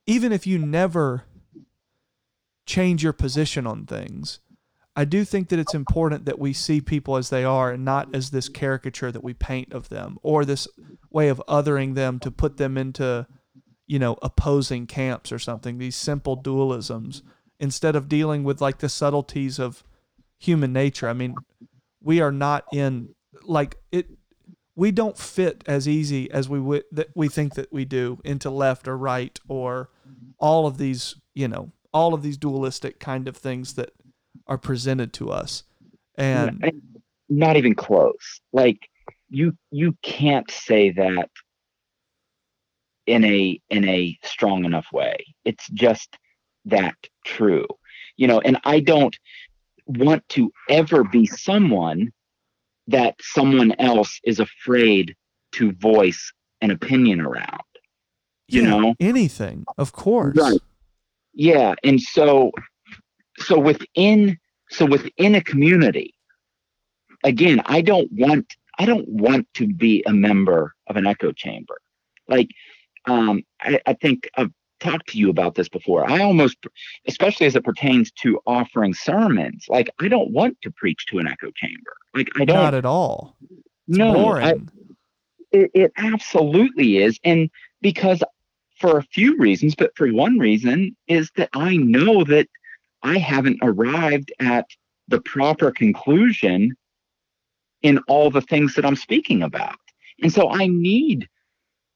even 0.06 0.32
if 0.32 0.48
you 0.48 0.58
never 0.58 1.24
change 2.68 3.04
your 3.04 3.14
position 3.14 3.66
on 3.66 3.86
things, 3.86 4.40
I 4.96 5.06
do 5.06 5.24
think 5.26 5.50
that 5.50 5.60
it's 5.60 5.74
important 5.74 6.26
that 6.26 6.40
we 6.40 6.54
see 6.54 6.82
people 6.82 7.18
as 7.18 7.30
they 7.30 7.44
are 7.44 7.72
and 7.72 7.86
not 7.86 8.14
as 8.16 8.30
this 8.30 8.50
caricature 8.50 9.12
that 9.12 9.24
we 9.24 9.34
paint 9.34 9.72
of 9.74 9.90
them 9.90 10.18
or 10.22 10.44
this 10.44 10.68
way 11.12 11.30
of 11.30 11.42
othering 11.48 11.96
them 11.96 12.20
to 12.20 12.32
put 12.32 12.58
them 12.58 12.78
into, 12.78 13.28
you 13.86 14.00
know, 14.00 14.18
opposing 14.22 14.88
camps 14.88 15.32
or 15.32 15.40
something, 15.40 15.78
these 15.78 15.96
simple 15.96 16.42
dualisms, 16.42 17.22
instead 17.60 17.96
of 17.96 18.10
dealing 18.10 18.44
with 18.44 18.60
like 18.60 18.80
the 18.80 18.90
subtleties 18.90 19.60
of 19.60 19.84
human 20.40 20.74
nature. 20.74 21.08
I 21.08 21.14
mean, 21.14 21.36
we 22.02 22.20
are 22.22 22.32
not 22.32 22.66
in 22.74 23.14
like 23.44 23.78
it 23.92 24.08
we 24.76 24.92
don't 24.92 25.18
fit 25.18 25.64
as 25.68 25.88
easy 25.88 26.30
as 26.32 26.50
we 26.50 26.60
would 26.60 26.84
that 26.92 27.10
we 27.16 27.28
think 27.28 27.56
that 27.56 27.72
we 27.72 27.86
do 27.86 28.20
into 28.24 28.50
left 28.50 28.88
or 28.88 28.98
right 28.98 29.40
or 29.48 29.90
all 30.40 30.68
of 30.68 30.78
these, 30.78 31.16
you 31.34 31.48
know, 31.48 31.72
all 31.98 32.14
of 32.14 32.22
these 32.22 32.38
dualistic 32.38 33.00
kind 33.00 33.28
of 33.28 33.36
things 33.36 33.74
that 33.74 33.90
are 34.46 34.60
presented 34.60 35.14
to 35.14 35.32
us. 35.32 35.64
And 36.16 36.64
not 37.28 37.58
even 37.58 37.74
close. 37.74 38.40
Like 38.54 38.88
you 39.30 39.58
you 39.72 39.98
can't 40.04 40.50
say 40.50 40.92
that 40.92 41.30
in 43.08 43.24
a 43.24 43.60
in 43.70 43.90
a 43.90 44.18
strong 44.24 44.64
enough 44.64 44.88
way. 44.94 45.18
It's 45.44 45.68
just 45.70 46.18
that 46.66 46.96
true. 47.26 47.68
You 48.16 48.28
know, 48.28 48.40
and 48.42 48.58
I 48.64 48.80
don't 48.80 49.18
want 49.88 50.28
to 50.30 50.52
ever 50.70 51.04
be 51.04 51.26
someone 51.26 52.12
that 52.88 53.16
someone 53.22 53.74
else 53.80 54.20
is 54.24 54.40
afraid 54.40 55.16
to 55.54 55.72
voice 55.74 56.32
an 56.62 56.72
opinion 56.72 57.22
around. 57.22 57.62
You 58.48 58.64
yeah, 58.64 58.70
know? 58.70 58.96
Anything, 59.00 59.66
of 59.78 59.92
course. 59.92 60.38
Right. 60.38 60.60
Yeah. 61.38 61.76
And 61.84 62.02
so 62.02 62.52
so 63.38 63.60
within 63.60 64.38
so 64.72 64.88
within 64.88 65.36
a 65.36 65.42
community, 65.42 66.16
again, 67.24 67.62
I 67.68 67.82
don't 67.82 68.12
want 68.12 68.56
I 68.80 68.86
don't 68.86 69.08
want 69.08 69.48
to 69.54 69.68
be 69.68 70.04
a 70.08 70.14
member 70.14 70.74
of 70.88 70.98
an 70.98 71.06
echo 71.06 71.32
chamber. 71.32 71.78
Like 72.28 72.50
um 73.06 73.44
I, 73.62 73.80
I 73.86 73.94
think 73.94 74.28
I've 74.36 74.52
talked 74.80 75.10
to 75.10 75.20
you 75.20 75.30
about 75.30 75.54
this 75.54 75.70
before. 75.70 76.10
I 76.10 76.24
almost 76.24 76.58
especially 77.08 77.46
as 77.46 77.56
it 77.56 77.64
pertains 77.64 78.12
to 78.24 78.40
offering 78.48 78.96
sermons, 78.96 79.66
like 79.70 79.92
I 80.00 80.08
don't 80.08 80.32
want 80.32 80.58
to 80.64 80.72
preach 80.72 81.06
to 81.08 81.20
an 81.20 81.28
echo 81.28 81.52
chamber. 81.56 81.94
Like 82.16 82.30
I 82.36 82.46
don't 82.46 82.58
Not 82.58 82.74
at 82.74 82.86
all. 82.86 83.38
It's 83.88 84.00
no, 84.00 84.12
boring. 84.12 84.44
I, 84.44 84.56
it, 85.52 85.72
it 85.76 85.92
absolutely 85.98 86.98
is. 86.98 87.20
And 87.24 87.52
because 87.82 88.24
for 88.80 88.98
a 88.98 89.04
few 89.04 89.38
reasons, 89.38 89.76
but 89.76 89.96
for 89.96 90.08
one 90.10 90.38
reason 90.38 90.96
is 91.08 91.32
that 91.36 91.50
I 91.54 91.78
know 91.78 92.24
that 92.26 92.48
I 93.04 93.18
haven't 93.18 93.60
arrived 93.62 94.32
at 94.40 94.66
the 95.08 95.22
proper 95.22 95.72
conclusion 95.72 96.76
in 97.82 98.00
all 98.08 98.30
the 98.30 98.42
things 98.42 98.74
that 98.76 98.86
I'm 98.86 98.96
speaking 98.96 99.44
about. 99.44 99.78
And 100.22 100.34
so 100.34 100.50
I 100.50 100.68
need 100.68 101.28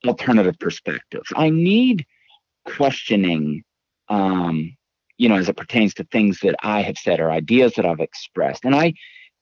alternative 0.06 0.58
perspectives. 0.60 1.32
I 1.36 1.50
need 1.50 2.06
questioning, 2.66 3.64
um, 4.10 4.76
you 5.18 5.28
know, 5.28 5.36
as 5.36 5.50
it 5.50 5.58
pertains 5.58 5.94
to 5.96 6.04
things 6.06 6.40
that 6.42 6.56
I 6.64 6.82
have 6.82 6.98
said 6.98 7.20
or 7.20 7.32
ideas 7.32 7.74
that 7.76 7.86
I've 7.86 8.00
expressed. 8.00 8.64
And 8.64 8.76
I, 8.76 8.94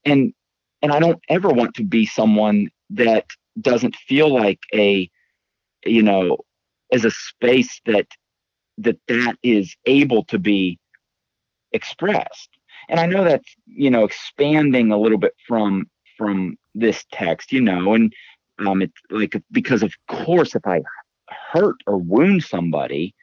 and, 0.05 0.33
and 0.81 0.91
I 0.91 0.99
don't 0.99 1.21
ever 1.29 1.49
want 1.49 1.75
to 1.75 1.83
be 1.83 2.05
someone 2.05 2.69
that 2.91 3.25
doesn't 3.59 3.95
feel 3.95 4.33
like 4.33 4.59
a, 4.73 5.09
you 5.85 6.01
know, 6.01 6.37
as 6.91 7.05
a 7.05 7.11
space 7.11 7.81
that 7.85 8.07
that 8.77 8.97
that 9.07 9.35
is 9.43 9.75
able 9.85 10.23
to 10.25 10.39
be 10.39 10.79
expressed. 11.71 12.49
And 12.87 12.99
i 12.99 13.05
know 13.05 13.23
that's 13.23 13.55
you 13.67 13.91
know 13.91 14.03
expanding 14.03 14.91
a 14.91 14.97
little 14.97 15.17
bit 15.17 15.35
from 15.47 15.89
from 16.17 16.57
this 16.73 17.05
text 17.11 17.51
you 17.51 17.61
know 17.61 17.93
and 17.93 18.13
um 18.59 18.81
it's 18.81 19.01
like 19.09 19.35
because 19.51 19.83
of 19.83 19.93
course 20.07 20.55
if 20.55 20.65
i 20.65 20.81
hurt 21.51 21.75
or 21.85 21.97
wound 21.97 22.43
somebody 22.43 23.13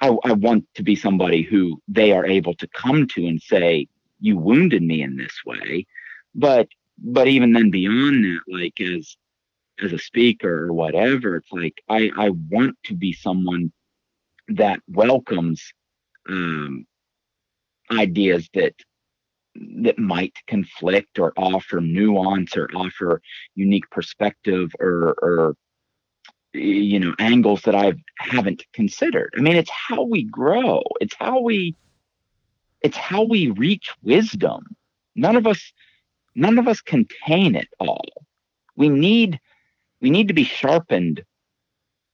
I, 0.00 0.16
I 0.24 0.32
want 0.32 0.66
to 0.74 0.82
be 0.82 0.96
somebody 0.96 1.42
who 1.42 1.80
they 1.88 2.12
are 2.12 2.24
able 2.24 2.54
to 2.54 2.66
come 2.68 3.06
to 3.08 3.26
and 3.26 3.40
say 3.40 3.86
you 4.20 4.36
wounded 4.36 4.82
me 4.82 5.02
in 5.02 5.16
this 5.16 5.44
way. 5.44 5.86
But 6.34 6.68
but 6.98 7.28
even 7.28 7.52
then 7.52 7.70
beyond 7.70 8.24
that 8.24 8.40
like 8.48 8.80
as 8.80 9.16
as 9.82 9.92
a 9.92 9.98
speaker 9.98 10.66
or 10.66 10.72
whatever 10.72 11.36
it's 11.36 11.52
like 11.52 11.82
i 11.88 12.10
i 12.16 12.30
want 12.50 12.76
to 12.84 12.94
be 12.94 13.12
someone 13.12 13.72
that 14.48 14.80
welcomes 14.88 15.72
um 16.28 16.86
ideas 17.90 18.48
that 18.54 18.74
that 19.54 19.98
might 19.98 20.34
conflict 20.46 21.18
or 21.18 21.32
offer 21.36 21.80
nuance 21.80 22.56
or 22.56 22.68
offer 22.74 23.20
unique 23.54 23.88
perspective 23.90 24.70
or 24.78 25.14
or 25.20 25.54
you 26.52 26.98
know 26.98 27.14
angles 27.18 27.62
that 27.62 27.74
I 27.74 27.94
haven't 28.18 28.64
considered. 28.72 29.34
I 29.36 29.40
mean, 29.40 29.56
it's 29.56 29.70
how 29.70 30.02
we 30.02 30.24
grow. 30.24 30.82
It's 31.00 31.14
how 31.18 31.40
we 31.40 31.76
it's 32.82 32.96
how 32.96 33.24
we 33.24 33.50
reach 33.50 33.90
wisdom. 34.02 34.64
None 35.14 35.36
of 35.36 35.46
us 35.46 35.72
none 36.34 36.58
of 36.58 36.68
us 36.68 36.80
contain 36.80 37.54
it 37.54 37.68
all. 37.78 38.08
We 38.76 38.88
need 38.88 39.40
we 40.00 40.10
need 40.10 40.28
to 40.28 40.34
be 40.34 40.44
sharpened 40.44 41.24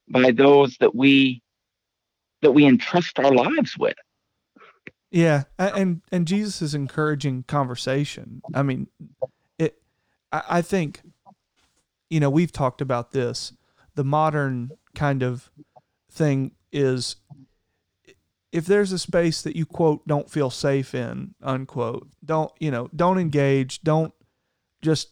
by 0.08 0.30
those 0.30 0.76
that 0.78 0.94
we 0.94 1.42
that 2.42 2.52
we 2.52 2.66
entrust 2.66 3.18
our 3.18 3.32
lives 3.32 3.76
with. 3.78 3.96
Yeah, 5.10 5.44
and 5.58 6.02
and 6.12 6.26
Jesus 6.26 6.60
is 6.60 6.74
encouraging 6.74 7.44
conversation. 7.44 8.42
I 8.54 8.62
mean, 8.62 8.88
it. 9.58 9.78
I, 10.32 10.60
think, 10.60 11.00
you 12.10 12.20
know, 12.20 12.28
we've 12.28 12.52
talked 12.52 12.80
about 12.80 13.12
this. 13.12 13.52
The 13.94 14.04
modern 14.04 14.72
kind 14.94 15.22
of 15.22 15.50
thing 16.10 16.52
is 16.72 17.16
if 18.52 18.66
there's 18.66 18.92
a 18.92 18.98
space 18.98 19.42
that 19.42 19.56
you 19.56 19.64
quote 19.64 20.06
don't 20.06 20.30
feel 20.30 20.50
safe 20.50 20.94
in 20.94 21.34
unquote 21.42 22.08
don't 22.24 22.50
you 22.58 22.70
know 22.70 22.88
don't 22.96 23.18
engage 23.18 23.82
don't 23.82 24.14
just 24.82 25.10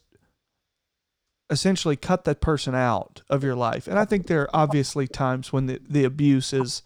essentially 1.55 1.97
cut 1.97 2.25
that 2.25 2.41
person 2.41 2.75
out 2.75 3.23
of 3.31 3.43
your 3.43 3.55
life. 3.55 3.87
And 3.87 3.99
i 3.99 4.05
think 4.05 4.27
there 4.27 4.43
are 4.43 4.51
obviously 4.53 5.07
times 5.07 5.53
when 5.53 5.67
the, 5.67 5.81
the 5.89 6.05
abuse 6.05 6.53
is 6.53 6.83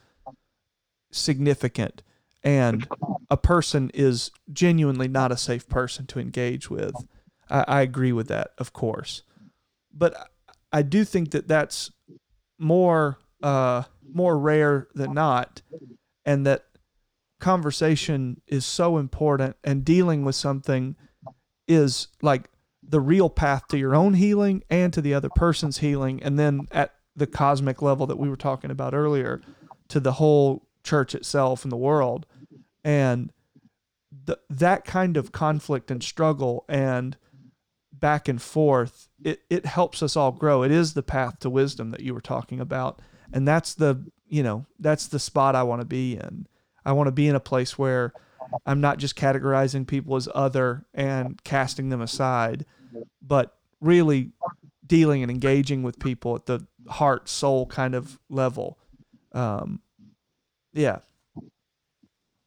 significant 1.11 2.03
and 2.45 2.87
a 3.31 3.37
person 3.37 3.91
is 3.95 4.31
genuinely 4.53 5.09
not 5.09 5.33
a 5.33 5.37
safe 5.37 5.69
person 5.69 6.07
to 6.07 6.21
engage 6.21 6.71
with. 6.71 6.95
I, 7.51 7.65
I 7.67 7.81
agree 7.81 8.13
with 8.13 8.29
that 8.29 8.51
of 8.59 8.73
course. 8.73 9.23
But 9.93 10.31
i 10.73 10.83
do 10.83 11.05
think 11.05 11.31
that 11.33 11.49
that's 11.49 11.91
more 12.59 13.19
uh, 13.43 13.85
more 14.13 14.39
rare 14.39 14.89
than 14.95 15.15
not 15.15 15.63
and 16.25 16.45
that 16.47 16.65
conversation 17.41 18.41
is 18.49 18.67
so 18.67 18.99
important 18.99 19.57
and 19.63 19.85
dealing 19.85 20.25
with 20.25 20.35
something 20.35 20.97
is 21.69 22.09
like 22.21 22.51
the 22.89 23.01
real 23.01 23.29
path 23.29 23.69
to 23.69 23.79
your 23.79 23.95
own 23.95 24.15
healing 24.15 24.63
and 24.71 24.93
to 24.93 25.01
the 25.01 25.15
other 25.15 25.29
person's 25.29 25.79
healing 25.79 26.23
and 26.23 26.39
then 26.39 26.67
at 26.73 26.95
the 27.15 27.27
cosmic 27.27 27.83
level 27.83 28.07
that 28.07 28.19
we 28.19 28.29
were 28.29 28.37
talking 28.37 28.71
about 28.71 28.95
earlier 28.95 29.41
to 29.89 30.01
the 30.01 30.13
whole 30.13 30.67
church 30.83 31.15
itself 31.15 31.65
and 31.65 31.73
the 31.73 31.77
world. 31.77 32.27
And 32.85 33.33
that 34.49 34.85
kind 34.85 35.17
of 35.17 35.33
conflict 35.33 35.91
and 35.91 36.03
struggle 36.03 36.65
and 36.69 37.17
back 37.93 38.29
and 38.29 38.41
forth 38.41 39.09
it, 39.23 39.43
it 39.51 39.67
helps 39.67 40.03
us 40.03 40.17
all 40.17 40.33
grow. 40.33 40.63
It 40.63 40.71
is 40.71 40.95
the 40.95 41.03
path 41.03 41.41
to 41.41 41.51
wisdom 41.51 41.91
that 41.91 42.01
you 42.01 42.15
were 42.15 42.21
talking 42.21 42.61
about. 42.61 43.03
And 43.33 43.47
that's 43.47 43.75
the 43.75 44.05
you 44.29 44.43
know, 44.43 44.67
that's 44.79 45.07
the 45.07 45.19
spot 45.19 45.57
I 45.57 45.63
want 45.63 45.81
to 45.81 45.87
be 45.87 46.15
in. 46.15 46.47
I 46.85 46.93
want 46.93 47.07
to 47.07 47.13
be 47.13 47.29
in 47.29 47.35
a 47.35 47.41
place 47.41 47.79
where 47.79 48.13
I'm 48.67 48.81
not 48.81 48.99
just 48.99 49.17
categorizing 49.17 49.87
people 49.87 50.17
as 50.17 50.29
other 50.35 50.87
and 50.95 51.43
casting 51.45 51.89
them 51.89 52.01
aside, 52.01 52.67
but 53.23 53.57
really 53.81 54.31
dealing 54.87 55.23
and 55.23 55.31
engaging 55.31 55.83
with 55.83 55.99
people 55.99 56.35
at 56.35 56.47
the 56.47 56.67
heart, 56.89 57.29
soul 57.29 57.67
kind 57.67 57.95
of 57.95 58.19
level. 58.29 58.79
Um, 59.33 59.81
yeah. 60.73 60.99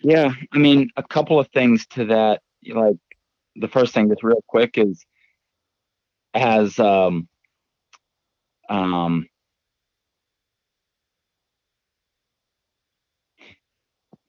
Yeah. 0.01 0.33
I 0.51 0.57
mean, 0.57 0.89
a 0.97 1.03
couple 1.03 1.39
of 1.39 1.47
things 1.49 1.85
to 1.87 2.05
that. 2.05 2.41
Like, 2.67 2.97
the 3.55 3.67
first 3.67 3.93
thing 3.93 4.07
that's 4.07 4.23
real 4.23 4.43
quick 4.47 4.77
is 4.77 5.05
as, 6.33 6.79
um, 6.79 7.27
um, 8.69 9.27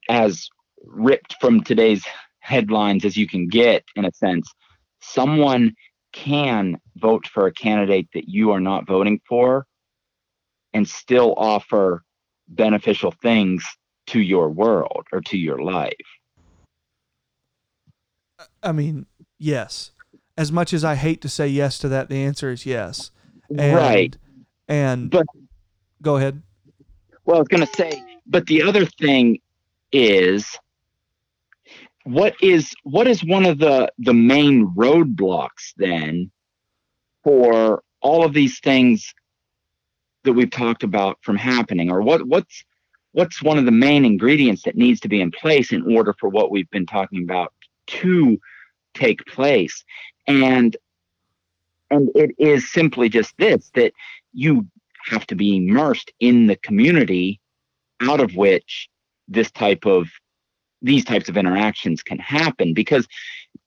as 0.09 0.49
ripped 0.85 1.37
from 1.41 1.63
today's 1.63 2.05
headlines 2.41 3.05
as 3.05 3.17
you 3.17 3.29
can 3.29 3.47
get 3.47 3.85
in 3.95 4.05
a 4.05 4.13
sense 4.13 4.53
someone 5.01 5.75
can 6.13 6.79
vote 6.97 7.27
for 7.27 7.47
a 7.47 7.53
candidate 7.53 8.09
that 8.15 8.29
you 8.29 8.51
are 8.53 8.61
not 8.61 8.87
voting 8.87 9.21
for 9.29 9.67
and 10.73 10.89
still 10.89 11.35
offer 11.37 12.03
beneficial 12.49 13.13
things 13.23 13.65
to 14.07 14.21
your 14.21 14.51
world 14.51 15.07
or 15.13 15.21
to 15.23 15.37
your 15.37 15.59
life? 15.59 15.93
I 18.63 18.73
mean 18.73 19.07
yes. 19.39 19.91
As 20.37 20.51
much 20.51 20.73
as 20.73 20.85
i 20.85 20.95
hate 20.95 21.21
to 21.23 21.29
say 21.29 21.47
yes 21.47 21.79
to 21.79 21.89
that 21.89 22.09
the 22.09 22.23
answer 22.23 22.51
is 22.51 22.67
yes. 22.67 23.11
And, 23.57 23.77
right. 23.77 24.17
and 24.69 25.11
but 25.11 25.27
go 26.01 26.17
ahead. 26.17 26.43
Well 27.25 27.37
i 27.37 27.41
was 27.41 27.49
going 27.49 27.67
to 27.67 27.73
say 27.77 28.03
but 28.27 28.47
the 28.47 28.63
other 28.63 28.87
thing 28.87 29.41
is 29.93 30.59
what 32.05 32.35
is 32.43 32.73
what 32.85 33.07
is 33.07 33.25
one 33.25 33.47
of 33.47 33.59
the 33.59 33.93
the 33.99 34.15
main 34.15 34.69
roadblocks 34.75 35.73
then 35.77 36.31
for 37.25 37.83
all 38.01 38.25
of 38.25 38.33
these 38.33 38.59
things 38.61 39.15
that 40.25 40.33
we've 40.33 40.51
talked 40.51 40.83
about 40.83 41.19
from 41.23 41.37
happening? 41.37 41.91
Or 41.91 42.03
what 42.03 42.27
what's 42.27 42.65
what's 43.13 43.43
one 43.43 43.59
of 43.59 43.65
the 43.65 43.71
main 43.71 44.05
ingredients 44.05 44.63
that 44.63 44.77
needs 44.77 45.01
to 45.01 45.09
be 45.09 45.21
in 45.21 45.31
place 45.31 45.73
in 45.73 45.97
order 45.97 46.15
for 46.19 46.29
what 46.29 46.51
we've 46.51 46.71
been 46.71 46.87
talking 46.87 47.23
about 47.23 47.53
to 47.87 48.39
take 48.95 49.25
place? 49.27 49.85
And 50.27 50.77
and 51.91 52.11
it 52.15 52.31
is 52.39 52.73
simply 52.73 53.09
just 53.09 53.37
this 53.39 53.71
that 53.75 53.93
you 54.33 54.67
have 55.05 55.27
to 55.27 55.35
be 55.35 55.57
immersed 55.57 56.13
in 56.21 56.47
the 56.47 56.57
community 56.57 57.41
out 58.01 58.21
of 58.21 58.35
which 58.35 58.89
this 59.29 59.51
type 59.51 59.85
of 59.87 60.09
these 60.83 61.05
types 61.05 61.29
of 61.29 61.37
interactions 61.37 62.03
can 62.03 62.19
happen 62.19 62.75
because 62.75 63.07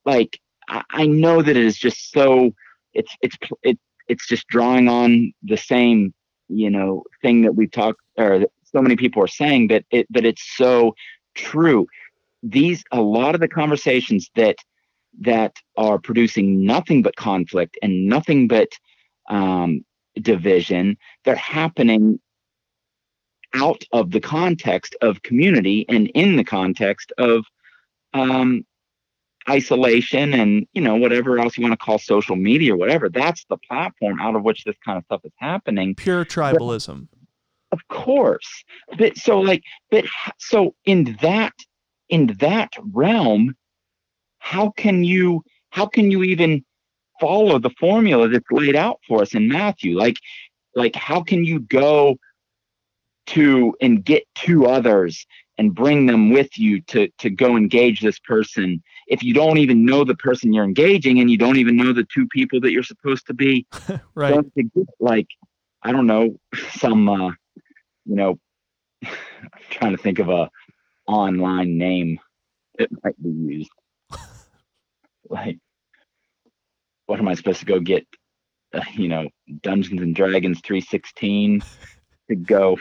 like 0.05 0.39
I, 0.67 0.83
I 0.91 1.05
know 1.07 1.41
that 1.41 1.57
it 1.57 1.63
is 1.63 1.77
just 1.77 2.11
so 2.11 2.51
it's 2.93 3.15
it's 3.21 3.37
it, 3.63 3.79
it's 4.07 4.27
just 4.27 4.47
drawing 4.47 4.87
on 4.87 5.33
the 5.43 5.57
same 5.57 6.13
you 6.47 6.69
know 6.69 7.03
thing 7.21 7.41
that 7.41 7.55
we 7.55 7.67
talk 7.67 7.95
or 8.17 8.45
so 8.63 8.81
many 8.81 8.95
people 8.95 9.23
are 9.23 9.27
saying 9.27 9.67
that 9.69 9.85
it 9.91 10.07
that 10.11 10.25
it's 10.25 10.43
so 10.57 10.93
true. 11.35 11.87
These 12.43 12.83
a 12.91 13.01
lot 13.01 13.35
of 13.35 13.41
the 13.41 13.47
conversations 13.47 14.29
that 14.35 14.57
that 15.21 15.53
are 15.77 15.97
producing 15.97 16.65
nothing 16.65 17.01
but 17.01 17.15
conflict 17.15 17.77
and 17.81 18.07
nothing 18.07 18.47
but 18.47 18.67
um, 19.29 19.85
division 20.21 20.97
they're 21.23 21.35
happening 21.35 22.19
out 23.55 23.83
of 23.91 24.11
the 24.11 24.19
context 24.19 24.95
of 25.01 25.21
community 25.23 25.85
and 25.89 26.07
in 26.09 26.35
the 26.35 26.43
context 26.43 27.11
of 27.17 27.45
um, 28.13 28.65
isolation 29.49 30.33
and 30.33 30.67
you 30.73 30.81
know 30.81 30.95
whatever 30.95 31.39
else 31.39 31.57
you 31.57 31.63
want 31.63 31.77
to 31.77 31.83
call 31.83 31.99
social 31.99 32.35
media 32.35 32.73
or 32.73 32.77
whatever. 32.77 33.09
That's 33.09 33.45
the 33.49 33.57
platform 33.57 34.19
out 34.19 34.35
of 34.35 34.43
which 34.43 34.63
this 34.63 34.75
kind 34.83 34.97
of 34.97 35.03
stuff 35.05 35.21
is 35.23 35.33
happening. 35.37 35.95
Pure 35.95 36.25
tribalism. 36.25 37.07
But, 37.09 37.79
of 37.79 37.87
course. 37.87 38.63
But 38.97 39.17
so 39.17 39.39
like 39.39 39.63
but 39.91 40.05
so 40.37 40.75
in 40.85 41.17
that 41.21 41.53
in 42.09 42.27
that 42.39 42.71
realm 42.93 43.55
how 44.39 44.69
can 44.71 45.03
you 45.03 45.43
how 45.69 45.85
can 45.85 46.11
you 46.11 46.23
even 46.23 46.63
follow 47.19 47.59
the 47.59 47.71
formula 47.79 48.27
that's 48.27 48.45
laid 48.51 48.75
out 48.75 48.99
for 49.07 49.21
us 49.21 49.33
in 49.33 49.47
matthew? 49.47 49.97
Like 49.97 50.17
like 50.75 50.95
how 50.95 51.21
can 51.21 51.43
you 51.43 51.59
go 51.59 52.17
to 53.27 53.75
and 53.81 54.03
get 54.03 54.23
two 54.35 54.65
others 54.65 55.25
and 55.57 55.73
bring 55.73 56.05
them 56.05 56.31
with 56.31 56.57
you 56.57 56.81
to 56.81 57.07
to 57.19 57.29
go 57.29 57.55
engage 57.55 58.01
this 58.01 58.19
person. 58.19 58.83
If 59.07 59.23
you 59.23 59.33
don't 59.33 59.57
even 59.57 59.85
know 59.85 60.03
the 60.03 60.15
person 60.15 60.53
you're 60.53 60.63
engaging 60.63 61.19
and 61.19 61.29
you 61.29 61.37
don't 61.37 61.57
even 61.57 61.77
know 61.77 61.93
the 61.93 62.07
two 62.13 62.27
people 62.27 62.59
that 62.61 62.71
you're 62.71 62.83
supposed 62.83 63.27
to 63.27 63.33
be 63.33 63.65
right. 64.15 64.37
like 64.99 65.27
i 65.83 65.91
don't 65.91 66.07
know 66.07 66.37
some 66.71 67.07
uh 67.07 67.29
you 68.05 68.15
know 68.15 68.37
i'm 69.03 69.11
trying 69.69 69.95
to 69.95 70.01
think 70.01 70.19
of 70.19 70.29
a 70.29 70.49
online 71.07 71.77
name 71.77 72.19
that 72.77 72.89
might 73.03 73.21
be 73.21 73.29
used. 73.29 73.69
Like 75.27 75.57
what 77.07 77.17
am 77.17 77.27
i 77.27 77.33
supposed 77.33 77.61
to 77.61 77.65
go 77.65 77.79
get 77.79 78.05
uh, 78.75 78.81
you 78.93 79.07
know 79.07 79.27
dungeons 79.63 79.99
and 79.99 80.15
dragons 80.15 80.61
316 80.61 81.63
to 82.29 82.35
go 82.35 82.77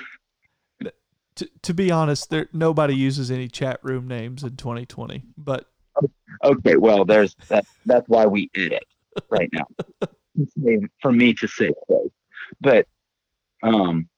to, 1.36 1.74
be 1.74 1.90
honest, 1.90 2.30
there 2.30 2.48
nobody 2.52 2.94
uses 2.94 3.30
any 3.30 3.48
chat 3.48 3.80
room 3.82 4.06
names 4.06 4.42
in 4.42 4.56
2020. 4.56 5.22
But 5.36 5.66
okay, 6.42 6.76
well, 6.76 7.04
there's 7.04 7.34
that. 7.48 7.66
That's 7.86 8.08
why 8.08 8.26
we 8.26 8.50
edit 8.54 8.86
right 9.30 9.50
now 9.52 9.66
for 11.02 11.12
me 11.12 11.34
to 11.34 11.48
say. 11.48 11.72
But 12.60 12.86
um, 13.62 14.08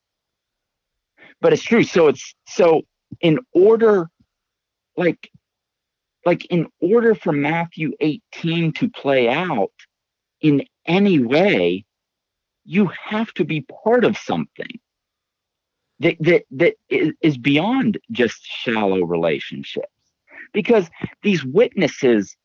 but 1.40 1.52
it's 1.52 1.62
true. 1.62 1.84
So 1.84 2.08
it's 2.08 2.34
so 2.46 2.82
in 3.20 3.38
order, 3.52 4.10
like, 4.96 5.30
like 6.24 6.44
in 6.46 6.66
order 6.80 7.14
for 7.14 7.32
Matthew 7.32 7.92
18 8.00 8.72
to 8.74 8.90
play 8.90 9.28
out 9.28 9.72
in 10.40 10.64
any 10.86 11.18
way, 11.18 11.84
you 12.64 12.90
have 13.04 13.32
to 13.34 13.44
be 13.44 13.64
part 13.84 14.04
of 14.04 14.18
something 14.18 14.80
that 16.00 16.16
that 16.20 16.44
that 16.52 16.74
is 16.88 17.38
beyond 17.38 17.98
just 18.10 18.44
shallow 18.44 19.02
relationships. 19.02 19.88
Because 20.52 20.88
these 21.22 21.44
witnesses 21.44 22.36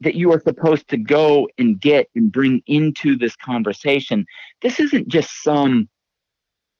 that 0.00 0.14
you 0.14 0.32
are 0.32 0.40
supposed 0.40 0.88
to 0.88 0.96
go 0.96 1.48
and 1.58 1.80
get 1.80 2.08
and 2.14 2.30
bring 2.30 2.62
into 2.66 3.16
this 3.16 3.36
conversation 3.36 4.26
this 4.60 4.80
isn't 4.80 5.08
just 5.08 5.42
some 5.42 5.88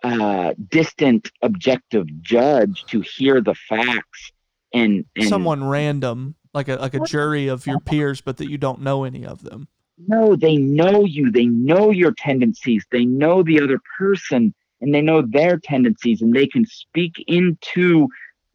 uh, 0.03 0.53
distant 0.69 1.31
objective 1.43 2.07
judge 2.21 2.85
to 2.87 3.01
hear 3.01 3.41
the 3.41 3.55
facts 3.55 4.33
and, 4.75 5.05
and 5.17 5.29
someone 5.29 5.65
random 5.65 6.35
like 6.53 6.69
a 6.69 6.75
like 6.77 6.95
a 6.95 7.01
jury 7.01 7.49
of 7.49 7.67
your 7.67 7.81
peers 7.81 8.21
but 8.21 8.37
that 8.37 8.51
you 8.51 8.59
don't 8.59 8.81
know 8.81 9.05
any 9.05 9.25
of 9.25 9.43
them. 9.43 9.69
No 10.07 10.37
they 10.37 10.57
know 10.57 11.05
you. 11.05 11.31
They 11.31 11.47
know 11.47 11.91
your 11.91 12.13
tendencies. 12.13 12.85
They 12.91 13.05
know 13.05 13.43
the 13.43 13.61
other 13.61 13.81
person 13.97 14.55
and 14.85 14.95
they 14.95 15.01
know 15.01 15.23
their 15.23 15.59
tendencies 15.59 16.21
and 16.21 16.35
they 16.35 16.47
can 16.47 16.67
speak 16.67 17.13
into 17.27 18.07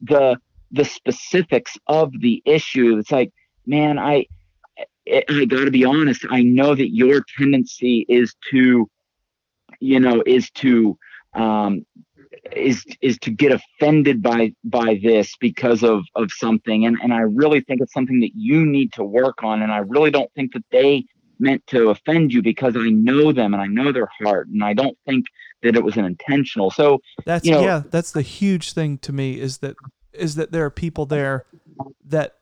the 0.01 0.37
the 0.71 0.85
specifics 0.85 1.75
of 1.87 2.11
the 2.21 2.43
issue. 2.45 2.97
It's 2.99 3.11
like, 3.11 3.33
man, 3.65 3.97
I 3.97 4.27
I, 5.11 5.45
got 5.45 5.65
to 5.65 5.71
be 5.71 5.85
honest. 5.85 6.23
I 6.29 6.43
know 6.43 6.75
that 6.75 6.93
your 6.93 7.25
tendency 7.35 8.05
is 8.07 8.35
to, 8.51 8.87
you 9.79 9.99
know, 9.99 10.21
is 10.27 10.51
to 10.51 10.99
um, 11.33 11.83
is 12.55 12.85
is 13.01 13.17
to 13.19 13.31
get 13.31 13.51
offended 13.51 14.21
by 14.21 14.53
by 14.63 14.99
this 15.01 15.35
because 15.39 15.83
of 15.83 16.03
of 16.15 16.29
something 16.31 16.85
and 16.85 16.97
and 17.01 17.13
I 17.13 17.21
really 17.21 17.61
think 17.61 17.81
it's 17.81 17.93
something 17.93 18.19
that 18.21 18.31
you 18.35 18.65
need 18.65 18.93
to 18.93 19.03
work 19.03 19.43
on 19.43 19.61
and 19.61 19.71
I 19.71 19.79
really 19.79 20.09
don't 20.09 20.31
think 20.33 20.53
that 20.53 20.63
they 20.71 21.05
meant 21.39 21.65
to 21.67 21.89
offend 21.89 22.33
you 22.33 22.41
because 22.41 22.75
I 22.75 22.89
know 22.89 23.31
them 23.31 23.53
and 23.53 23.61
I 23.61 23.67
know 23.67 23.91
their 23.91 24.09
heart 24.21 24.47
and 24.47 24.63
I 24.63 24.73
don't 24.73 24.97
think 25.05 25.25
that 25.63 25.75
it 25.75 25.83
was 25.83 25.97
an 25.97 26.05
intentional 26.05 26.71
so 26.71 26.99
that's 27.25 27.45
you 27.45 27.51
know, 27.51 27.61
yeah 27.61 27.83
that's 27.89 28.11
the 28.11 28.21
huge 28.21 28.73
thing 28.73 28.97
to 28.99 29.13
me 29.13 29.39
is 29.39 29.59
that 29.59 29.75
is 30.13 30.35
that 30.35 30.51
there 30.51 30.65
are 30.65 30.69
people 30.69 31.05
there 31.05 31.45
that 32.05 32.35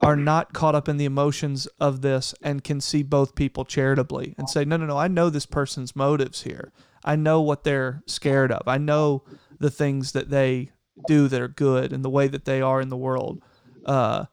are 0.00 0.16
not 0.16 0.52
caught 0.52 0.74
up 0.74 0.88
in 0.88 0.98
the 0.98 1.04
emotions 1.04 1.66
of 1.80 2.02
this 2.02 2.34
and 2.42 2.62
can 2.62 2.80
see 2.80 3.02
both 3.02 3.34
people 3.34 3.64
charitably 3.64 4.34
and 4.36 4.48
say 4.48 4.64
no 4.64 4.76
no 4.76 4.86
no 4.86 4.96
I 4.96 5.08
know 5.08 5.30
this 5.30 5.46
person's 5.46 5.96
motives 5.96 6.42
here 6.42 6.72
I 7.04 7.16
know 7.16 7.40
what 7.42 7.64
they're 7.64 8.02
scared 8.06 8.50
of. 8.50 8.66
I 8.66 8.78
know 8.78 9.22
the 9.58 9.70
things 9.70 10.12
that 10.12 10.30
they 10.30 10.70
do 11.06 11.28
that 11.28 11.40
are 11.40 11.48
good 11.48 11.92
and 11.92 12.04
the 12.04 12.10
way 12.10 12.28
that 12.28 12.46
they 12.46 12.62
are 12.62 12.80
in 12.80 12.88
the 12.88 12.96
world. 12.96 13.42
Uh, 13.84 14.24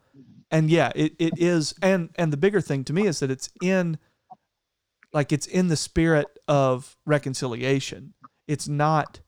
and 0.52 0.70
yeah, 0.70 0.91
it, 0.95 1.14
it 1.18 1.34
is. 1.38 1.74
And, 1.82 2.10
and 2.16 2.32
the 2.32 2.38
bigger 2.38 2.62
thing 2.62 2.84
to 2.86 2.93
me 2.93 3.08
is 3.08 3.20
that 3.20 3.32
it's 3.32 3.49
in, 3.62 3.97
like 5.14 5.32
it's 5.32 5.47
in 5.47 5.68
the 5.68 5.78
spirit 5.78 6.28
of 6.47 6.97
reconciliation. 7.06 8.14
It's 8.47 8.68
not, 8.68 9.22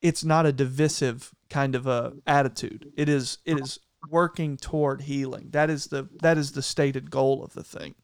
it's 0.00 0.24
not 0.24 0.46
a 0.46 0.52
divisive 0.52 1.32
kind 1.50 1.74
of 1.74 1.86
a 1.86 2.12
attitude. 2.26 2.92
It 2.96 3.08
is, 3.08 3.38
it 3.44 3.58
is 3.60 3.78
working 4.10 4.56
toward 4.56 5.02
healing. 5.02 5.48
That 5.50 5.70
is 5.70 5.86
the, 5.86 6.08
that 6.20 6.38
is 6.38 6.52
the 6.52 6.62
stated 6.62 7.10
goal 7.10 7.42
of 7.42 7.54
the 7.54 7.64
thing 7.64 7.94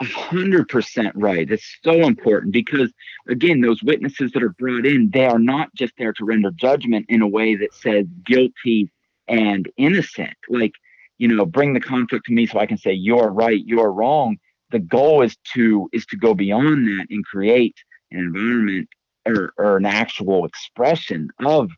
hundred 0.00 0.68
percent 0.68 1.14
right. 1.16 1.50
It's 1.50 1.78
so 1.82 1.92
important 2.06 2.52
because 2.52 2.92
again, 3.28 3.60
those 3.60 3.82
witnesses 3.82 4.32
that 4.32 4.42
are 4.42 4.50
brought 4.50 4.86
in, 4.86 5.10
they 5.12 5.26
are 5.26 5.38
not 5.38 5.74
just 5.74 5.94
there 5.98 6.12
to 6.14 6.24
render 6.24 6.50
judgment 6.50 7.06
in 7.08 7.22
a 7.22 7.28
way 7.28 7.56
that 7.56 7.72
says 7.74 8.06
guilty 8.24 8.90
and 9.28 9.70
innocent. 9.76 10.34
Like, 10.48 10.72
you 11.18 11.28
know, 11.28 11.46
bring 11.46 11.72
the 11.72 11.80
conflict 11.80 12.26
to 12.26 12.32
me 12.32 12.46
so 12.46 12.58
I 12.58 12.66
can 12.66 12.78
say 12.78 12.92
you're 12.92 13.30
right, 13.30 13.62
you're 13.64 13.92
wrong. 13.92 14.36
The 14.70 14.78
goal 14.78 15.22
is 15.22 15.36
to 15.54 15.88
is 15.92 16.06
to 16.06 16.16
go 16.16 16.34
beyond 16.34 16.86
that 16.86 17.06
and 17.10 17.24
create 17.24 17.76
an 18.10 18.18
environment 18.18 18.88
or, 19.26 19.52
or 19.58 19.76
an 19.76 19.86
actual 19.86 20.44
expression 20.44 21.28
of 21.44 21.70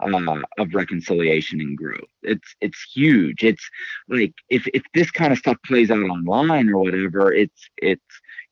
uh, 0.00 0.42
of 0.58 0.74
reconciliation 0.74 1.60
and 1.60 1.76
growth. 1.76 2.00
It's 2.22 2.54
it's 2.60 2.80
huge. 2.94 3.42
It's 3.42 3.68
like 4.08 4.34
if 4.50 4.66
if 4.74 4.82
this 4.94 5.10
kind 5.10 5.32
of 5.32 5.38
stuff 5.38 5.56
plays 5.64 5.90
out 5.90 5.98
online 5.98 6.68
or 6.68 6.78
whatever, 6.78 7.32
it's 7.32 7.68
it's 7.78 8.02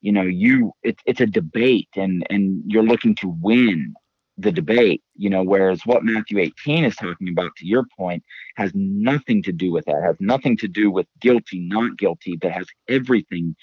you 0.00 0.12
know 0.12 0.22
you 0.22 0.72
it's 0.82 1.02
it's 1.06 1.20
a 1.20 1.26
debate 1.26 1.90
and 1.96 2.26
and 2.30 2.62
you're 2.66 2.82
looking 2.82 3.14
to 3.16 3.28
win 3.40 3.94
the 4.38 4.52
debate. 4.52 5.02
You 5.14 5.30
know, 5.30 5.42
whereas 5.42 5.82
what 5.84 6.04
Matthew 6.04 6.38
18 6.38 6.84
is 6.84 6.96
talking 6.96 7.28
about, 7.28 7.54
to 7.56 7.66
your 7.66 7.84
point, 7.96 8.22
has 8.56 8.72
nothing 8.74 9.42
to 9.44 9.52
do 9.52 9.72
with 9.72 9.84
that. 9.86 10.02
Has 10.04 10.16
nothing 10.20 10.56
to 10.58 10.68
do 10.68 10.90
with 10.90 11.06
guilty, 11.20 11.60
not 11.60 11.96
guilty, 11.96 12.36
but 12.36 12.52
has 12.52 12.66
everything 12.88 13.56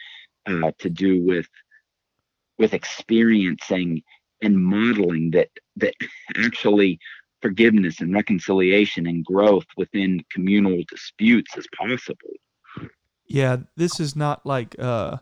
uh, 0.45 0.71
to 0.79 0.89
do 0.89 1.23
with 1.23 1.47
with 2.57 2.73
experiencing 2.73 4.03
and 4.41 4.63
modeling 4.63 5.31
that 5.31 5.49
that 5.77 5.95
actually 6.37 6.99
forgiveness 7.41 7.99
and 7.99 8.13
reconciliation 8.13 9.07
and 9.07 9.25
growth 9.25 9.65
within 9.75 10.23
communal 10.31 10.83
disputes 10.89 11.57
is 11.57 11.67
possible. 11.75 12.29
Yeah, 13.25 13.57
this 13.75 13.99
is 13.99 14.15
not 14.15 14.45
like 14.45 14.75
uh, 14.77 15.17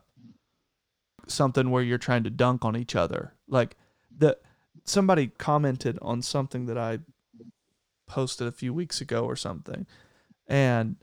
something 1.27 1.69
where 1.69 1.83
you're 1.83 1.97
trying 1.97 2.23
to 2.23 2.29
dunk 2.29 2.65
on 2.65 2.75
each 2.75 2.95
other. 2.95 3.33
Like 3.47 3.77
the 4.15 4.37
somebody 4.85 5.27
commented 5.27 5.97
on 6.01 6.21
something 6.21 6.65
that 6.67 6.77
I 6.77 6.99
posted 8.07 8.47
a 8.47 8.51
few 8.51 8.73
weeks 8.73 9.01
ago 9.01 9.25
or 9.25 9.35
something, 9.35 9.85
and 10.47 10.95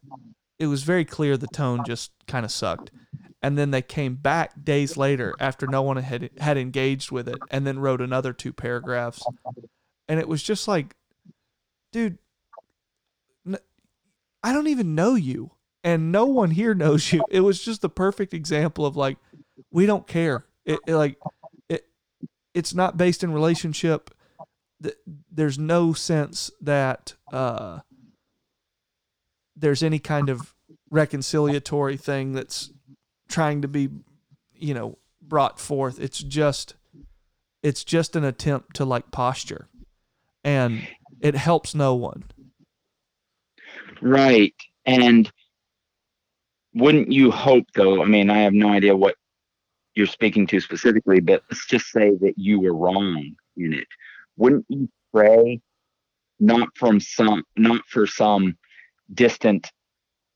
it 0.58 0.66
was 0.66 0.82
very 0.82 1.04
clear 1.04 1.36
the 1.36 1.46
tone 1.46 1.84
just 1.86 2.12
kind 2.26 2.44
of 2.44 2.50
sucked. 2.50 2.90
And 3.42 3.56
then 3.56 3.70
they 3.70 3.82
came 3.82 4.16
back 4.16 4.64
days 4.64 4.96
later 4.96 5.34
after 5.38 5.66
no 5.66 5.82
one 5.82 5.98
had 5.98 6.30
had 6.38 6.56
engaged 6.56 7.10
with 7.10 7.28
it, 7.28 7.38
and 7.50 7.66
then 7.66 7.78
wrote 7.78 8.00
another 8.00 8.32
two 8.32 8.52
paragraphs, 8.52 9.24
and 10.08 10.18
it 10.18 10.28
was 10.28 10.42
just 10.42 10.66
like 10.66 10.94
dude, 11.96 12.18
I 14.42 14.52
don't 14.52 14.66
even 14.66 14.94
know 14.94 15.14
you, 15.14 15.52
and 15.82 16.12
no 16.12 16.26
one 16.26 16.50
here 16.50 16.74
knows 16.74 17.10
you. 17.10 17.24
It 17.30 17.40
was 17.40 17.64
just 17.64 17.80
the 17.80 17.88
perfect 17.88 18.34
example 18.34 18.84
of 18.84 18.96
like, 18.96 19.16
we 19.70 19.86
don't 19.86 20.06
care. 20.06 20.44
It, 20.66 20.78
it 20.86 20.94
like, 20.94 21.16
it's 22.56 22.74
not 22.74 22.96
based 22.96 23.22
in 23.22 23.32
relationship. 23.32 24.10
There's 25.30 25.58
no 25.58 25.92
sense 25.92 26.50
that 26.60 27.14
uh, 27.30 27.80
there's 29.54 29.82
any 29.82 29.98
kind 29.98 30.30
of 30.30 30.54
reconciliatory 30.90 32.00
thing 32.00 32.32
that's 32.32 32.72
trying 33.28 33.60
to 33.60 33.68
be, 33.68 33.90
you 34.54 34.72
know, 34.72 34.96
brought 35.20 35.60
forth. 35.60 36.00
It's 36.00 36.18
just, 36.18 36.74
it's 37.62 37.84
just 37.84 38.16
an 38.16 38.24
attempt 38.24 38.76
to 38.76 38.86
like 38.86 39.10
posture, 39.10 39.68
and 40.42 40.88
it 41.20 41.34
helps 41.34 41.74
no 41.74 41.94
one. 41.94 42.24
Right. 44.00 44.54
And 44.86 45.30
wouldn't 46.74 47.12
you 47.12 47.30
hope, 47.30 47.66
though? 47.74 48.02
I 48.02 48.06
mean, 48.06 48.30
I 48.30 48.38
have 48.38 48.54
no 48.54 48.68
idea 48.68 48.96
what 48.96 49.16
you're 49.96 50.06
speaking 50.06 50.46
to 50.48 50.60
specifically, 50.60 51.20
but 51.20 51.42
let's 51.50 51.66
just 51.66 51.86
say 51.86 52.10
that 52.20 52.34
you 52.36 52.60
were 52.60 52.74
wrong 52.76 53.34
in 53.56 53.72
it. 53.72 53.88
Wouldn't 54.36 54.66
you 54.68 54.88
pray 55.12 55.60
not 56.38 56.68
from 56.76 57.00
some, 57.00 57.42
not 57.56 57.80
for 57.88 58.06
some 58.06 58.56
distant 59.14 59.72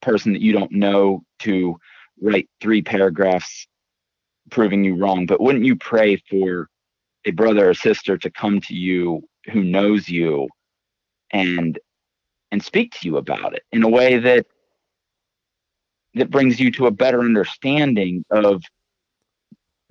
person 0.00 0.32
that 0.32 0.40
you 0.40 0.52
don't 0.52 0.72
know 0.72 1.22
to 1.40 1.76
write 2.20 2.48
three 2.60 2.80
paragraphs 2.80 3.66
proving 4.50 4.82
you 4.82 4.96
wrong, 4.96 5.26
but 5.26 5.40
wouldn't 5.40 5.64
you 5.64 5.76
pray 5.76 6.16
for 6.28 6.68
a 7.26 7.30
brother 7.32 7.68
or 7.68 7.74
sister 7.74 8.16
to 8.16 8.30
come 8.30 8.62
to 8.62 8.74
you 8.74 9.22
who 9.52 9.62
knows 9.62 10.08
you 10.08 10.48
and 11.32 11.78
and 12.50 12.64
speak 12.64 12.92
to 12.92 13.06
you 13.06 13.16
about 13.16 13.54
it 13.54 13.62
in 13.72 13.82
a 13.82 13.88
way 13.88 14.18
that 14.18 14.46
that 16.14 16.30
brings 16.30 16.58
you 16.58 16.72
to 16.72 16.86
a 16.86 16.90
better 16.90 17.20
understanding 17.20 18.24
of 18.30 18.62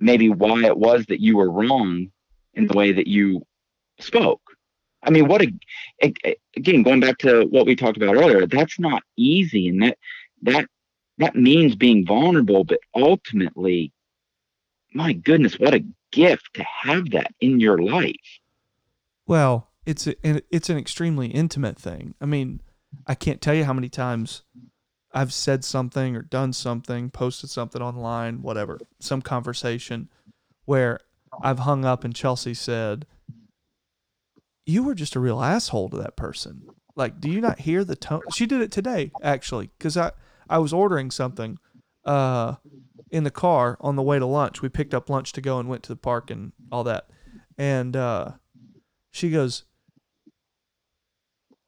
maybe 0.00 0.28
why 0.28 0.64
it 0.64 0.76
was 0.76 1.06
that 1.06 1.20
you 1.20 1.36
were 1.36 1.50
wrong 1.50 2.10
in 2.54 2.66
the 2.66 2.76
way 2.76 2.92
that 2.92 3.06
you 3.06 3.42
spoke. 4.00 4.42
I 5.02 5.10
mean, 5.10 5.28
what 5.28 5.42
a, 5.42 6.36
again 6.56 6.82
going 6.82 7.00
back 7.00 7.18
to 7.18 7.44
what 7.44 7.66
we 7.66 7.76
talked 7.76 7.96
about 7.96 8.16
earlier. 8.16 8.46
That's 8.46 8.78
not 8.78 9.02
easy, 9.16 9.68
and 9.68 9.82
that 9.82 9.98
that 10.42 10.66
that 11.18 11.36
means 11.36 11.74
being 11.74 12.06
vulnerable. 12.06 12.64
But 12.64 12.80
ultimately, 12.94 13.92
my 14.92 15.12
goodness, 15.12 15.58
what 15.58 15.74
a 15.74 15.84
gift 16.12 16.50
to 16.54 16.64
have 16.64 17.10
that 17.10 17.32
in 17.40 17.60
your 17.60 17.78
life. 17.78 18.14
Well, 19.26 19.70
it's 19.86 20.06
a, 20.06 20.14
it's 20.22 20.68
an 20.68 20.76
extremely 20.76 21.28
intimate 21.28 21.78
thing. 21.78 22.14
I 22.20 22.26
mean, 22.26 22.60
I 23.06 23.14
can't 23.14 23.40
tell 23.40 23.54
you 23.54 23.64
how 23.64 23.72
many 23.72 23.88
times 23.88 24.42
I've 25.12 25.32
said 25.32 25.64
something 25.64 26.14
or 26.16 26.22
done 26.22 26.52
something, 26.52 27.10
posted 27.10 27.50
something 27.50 27.82
online, 27.82 28.42
whatever, 28.42 28.78
some 29.00 29.22
conversation 29.22 30.08
where 30.64 31.00
I've 31.42 31.60
hung 31.60 31.84
up 31.84 32.04
and 32.04 32.14
Chelsea 32.14 32.54
said, 32.54 33.06
"You 34.66 34.82
were 34.82 34.94
just 34.94 35.16
a 35.16 35.20
real 35.20 35.42
asshole 35.42 35.90
to 35.90 35.96
that 35.98 36.16
person." 36.16 36.62
Like, 36.96 37.20
do 37.20 37.30
you 37.30 37.40
not 37.40 37.60
hear 37.60 37.84
the 37.84 37.96
tone? 37.96 38.22
She 38.32 38.46
did 38.46 38.60
it 38.60 38.70
today 38.70 39.10
actually 39.22 39.70
cuz 39.78 39.96
I 39.96 40.12
I 40.48 40.58
was 40.58 40.72
ordering 40.72 41.10
something 41.10 41.58
uh 42.04 42.56
in 43.10 43.24
the 43.24 43.30
car 43.30 43.76
on 43.80 43.96
the 43.96 44.02
way 44.02 44.18
to 44.18 44.26
lunch. 44.26 44.62
We 44.62 44.68
picked 44.68 44.94
up 44.94 45.10
lunch 45.10 45.32
to 45.32 45.40
go 45.40 45.58
and 45.58 45.68
went 45.68 45.82
to 45.84 45.92
the 45.92 45.96
park 45.96 46.30
and 46.30 46.52
all 46.70 46.84
that. 46.84 47.10
And 47.58 47.96
uh 47.96 48.32
she 49.10 49.30
goes, 49.30 49.64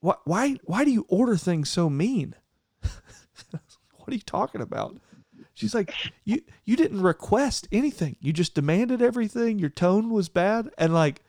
why 0.01 0.15
why 0.25 0.57
why 0.65 0.85
do 0.85 0.91
you 0.91 1.07
order 1.09 1.37
things 1.37 1.69
so 1.69 1.89
mean? 1.91 2.35
what 3.53 4.09
are 4.09 4.15
you 4.15 4.21
talking 4.21 4.61
about? 4.61 4.97
She's 5.55 5.75
like, 5.75 5.93
you 6.25 6.43
you 6.65 6.77
didn't 6.77 7.03
request 7.03 7.69
anything. 7.73 8.17
You 8.21 8.33
just 8.33 8.55
demanded 8.55 9.03
everything. 9.03 9.59
Your 9.59 9.71
tone 9.71 10.11
was 10.11 10.29
bad, 10.29 10.71
and 10.79 10.95
like, 10.95 11.21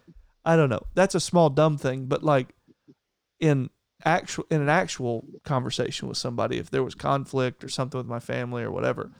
I 0.45 0.55
don't 0.55 0.69
know. 0.69 0.83
That's 0.93 1.15
a 1.15 1.19
small 1.19 1.49
dumb 1.49 1.77
thing, 1.77 2.05
but 2.05 2.23
like, 2.23 2.53
in 3.39 3.69
actual 4.05 4.45
in 4.49 4.61
an 4.61 4.69
actual 4.69 5.25
conversation 5.43 6.07
with 6.07 6.17
somebody, 6.17 6.57
if 6.57 6.69
there 6.69 6.83
was 6.83 6.95
conflict 6.95 7.63
or 7.63 7.69
something 7.69 7.97
with 7.97 8.07
my 8.07 8.19
family 8.19 8.63
or 8.63 8.71
whatever, 8.71 9.11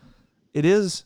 it 0.53 0.65
is 0.65 1.05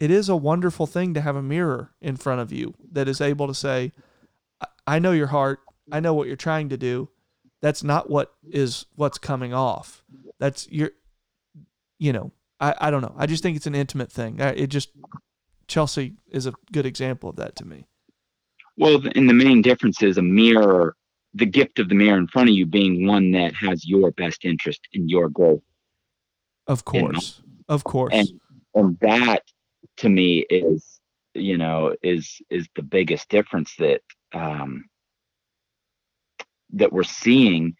it 0.00 0.10
is 0.10 0.28
a 0.28 0.36
wonderful 0.36 0.86
thing 0.86 1.12
to 1.14 1.20
have 1.20 1.36
a 1.36 1.42
mirror 1.42 1.92
in 2.00 2.16
front 2.16 2.40
of 2.40 2.52
you 2.52 2.74
that 2.92 3.08
is 3.08 3.20
able 3.20 3.46
to 3.48 3.54
say, 3.54 3.92
I- 4.86 4.98
know 4.98 5.12
your 5.12 5.28
heart. 5.28 5.60
I 5.90 6.00
know 6.00 6.14
what 6.14 6.28
you're 6.28 6.36
trying 6.36 6.68
to 6.68 6.76
do. 6.76 7.08
That's 7.60 7.82
not 7.82 8.08
what 8.08 8.34
is 8.44 8.86
what's 8.94 9.18
coming 9.18 9.52
off. 9.52 10.04
That's 10.38 10.68
your, 10.70 10.90
you 11.98 12.12
know, 12.12 12.32
I, 12.60 12.74
I 12.80 12.90
don't 12.90 13.02
know. 13.02 13.14
I 13.16 13.26
just 13.26 13.42
think 13.42 13.56
it's 13.56 13.66
an 13.66 13.74
intimate 13.74 14.10
thing. 14.10 14.40
I, 14.40 14.50
it 14.50 14.68
just 14.68 14.90
Chelsea 15.66 16.14
is 16.30 16.46
a 16.46 16.54
good 16.72 16.86
example 16.86 17.30
of 17.30 17.36
that 17.36 17.56
to 17.56 17.66
me. 17.66 17.86
Well, 18.76 19.00
and 19.14 19.28
the 19.28 19.34
main 19.34 19.60
difference 19.60 20.02
is 20.02 20.18
a 20.18 20.22
mirror, 20.22 20.96
the 21.34 21.46
gift 21.46 21.78
of 21.78 21.88
the 21.88 21.94
mirror 21.94 22.16
in 22.16 22.28
front 22.28 22.48
of 22.48 22.54
you 22.54 22.64
being 22.64 23.06
one 23.06 23.32
that 23.32 23.54
has 23.54 23.86
your 23.86 24.12
best 24.12 24.44
interest 24.44 24.80
in 24.92 25.08
your 25.08 25.28
growth. 25.28 25.62
Of 26.66 26.84
course, 26.84 27.42
of 27.68 27.84
course. 27.84 28.14
and 28.14 28.28
and 28.74 28.98
that 29.00 29.42
to 29.96 30.08
me 30.08 30.44
is 30.50 31.00
you 31.34 31.56
know 31.56 31.94
is 32.02 32.40
is 32.50 32.68
the 32.76 32.82
biggest 32.82 33.28
difference 33.30 33.74
that 33.78 34.02
um 34.34 34.84
that 36.74 36.92
we're 36.92 37.02
seeing 37.02 37.74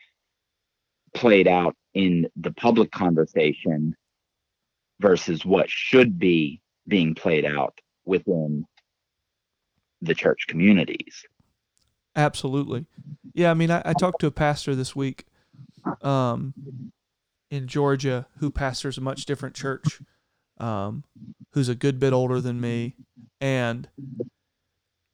played 1.14 1.48
out 1.48 1.76
in 1.94 2.26
the 2.36 2.52
public 2.52 2.90
conversation 2.90 3.94
versus 5.00 5.44
what 5.44 5.68
should 5.68 6.18
be 6.18 6.60
being 6.86 7.14
played 7.14 7.44
out 7.44 7.78
within 8.04 8.64
the 10.00 10.14
church 10.14 10.46
communities 10.48 11.24
Absolutely. 12.18 12.84
Yeah, 13.32 13.52
I 13.52 13.54
mean, 13.54 13.70
I, 13.70 13.80
I 13.84 13.92
talked 13.92 14.20
to 14.22 14.26
a 14.26 14.32
pastor 14.32 14.74
this 14.74 14.96
week 14.96 15.24
um, 16.02 16.52
in 17.48 17.68
Georgia 17.68 18.26
who 18.38 18.50
pastors 18.50 18.98
a 18.98 19.00
much 19.00 19.24
different 19.24 19.54
church, 19.54 20.02
um, 20.58 21.04
who's 21.52 21.68
a 21.68 21.76
good 21.76 22.00
bit 22.00 22.12
older 22.12 22.40
than 22.40 22.60
me, 22.60 22.96
and 23.40 23.88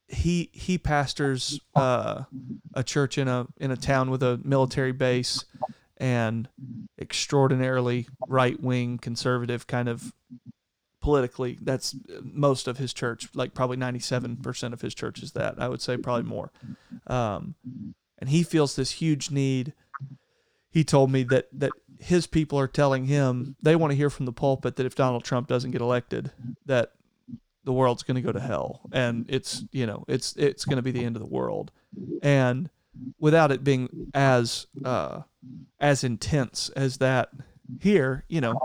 he 0.08 0.48
he 0.54 0.78
pastors 0.78 1.60
uh, 1.74 2.22
a 2.72 2.82
church 2.82 3.18
in 3.18 3.28
a 3.28 3.48
in 3.58 3.70
a 3.70 3.76
town 3.76 4.10
with 4.10 4.22
a 4.22 4.40
military 4.42 4.92
base 4.92 5.44
and 5.98 6.48
extraordinarily 7.00 8.08
right 8.28 8.60
wing 8.60 8.98
conservative 8.98 9.66
kind 9.66 9.88
of 9.88 10.12
politically 11.00 11.58
that's 11.60 11.94
most 12.22 12.66
of 12.66 12.78
his 12.78 12.92
church 12.92 13.28
like 13.34 13.54
probably 13.54 13.76
97% 13.76 14.72
of 14.72 14.80
his 14.80 14.94
church 14.94 15.22
is 15.22 15.32
that. 15.32 15.60
I 15.60 15.68
would 15.68 15.82
say 15.82 15.96
probably 15.96 16.24
more. 16.24 16.50
Um, 17.06 17.54
and 18.18 18.30
he 18.30 18.42
feels 18.42 18.74
this 18.74 18.92
huge 18.92 19.30
need. 19.30 19.74
He 20.70 20.82
told 20.82 21.10
me 21.12 21.22
that 21.24 21.48
that 21.52 21.72
his 21.98 22.26
people 22.26 22.58
are 22.58 22.66
telling 22.66 23.04
him 23.04 23.54
they 23.62 23.76
want 23.76 23.92
to 23.92 23.96
hear 23.96 24.10
from 24.10 24.26
the 24.26 24.32
pulpit 24.32 24.74
that 24.76 24.84
if 24.84 24.96
donald 24.96 25.22
trump 25.22 25.46
doesn't 25.46 25.70
get 25.70 25.80
elected 25.80 26.32
that 26.66 26.90
the 27.64 27.72
world's 27.72 28.02
going 28.02 28.16
to 28.16 28.20
go 28.20 28.32
to 28.32 28.40
hell. 28.40 28.82
And 28.92 29.26
it's 29.28 29.64
you 29.72 29.86
know 29.86 30.04
it's 30.06 30.36
it's 30.36 30.64
going 30.64 30.76
to 30.76 30.82
be 30.82 30.90
the 30.90 31.04
end 31.04 31.16
of 31.16 31.20
the 31.20 31.28
world. 31.28 31.72
And 32.22 32.70
without 33.18 33.50
it 33.52 33.64
being 33.64 34.10
as 34.14 34.66
uh, 34.84 35.22
as 35.80 36.04
intense 36.04 36.70
as 36.70 36.98
that 36.98 37.30
here 37.80 38.24
you 38.28 38.40
know 38.40 38.58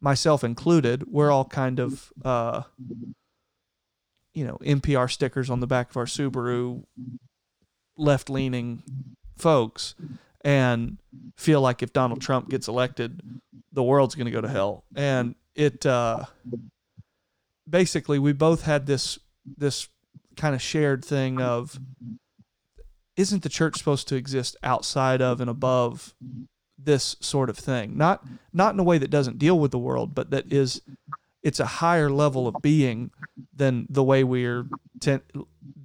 myself 0.00 0.44
included 0.44 1.04
we're 1.06 1.30
all 1.30 1.44
kind 1.44 1.78
of 1.78 2.12
uh, 2.24 2.62
you 4.34 4.44
know 4.44 4.58
npr 4.62 5.10
stickers 5.10 5.50
on 5.50 5.60
the 5.60 5.66
back 5.66 5.90
of 5.90 5.96
our 5.96 6.06
subaru 6.06 6.82
left 7.96 8.30
leaning 8.30 8.82
folks 9.36 9.94
and 10.42 10.98
feel 11.36 11.60
like 11.60 11.82
if 11.82 11.92
donald 11.92 12.20
trump 12.20 12.48
gets 12.48 12.66
elected 12.66 13.20
the 13.72 13.82
world's 13.82 14.14
going 14.14 14.26
to 14.26 14.30
go 14.30 14.40
to 14.40 14.48
hell. 14.48 14.84
And 14.94 15.34
it 15.54 15.84
uh, 15.86 16.24
basically 17.68 18.18
we 18.18 18.32
both 18.32 18.62
had 18.62 18.86
this 18.86 19.18
this 19.56 19.88
kind 20.36 20.54
of 20.54 20.62
shared 20.62 21.04
thing 21.04 21.40
of 21.40 21.78
isn't 23.20 23.42
the 23.42 23.48
church 23.48 23.78
supposed 23.78 24.08
to 24.08 24.16
exist 24.16 24.56
outside 24.62 25.20
of 25.20 25.40
and 25.40 25.50
above 25.50 26.14
this 26.78 27.16
sort 27.20 27.50
of 27.50 27.58
thing? 27.58 27.96
Not 27.96 28.24
not 28.52 28.74
in 28.74 28.80
a 28.80 28.84
way 28.84 28.98
that 28.98 29.10
doesn't 29.10 29.38
deal 29.38 29.58
with 29.58 29.70
the 29.70 29.78
world 29.78 30.14
but 30.14 30.30
that 30.30 30.50
is 30.52 30.80
it's 31.42 31.60
a 31.60 31.66
higher 31.66 32.10
level 32.10 32.46
of 32.46 32.56
being 32.60 33.10
than 33.54 33.86
the 33.88 34.02
way 34.02 34.24
we're 34.24 34.66
to 35.00 35.22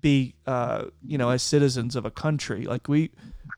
be 0.01 0.35
uh, 0.45 0.85
you 1.05 1.17
know 1.17 1.29
as 1.29 1.43
citizens 1.43 1.95
of 1.95 2.05
a 2.05 2.11
country. 2.11 2.65
Like 2.65 2.87
we 2.87 3.11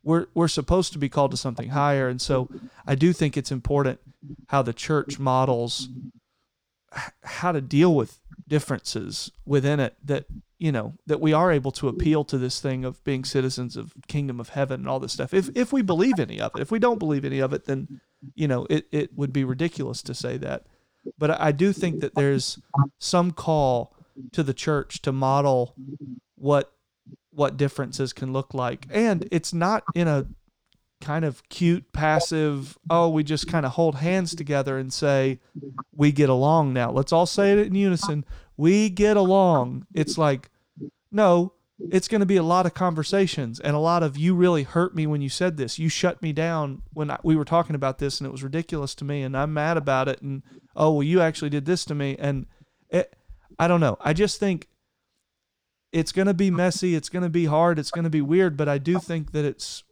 we're 0.03 0.28
we're 0.34 0.47
supposed 0.47 0.93
to 0.93 0.99
be 0.99 1.09
called 1.09 1.32
to 1.32 1.38
something 1.38 1.69
higher. 1.69 2.07
And 2.09 2.21
so 2.21 2.49
i 2.86 2.95
do 2.95 3.13
think 3.13 3.38
it's 3.38 3.51
important 3.51 3.99
how 4.47 4.61
the 4.61 4.73
church 4.73 5.19
models 5.19 5.89
how 7.23 7.51
to 7.51 7.61
deal 7.61 7.93
with 7.93 8.19
differences 8.47 9.32
within 9.45 9.80
it 9.80 9.95
that 10.03 10.25
you 10.60 10.72
know 10.72 10.93
that 11.05 11.22
we 11.22 11.34
are 11.34 11.51
able 11.51 11.72
to 11.72 11.86
mm-hmm. 11.86 11.99
appeal 11.99 12.24
to 12.26 12.38
this 12.38 12.60
thing 12.60 12.84
of 12.84 13.03
being 13.03 13.24
citizens 13.24 13.78
of 13.78 13.93
kingdom 14.08 14.39
of 14.39 14.49
heaven 14.49 14.82
and 14.82 14.89
all 14.89 14.99
this 14.99 15.14
stuff. 15.14 15.34
If 15.34 15.49
if 15.55 15.72
we 15.72 15.82
believe 15.82 16.20
any 16.20 16.39
of 16.39 16.51
it 16.55 16.62
if 16.62 16.72
we 16.72 16.80
don't 16.80 16.99
believe 16.99 17.26
any 17.26 17.39
of 17.39 17.53
it 17.53 17.66
then 17.66 18.01
you 18.36 18.47
know 18.47 18.66
it, 18.70 18.88
it 18.91 19.16
would 19.16 19.34
be 19.34 19.43
ridiculous 19.43 20.01
to 20.03 20.14
say 20.14 20.38
that. 20.38 20.66
But 21.18 21.39
I 21.39 21.51
do 21.51 21.72
think 21.72 22.01
that 22.01 22.16
there's 22.16 22.60
some 22.99 23.32
call 23.32 23.95
to 24.34 24.43
the 24.43 24.53
church 24.53 25.01
to 25.03 25.12
model 25.12 25.76
what 26.36 26.72
what 27.32 27.55
differences 27.55 28.14
can 28.14 28.34
look 28.34 28.53
like. 28.53 28.88
And 28.89 29.28
it's 29.32 29.53
not 29.53 29.84
in 29.93 30.08
a 30.08 30.26
kind 30.99 31.24
of 31.24 31.47
cute 31.49 31.93
passive 31.93 32.76
oh 32.89 33.08
we 33.08 33.24
just 33.24 33.47
kind 33.47 33.68
of 33.68 33.74
hold 33.74 33.93
hands 33.93 34.34
together 34.34 34.80
and 34.80 34.91
say 34.91 35.39
we 35.95 36.12
get 36.12 36.30
along 36.30 36.74
now. 36.74 36.91
Let's 36.91 37.14
all 37.14 37.28
say 37.28 37.53
it 37.53 37.60
in 37.60 37.76
unison 37.76 38.26
we 38.58 38.89
get 38.89 39.16
along 39.16 39.86
it's 39.93 40.18
like 40.18 40.49
no 41.12 41.53
it's 41.91 42.08
going 42.08 42.22
to 42.22 42.26
be 42.26 42.38
a 42.38 42.43
lot 42.43 42.66
of 42.66 42.74
conversations 42.74 43.60
and 43.60 43.76
a 43.76 43.80
lot 43.80 44.01
of 44.01 44.18
you 44.18 44.34
really 44.34 44.64
hurt 44.64 44.95
me 44.95 45.05
when 45.05 45.22
you 45.22 45.30
said 45.30 45.58
this. 45.58 45.78
You 45.78 45.89
shut 45.89 46.24
me 46.24 46.34
down 46.34 46.82
when 46.91 47.12
I, 47.12 47.20
we 47.22 47.36
were 47.36 47.45
talking 47.45 47.76
about 47.76 47.99
this 47.99 48.20
and 48.20 48.26
it 48.26 48.32
was 48.32 48.41
ridiculous 48.41 48.95
to 48.95 49.05
me 49.05 49.22
and 49.22 49.38
i'm 49.38 49.53
mad 49.53 49.78
about 49.78 50.08
it 50.08 50.22
and 50.22 50.41
oh 50.76 50.93
well 50.93 51.03
you 51.03 51.22
actually 51.22 51.51
did 51.51 51.66
this 51.66 51.86
to 51.86 51.95
me 51.95 52.16
and 52.18 52.47
it, 52.89 53.16
i 53.60 53.68
don't 53.68 53.80
know. 53.80 53.97
I 54.01 54.14
just 54.14 54.39
think 54.39 54.68
it's 55.91 56.12
going 56.12 56.28
to 56.28 56.34
be 56.34 56.49
messy 56.49 56.95
it's 56.95 57.10
going 57.10 57.24
to 57.24 57.30
be 57.30 57.45
hard 57.45 57.78
it's 57.78 57.91
going 57.91 58.03
to 58.03 58.10
be 58.10 58.22
weird 58.22 58.58
but 58.58 58.68
i 58.68 58.78
do 58.78 58.99
think 58.99 59.32
that 59.34 59.45
it's 59.45 59.84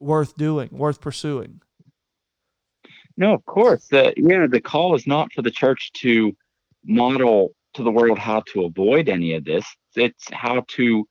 worth 0.00 0.36
doing 0.36 0.68
worth 0.72 1.00
pursuing. 1.00 1.60
No, 3.16 3.32
of 3.32 3.44
course. 3.46 3.86
The 3.88 4.12
the 4.50 4.60
call 4.60 4.94
is 4.94 5.06
not 5.06 5.32
for 5.32 5.42
the 5.42 5.50
church 5.50 5.92
to 5.94 6.36
model 6.84 7.54
to 7.76 7.82
the 7.82 7.90
world 7.90 8.18
how 8.18 8.42
to 8.52 8.64
avoid 8.64 9.08
any 9.08 9.34
of 9.34 9.44
this. 9.44 9.64
It's 9.94 10.24
how 10.32 10.64
to 10.76 11.06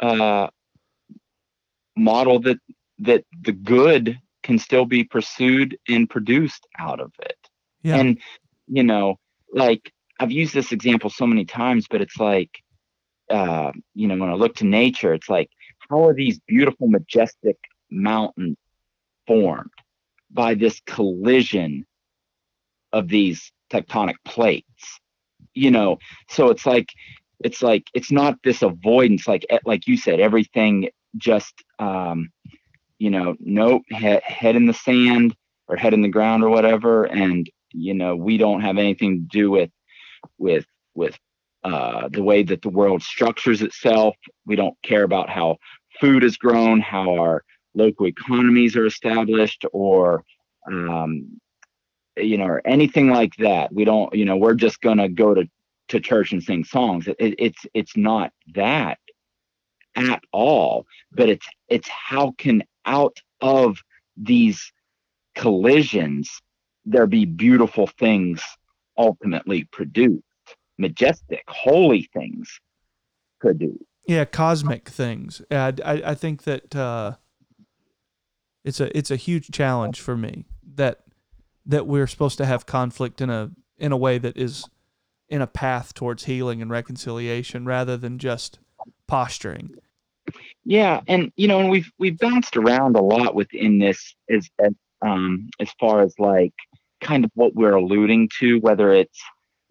uh, 0.00 0.48
model 1.96 2.40
that 2.40 2.58
that 3.00 3.24
the 3.42 3.52
good 3.52 4.18
can 4.42 4.58
still 4.58 4.84
be 4.84 5.04
pursued 5.04 5.78
and 5.88 6.08
produced 6.08 6.66
out 6.78 7.00
of 7.00 7.12
it. 7.20 7.38
yeah 7.82 8.00
And 8.00 8.18
you 8.66 8.82
know, 8.82 9.16
like 9.52 9.92
I've 10.20 10.32
used 10.32 10.54
this 10.54 10.72
example 10.72 11.10
so 11.10 11.26
many 11.26 11.44
times, 11.44 11.86
but 11.88 12.00
it's 12.00 12.18
like, 12.18 12.50
uh, 13.30 13.72
you 13.94 14.06
know, 14.06 14.16
when 14.16 14.30
I 14.30 14.34
look 14.34 14.54
to 14.56 14.66
nature, 14.66 15.12
it's 15.12 15.28
like, 15.28 15.50
how 15.90 16.04
are 16.04 16.14
these 16.14 16.40
beautiful, 16.46 16.88
majestic 16.88 17.56
mountains 17.90 18.56
formed 19.26 19.70
by 20.30 20.54
this 20.54 20.80
collision 20.86 21.84
of 22.92 23.08
these 23.08 23.52
tectonic 23.70 24.14
plates? 24.24 25.00
You 25.54 25.70
know, 25.70 25.98
so 26.28 26.50
it's 26.50 26.66
like, 26.66 26.88
it's 27.40 27.62
like 27.62 27.84
it's 27.94 28.10
not 28.12 28.38
this 28.44 28.62
avoidance, 28.62 29.28
like 29.28 29.46
eh, 29.50 29.58
like 29.64 29.86
you 29.86 29.96
said, 29.96 30.20
everything 30.20 30.88
just, 31.16 31.54
um, 31.78 32.30
you 32.98 33.10
know, 33.10 33.34
nope, 33.40 33.82
head, 33.90 34.22
head 34.22 34.56
in 34.56 34.66
the 34.66 34.74
sand 34.74 35.34
or 35.68 35.76
head 35.76 35.94
in 35.94 36.02
the 36.02 36.08
ground 36.08 36.44
or 36.44 36.50
whatever, 36.50 37.04
and 37.04 37.48
you 37.72 37.94
know 37.94 38.16
we 38.16 38.38
don't 38.38 38.60
have 38.62 38.78
anything 38.78 39.28
to 39.30 39.38
do 39.38 39.50
with 39.50 39.70
with 40.38 40.66
with 40.94 41.18
uh, 41.64 42.08
the 42.12 42.22
way 42.22 42.42
that 42.42 42.62
the 42.62 42.68
world 42.68 43.02
structures 43.02 43.62
itself. 43.62 44.16
We 44.46 44.56
don't 44.56 44.76
care 44.82 45.02
about 45.04 45.30
how 45.30 45.58
food 46.00 46.24
is 46.24 46.36
grown 46.36 46.80
how 46.80 47.14
our 47.18 47.44
local 47.74 48.06
economies 48.06 48.76
are 48.76 48.86
established 48.86 49.64
or 49.72 50.24
um, 50.70 51.40
you 52.16 52.38
know 52.38 52.46
or 52.46 52.62
anything 52.66 53.10
like 53.10 53.34
that. 53.38 53.72
We 53.72 53.84
don't 53.84 54.14
you 54.14 54.24
know 54.24 54.36
we're 54.36 54.54
just 54.54 54.80
gonna 54.80 55.08
go 55.08 55.34
to 55.34 55.48
to 55.88 56.00
church 56.00 56.32
and 56.32 56.42
sing 56.42 56.64
songs. 56.64 57.08
It, 57.08 57.16
it, 57.18 57.34
it's 57.38 57.66
it's 57.74 57.96
not 57.96 58.32
that 58.54 58.98
at 59.96 60.22
all 60.32 60.86
but 61.12 61.28
it's 61.28 61.46
it's 61.68 61.88
how 61.88 62.34
can 62.38 62.62
out 62.84 63.16
of 63.40 63.78
these 64.16 64.72
collisions 65.34 66.40
there 66.84 67.06
be 67.06 67.24
beautiful 67.24 67.86
things 67.86 68.42
ultimately 68.98 69.64
produced, 69.72 70.22
majestic, 70.78 71.42
holy 71.48 72.08
things 72.12 72.60
produced. 73.40 73.84
yeah 74.06 74.24
cosmic 74.24 74.88
things. 74.88 75.42
And 75.50 75.80
i 75.84 76.02
i 76.06 76.14
think 76.14 76.44
that 76.44 76.74
uh 76.74 77.14
it's 78.64 78.80
a 78.80 78.96
it's 78.96 79.10
a 79.10 79.16
huge 79.16 79.50
challenge 79.50 80.00
for 80.00 80.16
me 80.16 80.46
that 80.74 81.03
that 81.66 81.86
we're 81.86 82.06
supposed 82.06 82.38
to 82.38 82.46
have 82.46 82.66
conflict 82.66 83.20
in 83.20 83.30
a 83.30 83.50
in 83.78 83.92
a 83.92 83.96
way 83.96 84.18
that 84.18 84.36
is 84.36 84.68
in 85.28 85.42
a 85.42 85.46
path 85.46 85.94
towards 85.94 86.24
healing 86.24 86.62
and 86.62 86.70
reconciliation 86.70 87.64
rather 87.64 87.96
than 87.96 88.18
just 88.18 88.58
posturing. 89.06 89.74
Yeah, 90.64 91.00
and 91.08 91.32
you 91.36 91.48
know, 91.48 91.60
and 91.60 91.70
we've 91.70 91.90
we've 91.98 92.18
bounced 92.18 92.56
around 92.56 92.96
a 92.96 93.02
lot 93.02 93.34
within 93.34 93.78
this 93.78 94.14
as 94.30 94.48
as 94.58 94.72
um 95.02 95.48
as 95.60 95.70
far 95.78 96.02
as 96.02 96.14
like 96.18 96.54
kind 97.00 97.24
of 97.24 97.30
what 97.34 97.54
we're 97.54 97.74
alluding 97.74 98.30
to, 98.40 98.58
whether 98.60 98.92
it's 98.92 99.20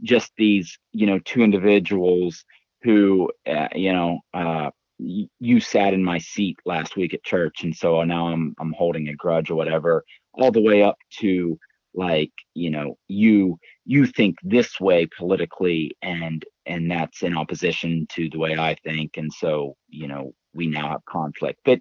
just 0.01 0.31
these 0.37 0.77
you 0.91 1.05
know 1.05 1.19
two 1.19 1.41
individuals 1.41 2.43
who 2.83 3.31
uh, 3.47 3.69
you 3.73 3.93
know 3.93 4.19
uh 4.33 4.69
you 4.99 5.59
sat 5.59 5.93
in 5.93 6.03
my 6.03 6.17
seat 6.17 6.57
last 6.65 6.95
week 6.95 7.13
at 7.13 7.23
church 7.23 7.63
and 7.63 7.75
so 7.75 8.03
now 8.03 8.27
i'm 8.27 8.55
i'm 8.59 8.73
holding 8.77 9.09
a 9.09 9.15
grudge 9.15 9.49
or 9.49 9.55
whatever 9.55 10.03
all 10.33 10.51
the 10.51 10.61
way 10.61 10.83
up 10.83 10.97
to 11.09 11.57
like 11.93 12.31
you 12.53 12.69
know 12.69 12.97
you 13.07 13.59
you 13.85 14.05
think 14.05 14.37
this 14.43 14.79
way 14.79 15.07
politically 15.17 15.95
and 16.01 16.45
and 16.65 16.89
that's 16.89 17.23
in 17.23 17.37
opposition 17.37 18.07
to 18.09 18.29
the 18.29 18.39
way 18.39 18.57
i 18.57 18.75
think. 18.83 19.17
And 19.17 19.31
so 19.31 19.75
you 19.89 20.07
know 20.07 20.33
we 20.53 20.67
now 20.67 20.89
have 20.89 21.05
conflict. 21.05 21.59
But 21.65 21.79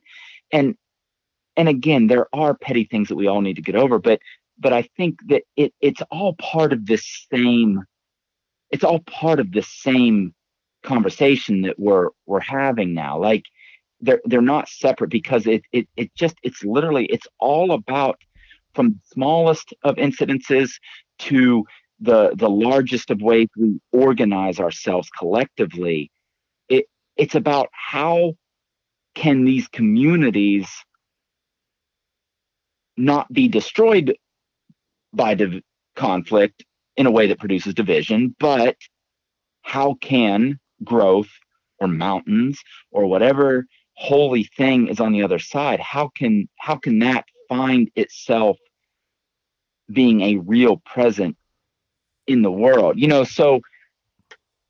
and 0.51 0.77
and 1.57 1.69
again 1.69 2.07
there 2.07 2.27
are 2.33 2.55
petty 2.55 2.85
things 2.85 3.09
that 3.09 3.17
we 3.17 3.27
all 3.27 3.43
need 3.43 3.57
to 3.57 3.63
get 3.63 3.77
over 3.77 3.99
but 3.99 4.21
but 4.59 4.73
i 4.73 4.83
think 4.97 5.19
that 5.29 5.43
it 5.57 5.75
it's 5.83 6.01
all 6.11 6.35
part 6.37 6.73
of 6.73 6.87
this 6.87 7.27
same 7.31 7.85
it's 8.71 8.85
all 8.85 9.01
part 9.01 9.39
of 9.39 9.53
the 9.53 9.63
same 9.63 10.35
conversation 10.83 11.63
that 11.63 11.79
we're 11.79 12.09
we're 12.27 12.41
having 12.41 12.95
now. 12.95 13.19
Like 13.19 13.45
they're 14.01 14.21
they're 14.25 14.43
not 14.43 14.69
separate 14.69 15.11
because 15.11 15.47
it 15.47 15.63
it 15.73 15.89
it 15.97 16.15
just 16.15 16.37
it's 16.43 16.65
literally 16.65 17.07
it's 17.07 17.27
all 17.39 17.73
about 17.73 18.17
from 18.75 18.91
the 18.91 19.01
smallest 19.13 19.75
of 19.85 19.97
incidences 19.97 20.73
to 21.19 21.65
the 22.01 22.33
the 22.37 22.51
largest 22.51 23.11
of 23.11 23.23
ways 23.23 23.49
we 23.57 23.81
organize 23.93 24.59
ourselves 24.59 25.09
collectively 25.17 26.11
it 26.69 26.87
it's 27.17 27.35
about 27.35 27.69
how 27.73 28.35
can 29.15 29.45
these 29.45 29.69
communities 29.69 30.69
not 32.97 33.33
be 33.33 33.49
destroyed 33.49 34.17
by 35.13 35.35
div- 35.35 35.63
conflict 35.97 36.65
in 36.97 37.07
a 37.07 37.11
way 37.11 37.27
that 37.27 37.39
produces 37.39 37.75
division 37.75 38.35
but 38.41 38.77
how 39.63 39.95
can 40.01 40.59
growth 40.85 41.31
or 41.79 41.89
mountains 41.89 42.61
or 42.91 43.07
whatever 43.07 43.67
holy 43.95 44.45
thing 44.57 44.89
is 44.89 45.01
on 45.01 45.13
the 45.13 45.23
other 45.23 45.39
side 45.39 45.79
how 45.81 46.11
can 46.17 46.49
how 46.59 46.77
can 46.77 46.99
that 46.99 47.25
find 47.53 47.91
itself 47.97 48.57
being 49.93 50.21
a 50.23 50.37
real 50.39 50.77
present 50.95 51.37
in 52.27 52.41
the 52.43 52.51
world 52.51 52.99
you 52.99 53.09
know 53.09 53.25
so 53.25 53.61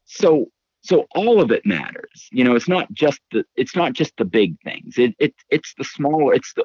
so 0.04 0.46
so 0.80 1.06
all 1.14 1.40
of 1.40 1.50
it 1.50 1.64
matters 1.64 2.28
you 2.32 2.42
know 2.42 2.54
it's 2.56 2.68
not 2.68 2.90
just 2.92 3.20
the 3.30 3.44
it's 3.56 3.76
not 3.76 3.92
just 3.92 4.12
the 4.16 4.24
big 4.24 4.56
things 4.64 4.98
it, 4.98 5.14
it 5.18 5.34
it's 5.50 5.74
the 5.78 5.84
smaller 5.84 6.34
it's 6.34 6.52
the 6.54 6.64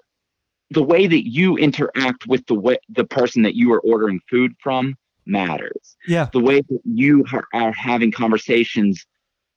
the 0.71 0.83
way 0.83 1.07
that 1.07 1.29
you 1.29 1.55
interact 1.57 2.25
with 2.27 2.45
the 2.47 2.55
way 2.55 2.77
the 2.89 3.05
person 3.05 3.41
that 3.43 3.55
you 3.55 3.71
are 3.73 3.81
ordering 3.81 4.19
food 4.29 4.53
from 4.59 4.95
matters 5.25 5.97
Yeah. 6.07 6.27
the 6.31 6.39
way 6.39 6.61
that 6.61 6.81
you 6.85 7.25
are, 7.33 7.45
are 7.53 7.73
having 7.73 8.11
conversations 8.11 9.05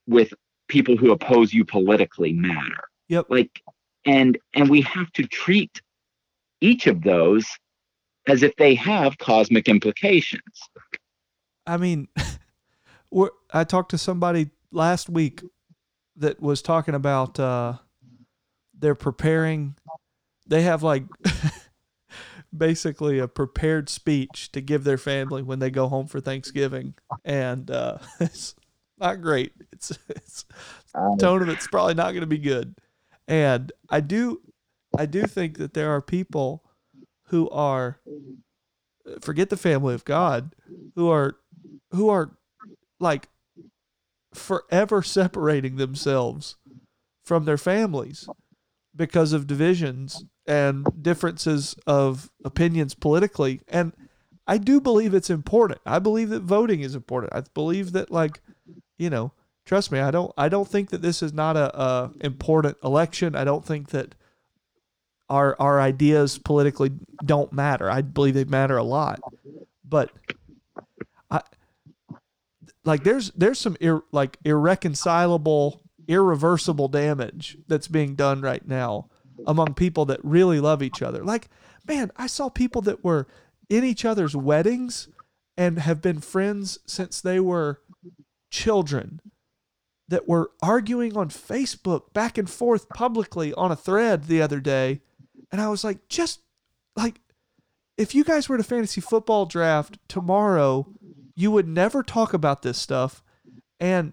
with 0.06 0.34
people 0.68 0.96
who 0.96 1.10
oppose 1.12 1.54
you 1.54 1.64
politically 1.64 2.32
matter 2.32 2.84
Yep. 3.08 3.26
like 3.30 3.62
and 4.04 4.36
and 4.54 4.68
we 4.68 4.80
have 4.82 5.10
to 5.12 5.22
treat 5.26 5.80
each 6.60 6.86
of 6.86 7.02
those 7.02 7.46
as 8.28 8.42
if 8.42 8.54
they 8.56 8.74
have 8.74 9.18
cosmic 9.18 9.68
implications 9.68 10.42
I 11.66 11.76
mean, 11.76 12.08
we're, 13.10 13.30
I 13.52 13.64
talked 13.64 13.90
to 13.92 13.98
somebody 13.98 14.50
last 14.72 15.08
week 15.08 15.42
that 16.16 16.40
was 16.40 16.62
talking 16.62 16.94
about 16.94 17.38
uh, 17.38 17.74
they're 18.76 18.94
preparing. 18.94 19.76
They 20.46 20.62
have 20.62 20.82
like 20.82 21.04
basically 22.56 23.18
a 23.20 23.28
prepared 23.28 23.88
speech 23.88 24.50
to 24.52 24.60
give 24.60 24.84
their 24.84 24.98
family 24.98 25.42
when 25.42 25.60
they 25.60 25.70
go 25.70 25.88
home 25.88 26.06
for 26.06 26.20
Thanksgiving, 26.20 26.94
and 27.24 27.70
uh, 27.70 27.98
it's 28.20 28.54
not 28.98 29.22
great. 29.22 29.52
It's 29.72 29.96
it's 30.08 30.44
Um, 30.94 31.18
tone 31.18 31.42
of 31.42 31.48
it's 31.48 31.68
probably 31.68 31.94
not 31.94 32.10
going 32.10 32.22
to 32.22 32.26
be 32.26 32.38
good. 32.38 32.74
And 33.28 33.70
I 33.88 34.00
do, 34.00 34.40
I 34.96 35.06
do 35.06 35.22
think 35.22 35.58
that 35.58 35.74
there 35.74 35.90
are 35.90 36.02
people 36.02 36.64
who 37.26 37.48
are, 37.50 38.00
forget 39.20 39.50
the 39.50 39.56
family 39.56 39.94
of 39.94 40.04
God, 40.04 40.54
who 40.94 41.08
are, 41.10 41.36
who 41.92 42.08
are 42.08 42.36
like 42.98 43.28
forever 44.34 45.02
separating 45.02 45.76
themselves 45.76 46.56
from 47.24 47.44
their 47.44 47.58
families 47.58 48.28
because 48.94 49.32
of 49.32 49.46
divisions 49.46 50.24
and 50.46 50.86
differences 51.00 51.76
of 51.86 52.30
opinions 52.44 52.94
politically. 52.94 53.60
And 53.68 53.92
I 54.46 54.58
do 54.58 54.80
believe 54.80 55.14
it's 55.14 55.30
important. 55.30 55.80
I 55.86 56.00
believe 56.00 56.30
that 56.30 56.42
voting 56.42 56.80
is 56.80 56.96
important. 56.96 57.32
I 57.32 57.42
believe 57.54 57.92
that 57.92 58.10
like, 58.10 58.40
you 58.98 59.08
know, 59.08 59.32
trust 59.64 59.92
me, 59.92 60.00
I 60.00 60.10
don't 60.10 60.32
I 60.36 60.48
don't 60.48 60.66
think 60.66 60.90
that 60.90 61.02
this 61.02 61.22
is 61.22 61.32
not 61.32 61.56
a, 61.56 61.80
a 61.80 62.10
important 62.20 62.76
election. 62.82 63.36
I 63.36 63.44
don't 63.44 63.64
think 63.64 63.90
that 63.90 64.16
our 65.30 65.56
our 65.58 65.80
ideas 65.80 66.38
politically 66.38 66.90
don't 67.24 67.52
matter. 67.52 67.88
I 67.88 68.02
believe 68.02 68.34
they 68.34 68.44
matter 68.44 68.76
a 68.76 68.82
lot. 68.82 69.20
But 69.88 70.10
I 71.30 71.40
like 72.84 73.04
there's 73.04 73.30
there's 73.30 73.58
some 73.58 73.76
ir, 73.80 74.02
like 74.12 74.36
irreconcilable, 74.44 75.82
irreversible 76.08 76.88
damage 76.88 77.56
that's 77.68 77.88
being 77.88 78.14
done 78.14 78.42
right 78.42 78.66
now 78.66 79.08
among 79.46 79.74
people 79.74 80.04
that 80.06 80.20
really 80.22 80.60
love 80.60 80.82
each 80.82 81.00
other. 81.00 81.24
Like, 81.24 81.48
man, 81.88 82.10
I 82.16 82.26
saw 82.26 82.50
people 82.50 82.82
that 82.82 83.02
were 83.02 83.26
in 83.70 83.84
each 83.84 84.04
other's 84.04 84.36
weddings 84.36 85.08
and 85.56 85.78
have 85.78 86.02
been 86.02 86.20
friends 86.20 86.78
since 86.86 87.20
they 87.20 87.40
were 87.40 87.80
children 88.50 89.20
that 90.08 90.28
were 90.28 90.50
arguing 90.60 91.16
on 91.16 91.28
Facebook 91.28 92.12
back 92.12 92.36
and 92.36 92.50
forth 92.50 92.88
publicly 92.90 93.54
on 93.54 93.70
a 93.70 93.76
thread 93.76 94.24
the 94.24 94.42
other 94.42 94.58
day. 94.60 95.00
And 95.52 95.60
I 95.60 95.68
was 95.68 95.84
like, 95.84 96.08
just 96.08 96.40
like, 96.96 97.20
if 97.96 98.14
you 98.14 98.24
guys 98.24 98.48
were 98.48 98.56
a 98.56 98.62
fantasy 98.62 99.00
football 99.00 99.46
draft 99.46 99.98
tomorrow, 100.08 100.86
you 101.34 101.50
would 101.50 101.68
never 101.68 102.02
talk 102.02 102.32
about 102.32 102.62
this 102.62 102.78
stuff. 102.78 103.22
And 103.78 104.12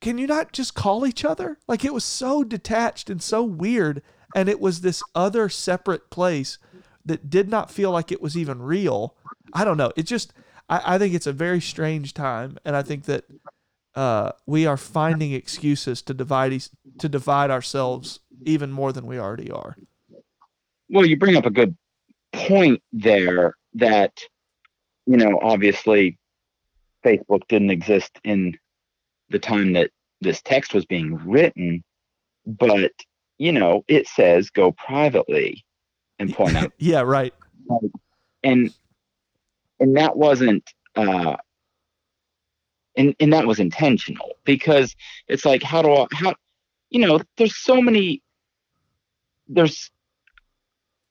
can 0.00 0.18
you 0.18 0.26
not 0.26 0.52
just 0.52 0.74
call 0.74 1.06
each 1.06 1.24
other? 1.24 1.58
Like, 1.68 1.84
it 1.84 1.94
was 1.94 2.04
so 2.04 2.44
detached 2.44 3.08
and 3.10 3.22
so 3.22 3.42
weird. 3.42 4.02
And 4.34 4.48
it 4.48 4.60
was 4.60 4.80
this 4.80 5.02
other 5.14 5.48
separate 5.48 6.10
place 6.10 6.58
that 7.04 7.30
did 7.30 7.48
not 7.48 7.70
feel 7.70 7.90
like 7.90 8.12
it 8.12 8.22
was 8.22 8.36
even 8.36 8.62
real. 8.62 9.16
I 9.52 9.64
don't 9.64 9.76
know. 9.76 9.92
It 9.96 10.04
just, 10.04 10.32
I, 10.68 10.94
I 10.94 10.98
think 10.98 11.14
it's 11.14 11.26
a 11.26 11.32
very 11.32 11.60
strange 11.60 12.14
time. 12.14 12.58
And 12.64 12.76
I 12.76 12.82
think 12.82 13.04
that 13.04 13.24
uh, 13.94 14.32
we 14.46 14.66
are 14.66 14.76
finding 14.76 15.32
excuses 15.32 16.02
to 16.02 16.14
divide 16.14 16.62
to 16.98 17.08
divide 17.08 17.50
ourselves 17.50 18.20
even 18.44 18.72
more 18.72 18.92
than 18.92 19.06
we 19.06 19.18
already 19.18 19.50
are. 19.50 19.76
Well 20.92 21.04
you 21.04 21.16
bring 21.16 21.36
up 21.36 21.46
a 21.46 21.50
good 21.50 21.76
point 22.32 22.80
there 22.92 23.56
that 23.74 24.16
you 25.06 25.16
know 25.16 25.40
obviously 25.42 26.16
facebook 27.04 27.40
didn't 27.48 27.70
exist 27.70 28.20
in 28.22 28.56
the 29.30 29.38
time 29.38 29.72
that 29.72 29.90
this 30.20 30.40
text 30.42 30.72
was 30.72 30.86
being 30.86 31.16
written 31.28 31.82
but 32.46 32.92
you 33.38 33.50
know 33.50 33.84
it 33.88 34.06
says 34.06 34.50
go 34.50 34.70
privately 34.72 35.64
and 36.18 36.32
point 36.32 36.56
out 36.56 36.72
yeah, 36.78 37.00
right. 37.00 37.34
and 38.44 38.72
and 39.80 39.96
that 39.96 40.16
wasn't 40.16 40.64
uh 40.94 41.36
and 42.96 43.14
and 43.18 43.32
that 43.32 43.46
was 43.46 43.58
intentional 43.58 44.32
because 44.44 44.94
it's 45.28 45.44
like 45.44 45.62
how 45.62 45.82
do 45.82 45.92
I 45.92 46.06
how 46.12 46.34
you 46.90 47.00
know 47.04 47.20
there's 47.36 47.56
so 47.56 47.80
many 47.80 48.22
there's 49.48 49.90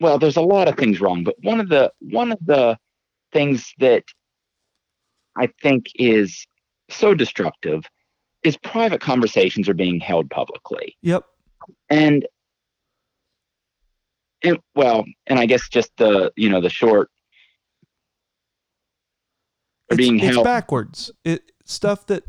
well 0.01 0.17
there's 0.19 0.35
a 0.37 0.41
lot 0.41 0.67
of 0.67 0.75
things 0.75 0.99
wrong 0.99 1.23
but 1.23 1.35
one 1.43 1.59
of 1.61 1.69
the 1.69 1.91
one 1.99 2.31
of 2.31 2.39
the 2.45 2.77
things 3.31 3.71
that 3.79 4.03
I 5.37 5.47
think 5.61 5.85
is 5.95 6.45
so 6.89 7.13
destructive 7.13 7.85
is 8.43 8.57
private 8.57 8.99
conversations 8.99 9.69
are 9.69 9.73
being 9.73 9.99
held 10.01 10.29
publicly 10.29 10.97
Yep. 11.03 11.23
and 11.89 12.27
and 14.43 14.57
well 14.75 15.05
and 15.27 15.39
i 15.39 15.45
guess 15.45 15.69
just 15.69 15.91
the 15.97 16.33
you 16.35 16.49
know 16.49 16.59
the 16.59 16.69
short 16.69 17.09
are 19.89 19.95
It's, 19.95 19.97
being 19.97 20.19
it's 20.19 20.33
held 20.35 20.43
backwards. 20.43 21.11
It 21.23 21.51
stuff 21.65 22.07
that 22.07 22.23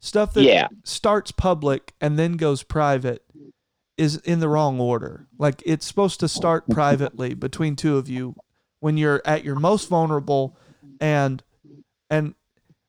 stuff 0.00 0.32
that 0.34 0.42
yeah 0.44 0.68
starts 0.84 1.32
public 1.32 1.92
and 2.00 2.18
then 2.18 2.34
goes 2.34 2.62
private 2.62 3.22
is 3.96 4.16
in 4.18 4.40
the 4.40 4.48
wrong 4.48 4.80
order. 4.80 5.26
Like 5.38 5.62
it's 5.66 5.86
supposed 5.86 6.20
to 6.20 6.28
start 6.28 6.66
privately 6.70 7.34
between 7.34 7.76
two 7.76 7.96
of 7.96 8.08
you 8.08 8.34
when 8.80 8.96
you're 8.96 9.22
at 9.24 9.44
your 9.44 9.56
most 9.56 9.88
vulnerable 9.88 10.56
and 11.00 11.42
and 12.10 12.34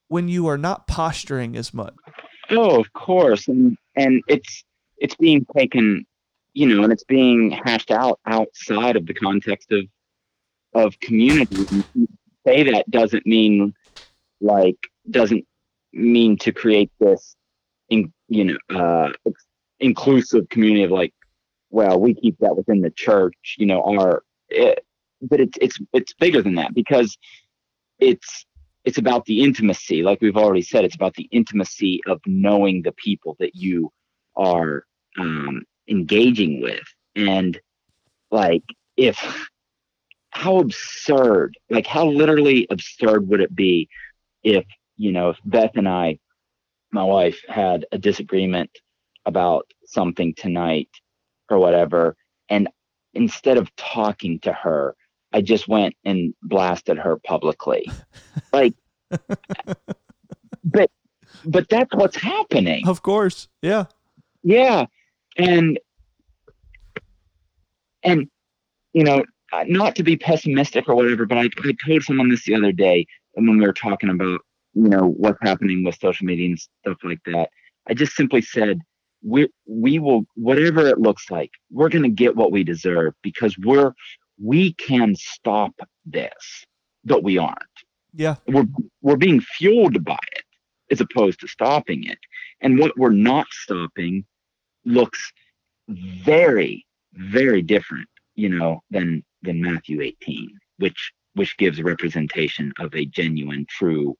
when 0.10 0.30
you 0.30 0.48
are 0.48 0.58
not 0.58 0.88
posturing 0.88 1.56
as 1.58 1.74
much. 1.74 1.96
oh 2.52 2.80
of 2.80 2.94
course 2.94 3.48
and 3.48 3.78
and 3.96 4.22
it's 4.28 4.64
it's 4.98 5.16
being 5.16 5.46
taken 5.56 6.06
you 6.58 6.66
know, 6.66 6.84
and 6.84 6.92
it's 6.92 7.04
being 7.04 7.52
hashed 7.52 7.92
out 7.92 8.20
outside 8.26 8.96
of 8.96 9.06
the 9.06 9.14
context 9.14 9.72
of 9.72 9.86
of 10.74 11.00
community. 11.02 11.68
And 11.70 12.08
say 12.48 12.64
that 12.64 12.90
doesn't 12.90 13.28
mean 13.28 13.76
like 14.42 14.78
doesn't 15.12 15.46
mean 15.94 16.36
to 16.38 16.52
create 16.52 16.90
this, 17.00 17.36
in, 17.90 18.12
you 18.28 18.44
know, 18.46 18.76
uh, 18.76 19.12
inclusive 19.80 20.50
community 20.50 20.84
of 20.84 20.92
like, 20.92 21.14
well, 21.70 22.00
we 22.00 22.14
keep 22.14 22.38
that 22.40 22.56
within 22.56 22.82
the 22.82 22.92
church, 22.92 23.56
you 23.58 23.66
know, 23.66 23.82
our, 23.84 24.24
it, 24.50 24.84
but 25.22 25.40
it's 25.40 25.58
it's 25.60 25.78
it's 25.94 26.14
bigger 26.14 26.42
than 26.42 26.56
that 26.56 26.74
because 26.74 27.18
it's 28.00 28.46
it's 28.86 28.98
about 28.98 29.26
the 29.26 29.44
intimacy. 29.44 30.04
Like 30.04 30.22
we've 30.22 30.38
already 30.38 30.62
said 30.62 30.86
it's 30.86 30.96
about 30.96 31.16
the 31.16 31.28
intimacy 31.32 32.02
of 32.08 32.22
knowing 32.26 32.84
the 32.84 32.94
people 32.94 33.36
that 33.40 33.56
you 33.56 33.92
are 34.36 34.86
um, 35.18 35.64
engaging 35.90 36.62
with. 36.62 36.84
And 37.16 37.60
like 38.32 38.64
if 38.96 39.50
how 40.32 40.60
absurd 40.60 41.56
like 41.70 41.88
how 41.88 42.06
literally 42.06 42.68
absurd 42.70 43.28
would 43.28 43.42
it 43.42 43.56
be 43.56 43.90
if 44.44 44.66
you 44.96 45.12
know 45.12 45.30
if 45.30 45.38
beth 45.46 45.72
and 45.76 45.88
i 45.88 46.18
my 46.92 47.04
wife 47.04 47.42
had 47.48 47.86
a 47.92 47.98
disagreement 47.98 48.70
about 49.28 49.70
something 49.86 50.34
tonight 50.34 50.90
or 51.50 51.60
whatever 51.60 52.16
and 52.50 52.68
instead 53.14 53.58
of 53.58 53.74
talking 53.76 54.40
to 54.40 54.52
her 54.52 54.96
I 55.34 55.42
just 55.42 55.68
went 55.68 55.96
and 56.06 56.34
blasted 56.42 56.98
her 56.98 57.18
publicly. 57.18 57.90
like, 58.54 58.74
but, 60.64 60.90
but 61.46 61.70
that's 61.70 61.94
what's 61.94 62.16
happening. 62.16 62.88
Of 62.88 63.02
course. 63.02 63.48
Yeah. 63.62 63.86
Yeah. 64.44 64.86
And, 65.38 65.80
and, 68.04 68.30
you 68.94 69.04
know, 69.04 69.24
not 69.66 69.96
to 69.98 70.04
be 70.04 70.18
pessimistic 70.18 70.88
or 70.88 70.96
whatever, 70.96 71.26
but 71.26 71.38
I, 71.38 71.50
I 71.64 71.74
told 71.86 72.04
someone 72.04 72.30
this 72.30 72.46
the 72.46 72.56
other 72.56 72.72
day 72.72 73.06
when 73.34 73.58
we 73.58 73.66
were 73.66 73.74
talking 73.74 74.10
about, 74.10 74.42
you 74.74 74.90
know, 74.90 75.10
what's 75.18 75.40
happening 75.42 75.84
with 75.84 76.00
social 76.00 76.26
media 76.26 76.48
and 76.48 76.60
stuff 76.60 76.98
like 77.04 77.22
that. 77.26 77.50
I 77.88 77.94
just 77.94 78.16
simply 78.16 78.42
said, 78.42 78.80
we 79.24 79.48
we 79.66 80.00
will 80.00 80.26
whatever 80.36 80.88
it 80.88 81.00
looks 81.00 81.30
like 81.32 81.52
we're 81.72 81.90
going 81.90 82.04
to 82.04 82.10
get 82.10 82.36
what 82.36 82.52
we 82.52 82.64
deserve 82.64 83.14
because 83.24 83.58
we're 83.58 83.94
we 84.42 84.74
can 84.74 85.16
stop 85.16 85.74
this, 86.06 86.66
but 87.04 87.24
we 87.24 87.38
aren't. 87.38 87.58
Yeah. 88.14 88.36
We're 88.48 88.68
we're 89.02 89.18
being 89.18 89.42
fueled 89.42 90.04
by 90.04 90.20
it 90.36 90.44
as 90.92 91.02
opposed 91.02 91.40
to 91.42 91.48
stopping 91.48 92.04
it. 92.04 92.20
And 92.62 92.80
what 92.80 92.98
we're 92.98 93.10
not 93.10 93.48
stopping 93.52 94.26
looks 94.86 95.32
very, 95.88 96.86
very 97.14 97.62
different, 97.62 98.08
you 98.36 98.50
know, 98.50 98.82
than 98.90 99.24
than 99.42 99.62
Matthew 99.62 100.02
18, 100.02 100.50
which 100.78 101.12
which 101.34 101.58
gives 101.58 101.80
a 101.80 101.84
representation 101.84 102.74
of 102.80 102.94
a 102.96 103.06
genuine, 103.06 103.66
true 103.70 104.18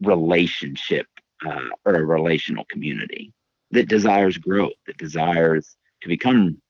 relationship 0.00 1.06
uh, 1.46 1.68
or 1.84 1.96
a 1.96 2.04
relational 2.04 2.64
community 2.70 3.32
that 3.70 3.88
desires 3.88 4.38
growth, 4.38 4.72
that 4.86 4.96
desires 4.98 5.76
to 6.02 6.08
become 6.08 6.60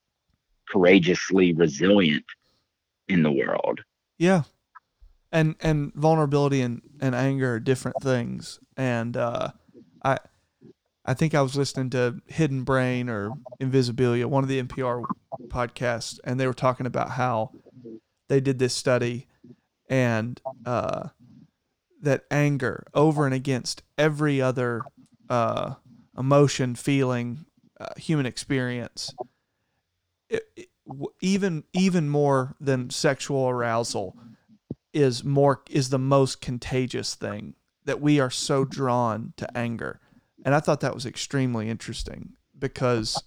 courageously 0.69 1.55
resilient 1.55 2.25
in 3.09 3.23
the 3.23 3.33
world. 3.33 3.81
Yeah. 4.19 4.43
And 5.31 5.57
and 5.61 5.93
vulnerability 5.95 6.63
and, 6.63 6.83
and 7.01 7.15
anger 7.15 7.55
are 7.55 7.61
different 7.61 8.03
things. 8.03 8.61
And 8.77 9.17
uh, 9.17 9.53
I 10.03 10.19
I 11.05 11.15
think 11.15 11.35
I 11.35 11.43
was 11.43 11.57
listening 11.57 11.91
to 11.91 12.21
Hidden 12.27 12.65
Brain 12.65 13.09
or 13.09 13.33
Invisibilia, 13.61 14.27
one 14.27 14.43
of 14.43 14.49
the 14.49 14.63
NPR 14.63 15.05
podcasts, 15.49 16.19
and 16.25 16.39
they 16.39 16.47
were 16.47 16.55
talking 16.55 16.87
about 16.87 17.13
how 17.13 17.53
they 18.29 18.41
did 18.41 18.59
this 18.59 18.75
study 18.75 19.27
and 19.89 20.41
uh, 20.67 21.09
that 22.03 22.25
anger 22.31 22.87
over 22.95 23.25
and 23.25 23.35
against 23.35 23.83
every 23.97 24.41
other 24.41 24.83
uh, 25.31 25.75
emotion, 26.19 26.75
feeling, 26.75 27.47
uh, 27.81 27.87
human 27.97 28.27
experience 28.27 29.15
it, 30.29 30.69
even 31.21 31.65
even 31.73 32.09
more 32.09 32.55
than 32.61 32.91
sexual 32.91 33.49
arousal 33.49 34.17
is 34.93 35.25
more 35.25 35.63
is 35.71 35.91
the 35.91 35.99
most 35.99 36.41
contagious 36.41 37.15
thing 37.15 37.55
that 37.85 38.01
we 38.01 38.21
are 38.21 38.31
so 38.31 38.65
drawn 38.65 39.33
to 39.37 39.57
anger. 39.57 40.01
And 40.45 40.55
i 40.55 40.61
thought 40.61 40.81
that 40.81 40.95
was 40.95 41.07
extremely 41.07 41.69
interesting 41.69 42.35
because 42.59 43.23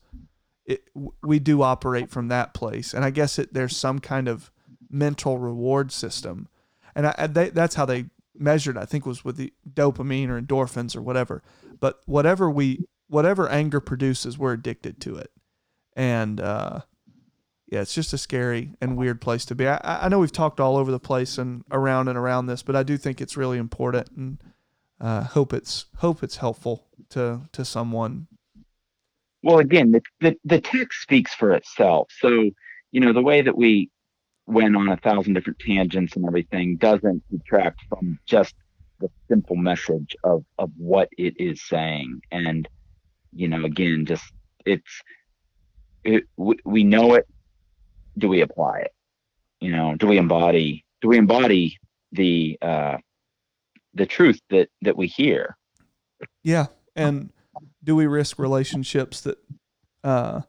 it, 0.65 0.83
we 1.21 1.39
do 1.39 1.61
operate 1.61 2.09
from 2.09 2.27
that 2.29 2.53
place. 2.53 2.93
And 2.93 3.05
i 3.05 3.09
guess 3.09 3.37
it, 3.39 3.53
there's 3.53 3.75
some 3.75 3.99
kind 3.99 4.27
of 4.27 4.51
mental 4.89 5.37
reward 5.37 5.91
system. 5.91 6.47
And 6.93 7.07
I, 7.07 7.27
they, 7.27 7.49
that's 7.49 7.75
how 7.75 7.85
they 7.85 8.05
measured 8.33 8.77
i 8.77 8.85
think 8.85 9.05
was 9.05 9.23
with 9.23 9.37
the 9.37 9.53
dopamine 9.71 10.29
or 10.29 10.41
endorphins 10.41 10.95
or 10.95 11.01
whatever 11.01 11.43
but 11.81 11.99
whatever 12.05 12.49
we 12.49 12.85
whatever 13.09 13.49
anger 13.49 13.81
produces 13.81 14.37
we're 14.37 14.53
addicted 14.53 15.01
to 15.01 15.17
it 15.17 15.31
and 15.95 16.39
uh, 16.39 16.79
yeah, 17.71 17.79
it's 17.79 17.93
just 17.93 18.11
a 18.13 18.17
scary 18.17 18.73
and 18.81 18.97
weird 18.97 19.21
place 19.21 19.45
to 19.45 19.55
be. 19.55 19.65
I, 19.65 19.79
I 19.81 20.09
know 20.09 20.19
we've 20.19 20.31
talked 20.31 20.59
all 20.59 20.75
over 20.75 20.91
the 20.91 20.99
place 20.99 21.37
and 21.37 21.63
around 21.71 22.09
and 22.09 22.17
around 22.17 22.47
this, 22.47 22.61
but 22.61 22.75
I 22.75 22.83
do 22.83 22.97
think 22.97 23.21
it's 23.21 23.37
really 23.37 23.57
important, 23.57 24.09
and 24.11 24.43
uh, 24.99 25.23
hope 25.23 25.53
it's 25.53 25.85
hope 25.97 26.21
it's 26.21 26.37
helpful 26.37 26.85
to 27.09 27.41
to 27.53 27.63
someone. 27.63 28.27
Well, 29.41 29.59
again, 29.59 29.91
the, 29.91 30.01
the 30.19 30.35
the 30.43 30.59
text 30.59 31.01
speaks 31.01 31.33
for 31.33 31.53
itself. 31.53 32.09
So 32.19 32.51
you 32.91 32.99
know 32.99 33.13
the 33.13 33.21
way 33.21 33.41
that 33.41 33.57
we 33.57 33.89
went 34.47 34.75
on 34.75 34.89
a 34.89 34.97
thousand 34.97 35.33
different 35.33 35.59
tangents 35.59 36.17
and 36.17 36.25
everything 36.25 36.75
doesn't 36.75 37.23
detract 37.31 37.79
from 37.87 38.19
just 38.25 38.53
the 39.01 39.09
simple 39.29 39.55
message 39.55 40.15
of 40.23 40.45
of 40.57 40.71
what 40.77 41.09
it 41.17 41.33
is 41.39 41.61
saying, 41.61 42.21
and 42.31 42.67
you 43.33 43.47
know, 43.47 43.65
again, 43.65 44.05
just 44.05 44.23
it's 44.65 45.01
it, 46.03 46.23
we 46.37 46.83
know 46.83 47.15
it 47.15 47.27
do 48.17 48.27
we 48.27 48.41
apply 48.41 48.79
it? 48.79 48.93
You 49.59 49.71
know, 49.71 49.95
do 49.95 50.07
we 50.07 50.17
embody 50.17 50.85
do 51.01 51.09
we 51.09 51.17
embody 51.17 51.77
the 52.11 52.57
uh, 52.61 52.97
the 53.93 54.05
truth 54.05 54.39
that 54.49 54.69
that 54.81 54.97
we 54.97 55.07
hear? 55.07 55.57
Yeah, 56.43 56.67
and 56.95 57.31
do 57.83 57.95
we 57.95 58.05
risk 58.05 58.39
relationships 58.39 59.21
that 59.21 59.37
uh, 60.03 60.41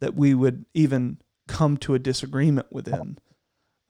that 0.00 0.14
we 0.14 0.34
would 0.34 0.64
even 0.74 1.18
come 1.46 1.76
to 1.78 1.94
a 1.94 1.98
disagreement 1.98 2.66
within? 2.70 3.18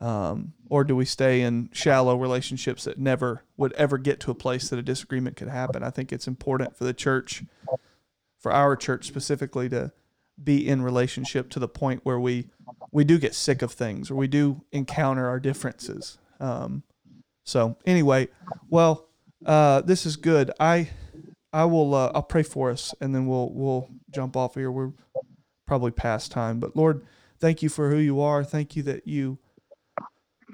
Um, 0.01 0.53
or 0.69 0.85
do 0.85 0.97
we 0.97 1.05
stay 1.05 1.43
in 1.43 1.71
shallow 1.73 2.16
relationships 2.16 2.85
that 2.85 2.99
never 2.99 3.45
would 3.57 3.73
ever 3.75 3.97
get 3.97 4.21
to 4.21 4.31
a 4.31 4.35
place 4.35 4.69
that 4.69 4.79
a 4.79 4.83
disagreement 4.83 5.37
could 5.37 5.49
happen? 5.49 5.83
I 5.83 5.91
think 5.91 6.12
it's 6.12 6.27
important 6.27 6.77
for 6.77 6.85
the 6.85 6.93
church, 6.93 7.45
for 8.39 8.53
our 8.53 8.77
church 8.77 9.07
specifically, 9.07 9.69
to 9.71 9.93
be 10.43 10.66
in 10.66 10.83
relationship 10.83 11.49
to 11.51 11.59
the 11.59 11.69
point 11.69 12.01
where 12.05 12.19
we 12.19 12.49
we 12.91 13.05
do 13.05 13.19
get 13.19 13.35
sick 13.35 13.62
of 13.62 13.73
things 13.73 14.11
or 14.11 14.15
we 14.15 14.27
do 14.27 14.62
encounter 14.73 15.29
our 15.29 15.41
differences. 15.41 16.19
Um, 16.41 16.83
so 17.45 17.77
anyway, 17.87 18.29
well, 18.69 19.09
uh, 19.47 19.81
this 19.83 20.07
is 20.07 20.16
good. 20.16 20.51
I 20.59 20.91
I 21.53 21.65
will 21.66 21.95
uh, 21.95 22.11
I'll 22.15 22.23
pray 22.23 22.43
for 22.43 22.71
us 22.71 22.95
and 23.01 23.15
then 23.15 23.27
we'll 23.27 23.51
we'll 23.53 23.89
jump 24.12 24.37
off 24.37 24.55
here. 24.55 24.71
We're 24.71 24.93
probably 25.66 25.93
past 25.93 26.33
time, 26.33 26.59
but 26.59 26.77
Lord, 26.77 27.07
thank 27.39 27.62
you 27.62 27.69
for 27.69 27.91
who 27.91 27.97
you 27.97 28.21
are. 28.21 28.45
Thank 28.45 28.77
you 28.77 28.83
that 28.85 29.07
you 29.07 29.39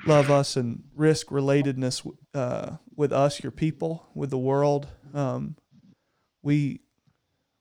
love 0.06 0.30
us 0.30 0.56
and 0.56 0.84
risk 0.94 1.28
relatedness 1.28 2.10
uh, 2.34 2.76
with 2.94 3.12
us, 3.12 3.42
your 3.42 3.52
people, 3.52 4.06
with 4.14 4.30
the 4.30 4.38
world. 4.38 4.88
Um, 5.14 5.56
we 6.42 6.80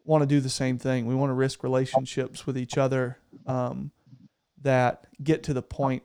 want 0.06 0.22
to 0.22 0.28
do 0.28 0.40
the 0.40 0.50
same 0.50 0.78
thing. 0.78 1.06
We 1.06 1.16
want 1.16 1.30
to 1.30 1.36
risk 1.36 1.64
relationships 1.64 2.46
with 2.46 2.58
each 2.58 2.78
other 2.78 3.18
um, 3.46 3.92
that 4.62 5.08
get 5.22 5.44
to 5.44 5.54
the 5.54 5.62
point 5.62 6.04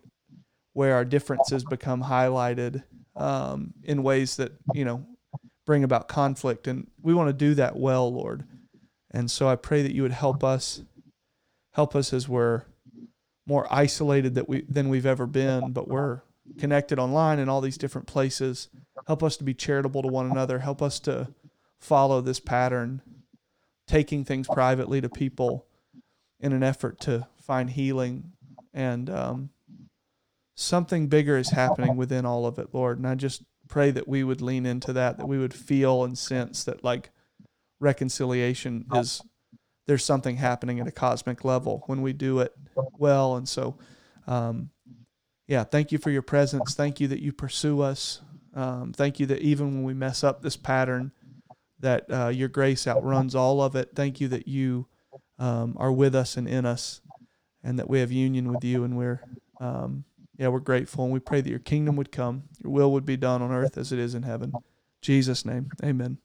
where 0.73 0.95
our 0.95 1.05
differences 1.05 1.65
become 1.65 2.03
highlighted 2.03 2.83
um, 3.17 3.75
in 3.85 4.03
ways 4.03 4.37
that 4.37 4.53
you 4.75 4.85
know 4.85 5.07
bring 5.67 5.85
about 5.85 6.09
conflict, 6.09 6.67
and 6.67 6.89
we 7.01 7.15
want 7.15 7.29
to 7.29 7.33
do 7.33 7.55
that 7.55 7.77
well, 7.77 8.13
Lord. 8.13 8.45
And 9.11 9.31
so 9.31 9.49
I 9.49 9.57
pray 9.57 9.83
that 9.83 9.95
you 9.95 10.03
would 10.03 10.13
help 10.13 10.43
us, 10.43 10.83
help 11.73 11.95
us 11.95 12.13
as 12.13 12.29
we're 12.29 12.65
more 13.47 13.67
isolated 13.71 14.35
that 14.37 14.49
we 14.49 14.63
than 14.63 14.89
we've 14.89 15.07
ever 15.07 15.27
been, 15.27 15.73
but 15.73 15.89
we're 15.89 16.21
connected 16.59 16.99
online 16.99 17.39
in 17.39 17.49
all 17.49 17.61
these 17.61 17.79
different 17.79 18.07
places. 18.07 18.69
Help 19.07 19.23
us 19.23 19.37
to 19.37 19.45
be 19.45 19.55
charitable 19.55 20.03
to 20.03 20.09
one 20.09 20.31
another. 20.31 20.59
Help 20.59 20.81
us 20.83 20.99
to 21.01 21.29
follow 21.79 22.21
this 22.21 22.41
pattern 22.41 23.03
taking 23.87 24.25
things 24.25 24.47
privately 24.47 25.01
to 25.01 25.09
people 25.09 25.67
in 26.41 26.53
an 26.53 26.63
effort 26.63 27.01
to 27.01 27.27
find 27.41 27.71
healing 27.71 28.33
and 28.73 29.11
um, 29.11 29.51
something 30.55 31.09
bigger 31.09 31.37
is 31.37 31.51
happening 31.51 31.97
within 31.97 32.25
all 32.25 32.47
of 32.47 32.59
it 32.59 32.69
lord 32.73 32.99
and 32.99 33.07
i 33.07 33.15
just 33.15 33.43
pray 33.69 33.91
that 33.91 34.09
we 34.09 34.25
would 34.25 34.41
lean 34.41 34.65
into 34.65 34.93
that 34.93 35.19
that 35.19 35.27
we 35.27 35.39
would 35.39 35.53
feel 35.55 36.05
and 36.05 36.17
sense 36.17 36.65
that 36.65 36.83
like 36.83 37.11
reconciliation 37.81 38.87
is 38.95 39.21
there's 39.87 40.05
something 40.05 40.37
happening 40.37 40.81
at 40.81 40.87
a 40.87 40.93
cosmic 40.93 41.45
level 41.45 41.83
when 41.87 42.03
we 42.03 42.13
do 42.13 42.41
it 42.41 42.55
well. 42.99 43.37
And 43.37 43.49
so, 43.49 43.77
um, 44.27 44.71
yeah, 45.47 45.65
thank 45.65 45.93
you 45.93 45.99
for 45.99 46.11
your 46.11 46.23
presence. 46.23 46.75
Thank 46.75 47.01
you 47.01 47.09
that 47.09 47.21
you 47.21 47.33
pursue 47.33 47.83
us. 47.83 48.21
Um, 48.55 48.93
thank 48.93 49.21
you 49.21 49.27
that 49.27 49.41
even 49.41 49.75
when 49.75 49.85
we 49.85 49.95
mess 49.95 50.25
up 50.25 50.43
this 50.43 50.57
pattern, 50.57 51.13
that 51.81 52.07
uh, 52.11 52.29
your 52.29 52.49
grace 52.49 52.87
outruns 52.87 53.35
all 53.35 53.61
of 53.61 53.77
it. 53.77 53.91
Thank 53.95 54.21
you 54.21 54.29
that 54.29 54.49
you 54.49 54.87
um, 55.39 55.77
are 55.79 55.93
with 55.93 56.15
us 56.15 56.37
and 56.37 56.49
in 56.49 56.65
us, 56.65 57.01
and 57.63 57.79
that 57.79 57.91
we 57.91 58.01
have 58.01 58.11
union 58.11 58.51
with 58.51 58.65
you. 58.65 58.85
And 58.85 58.97
we're, 58.97 59.21
um, 59.61 60.05
yeah, 60.39 60.49
we're 60.49 60.61
grateful. 60.61 61.05
And 61.05 61.13
we 61.13 61.21
pray 61.21 61.41
that 61.41 61.51
your 61.51 61.59
kingdom 61.59 61.97
would 61.97 62.13
come, 62.13 62.45
your 62.63 62.73
will 62.73 62.93
would 62.93 63.05
be 63.05 63.17
done 63.17 63.43
on 63.43 63.53
earth 63.53 63.77
as 63.77 63.93
it 63.93 63.99
is 63.99 64.15
in 64.15 64.23
heaven. 64.23 64.53
In 64.55 64.63
Jesus' 65.03 65.45
name, 65.45 65.69
amen. 65.85 66.19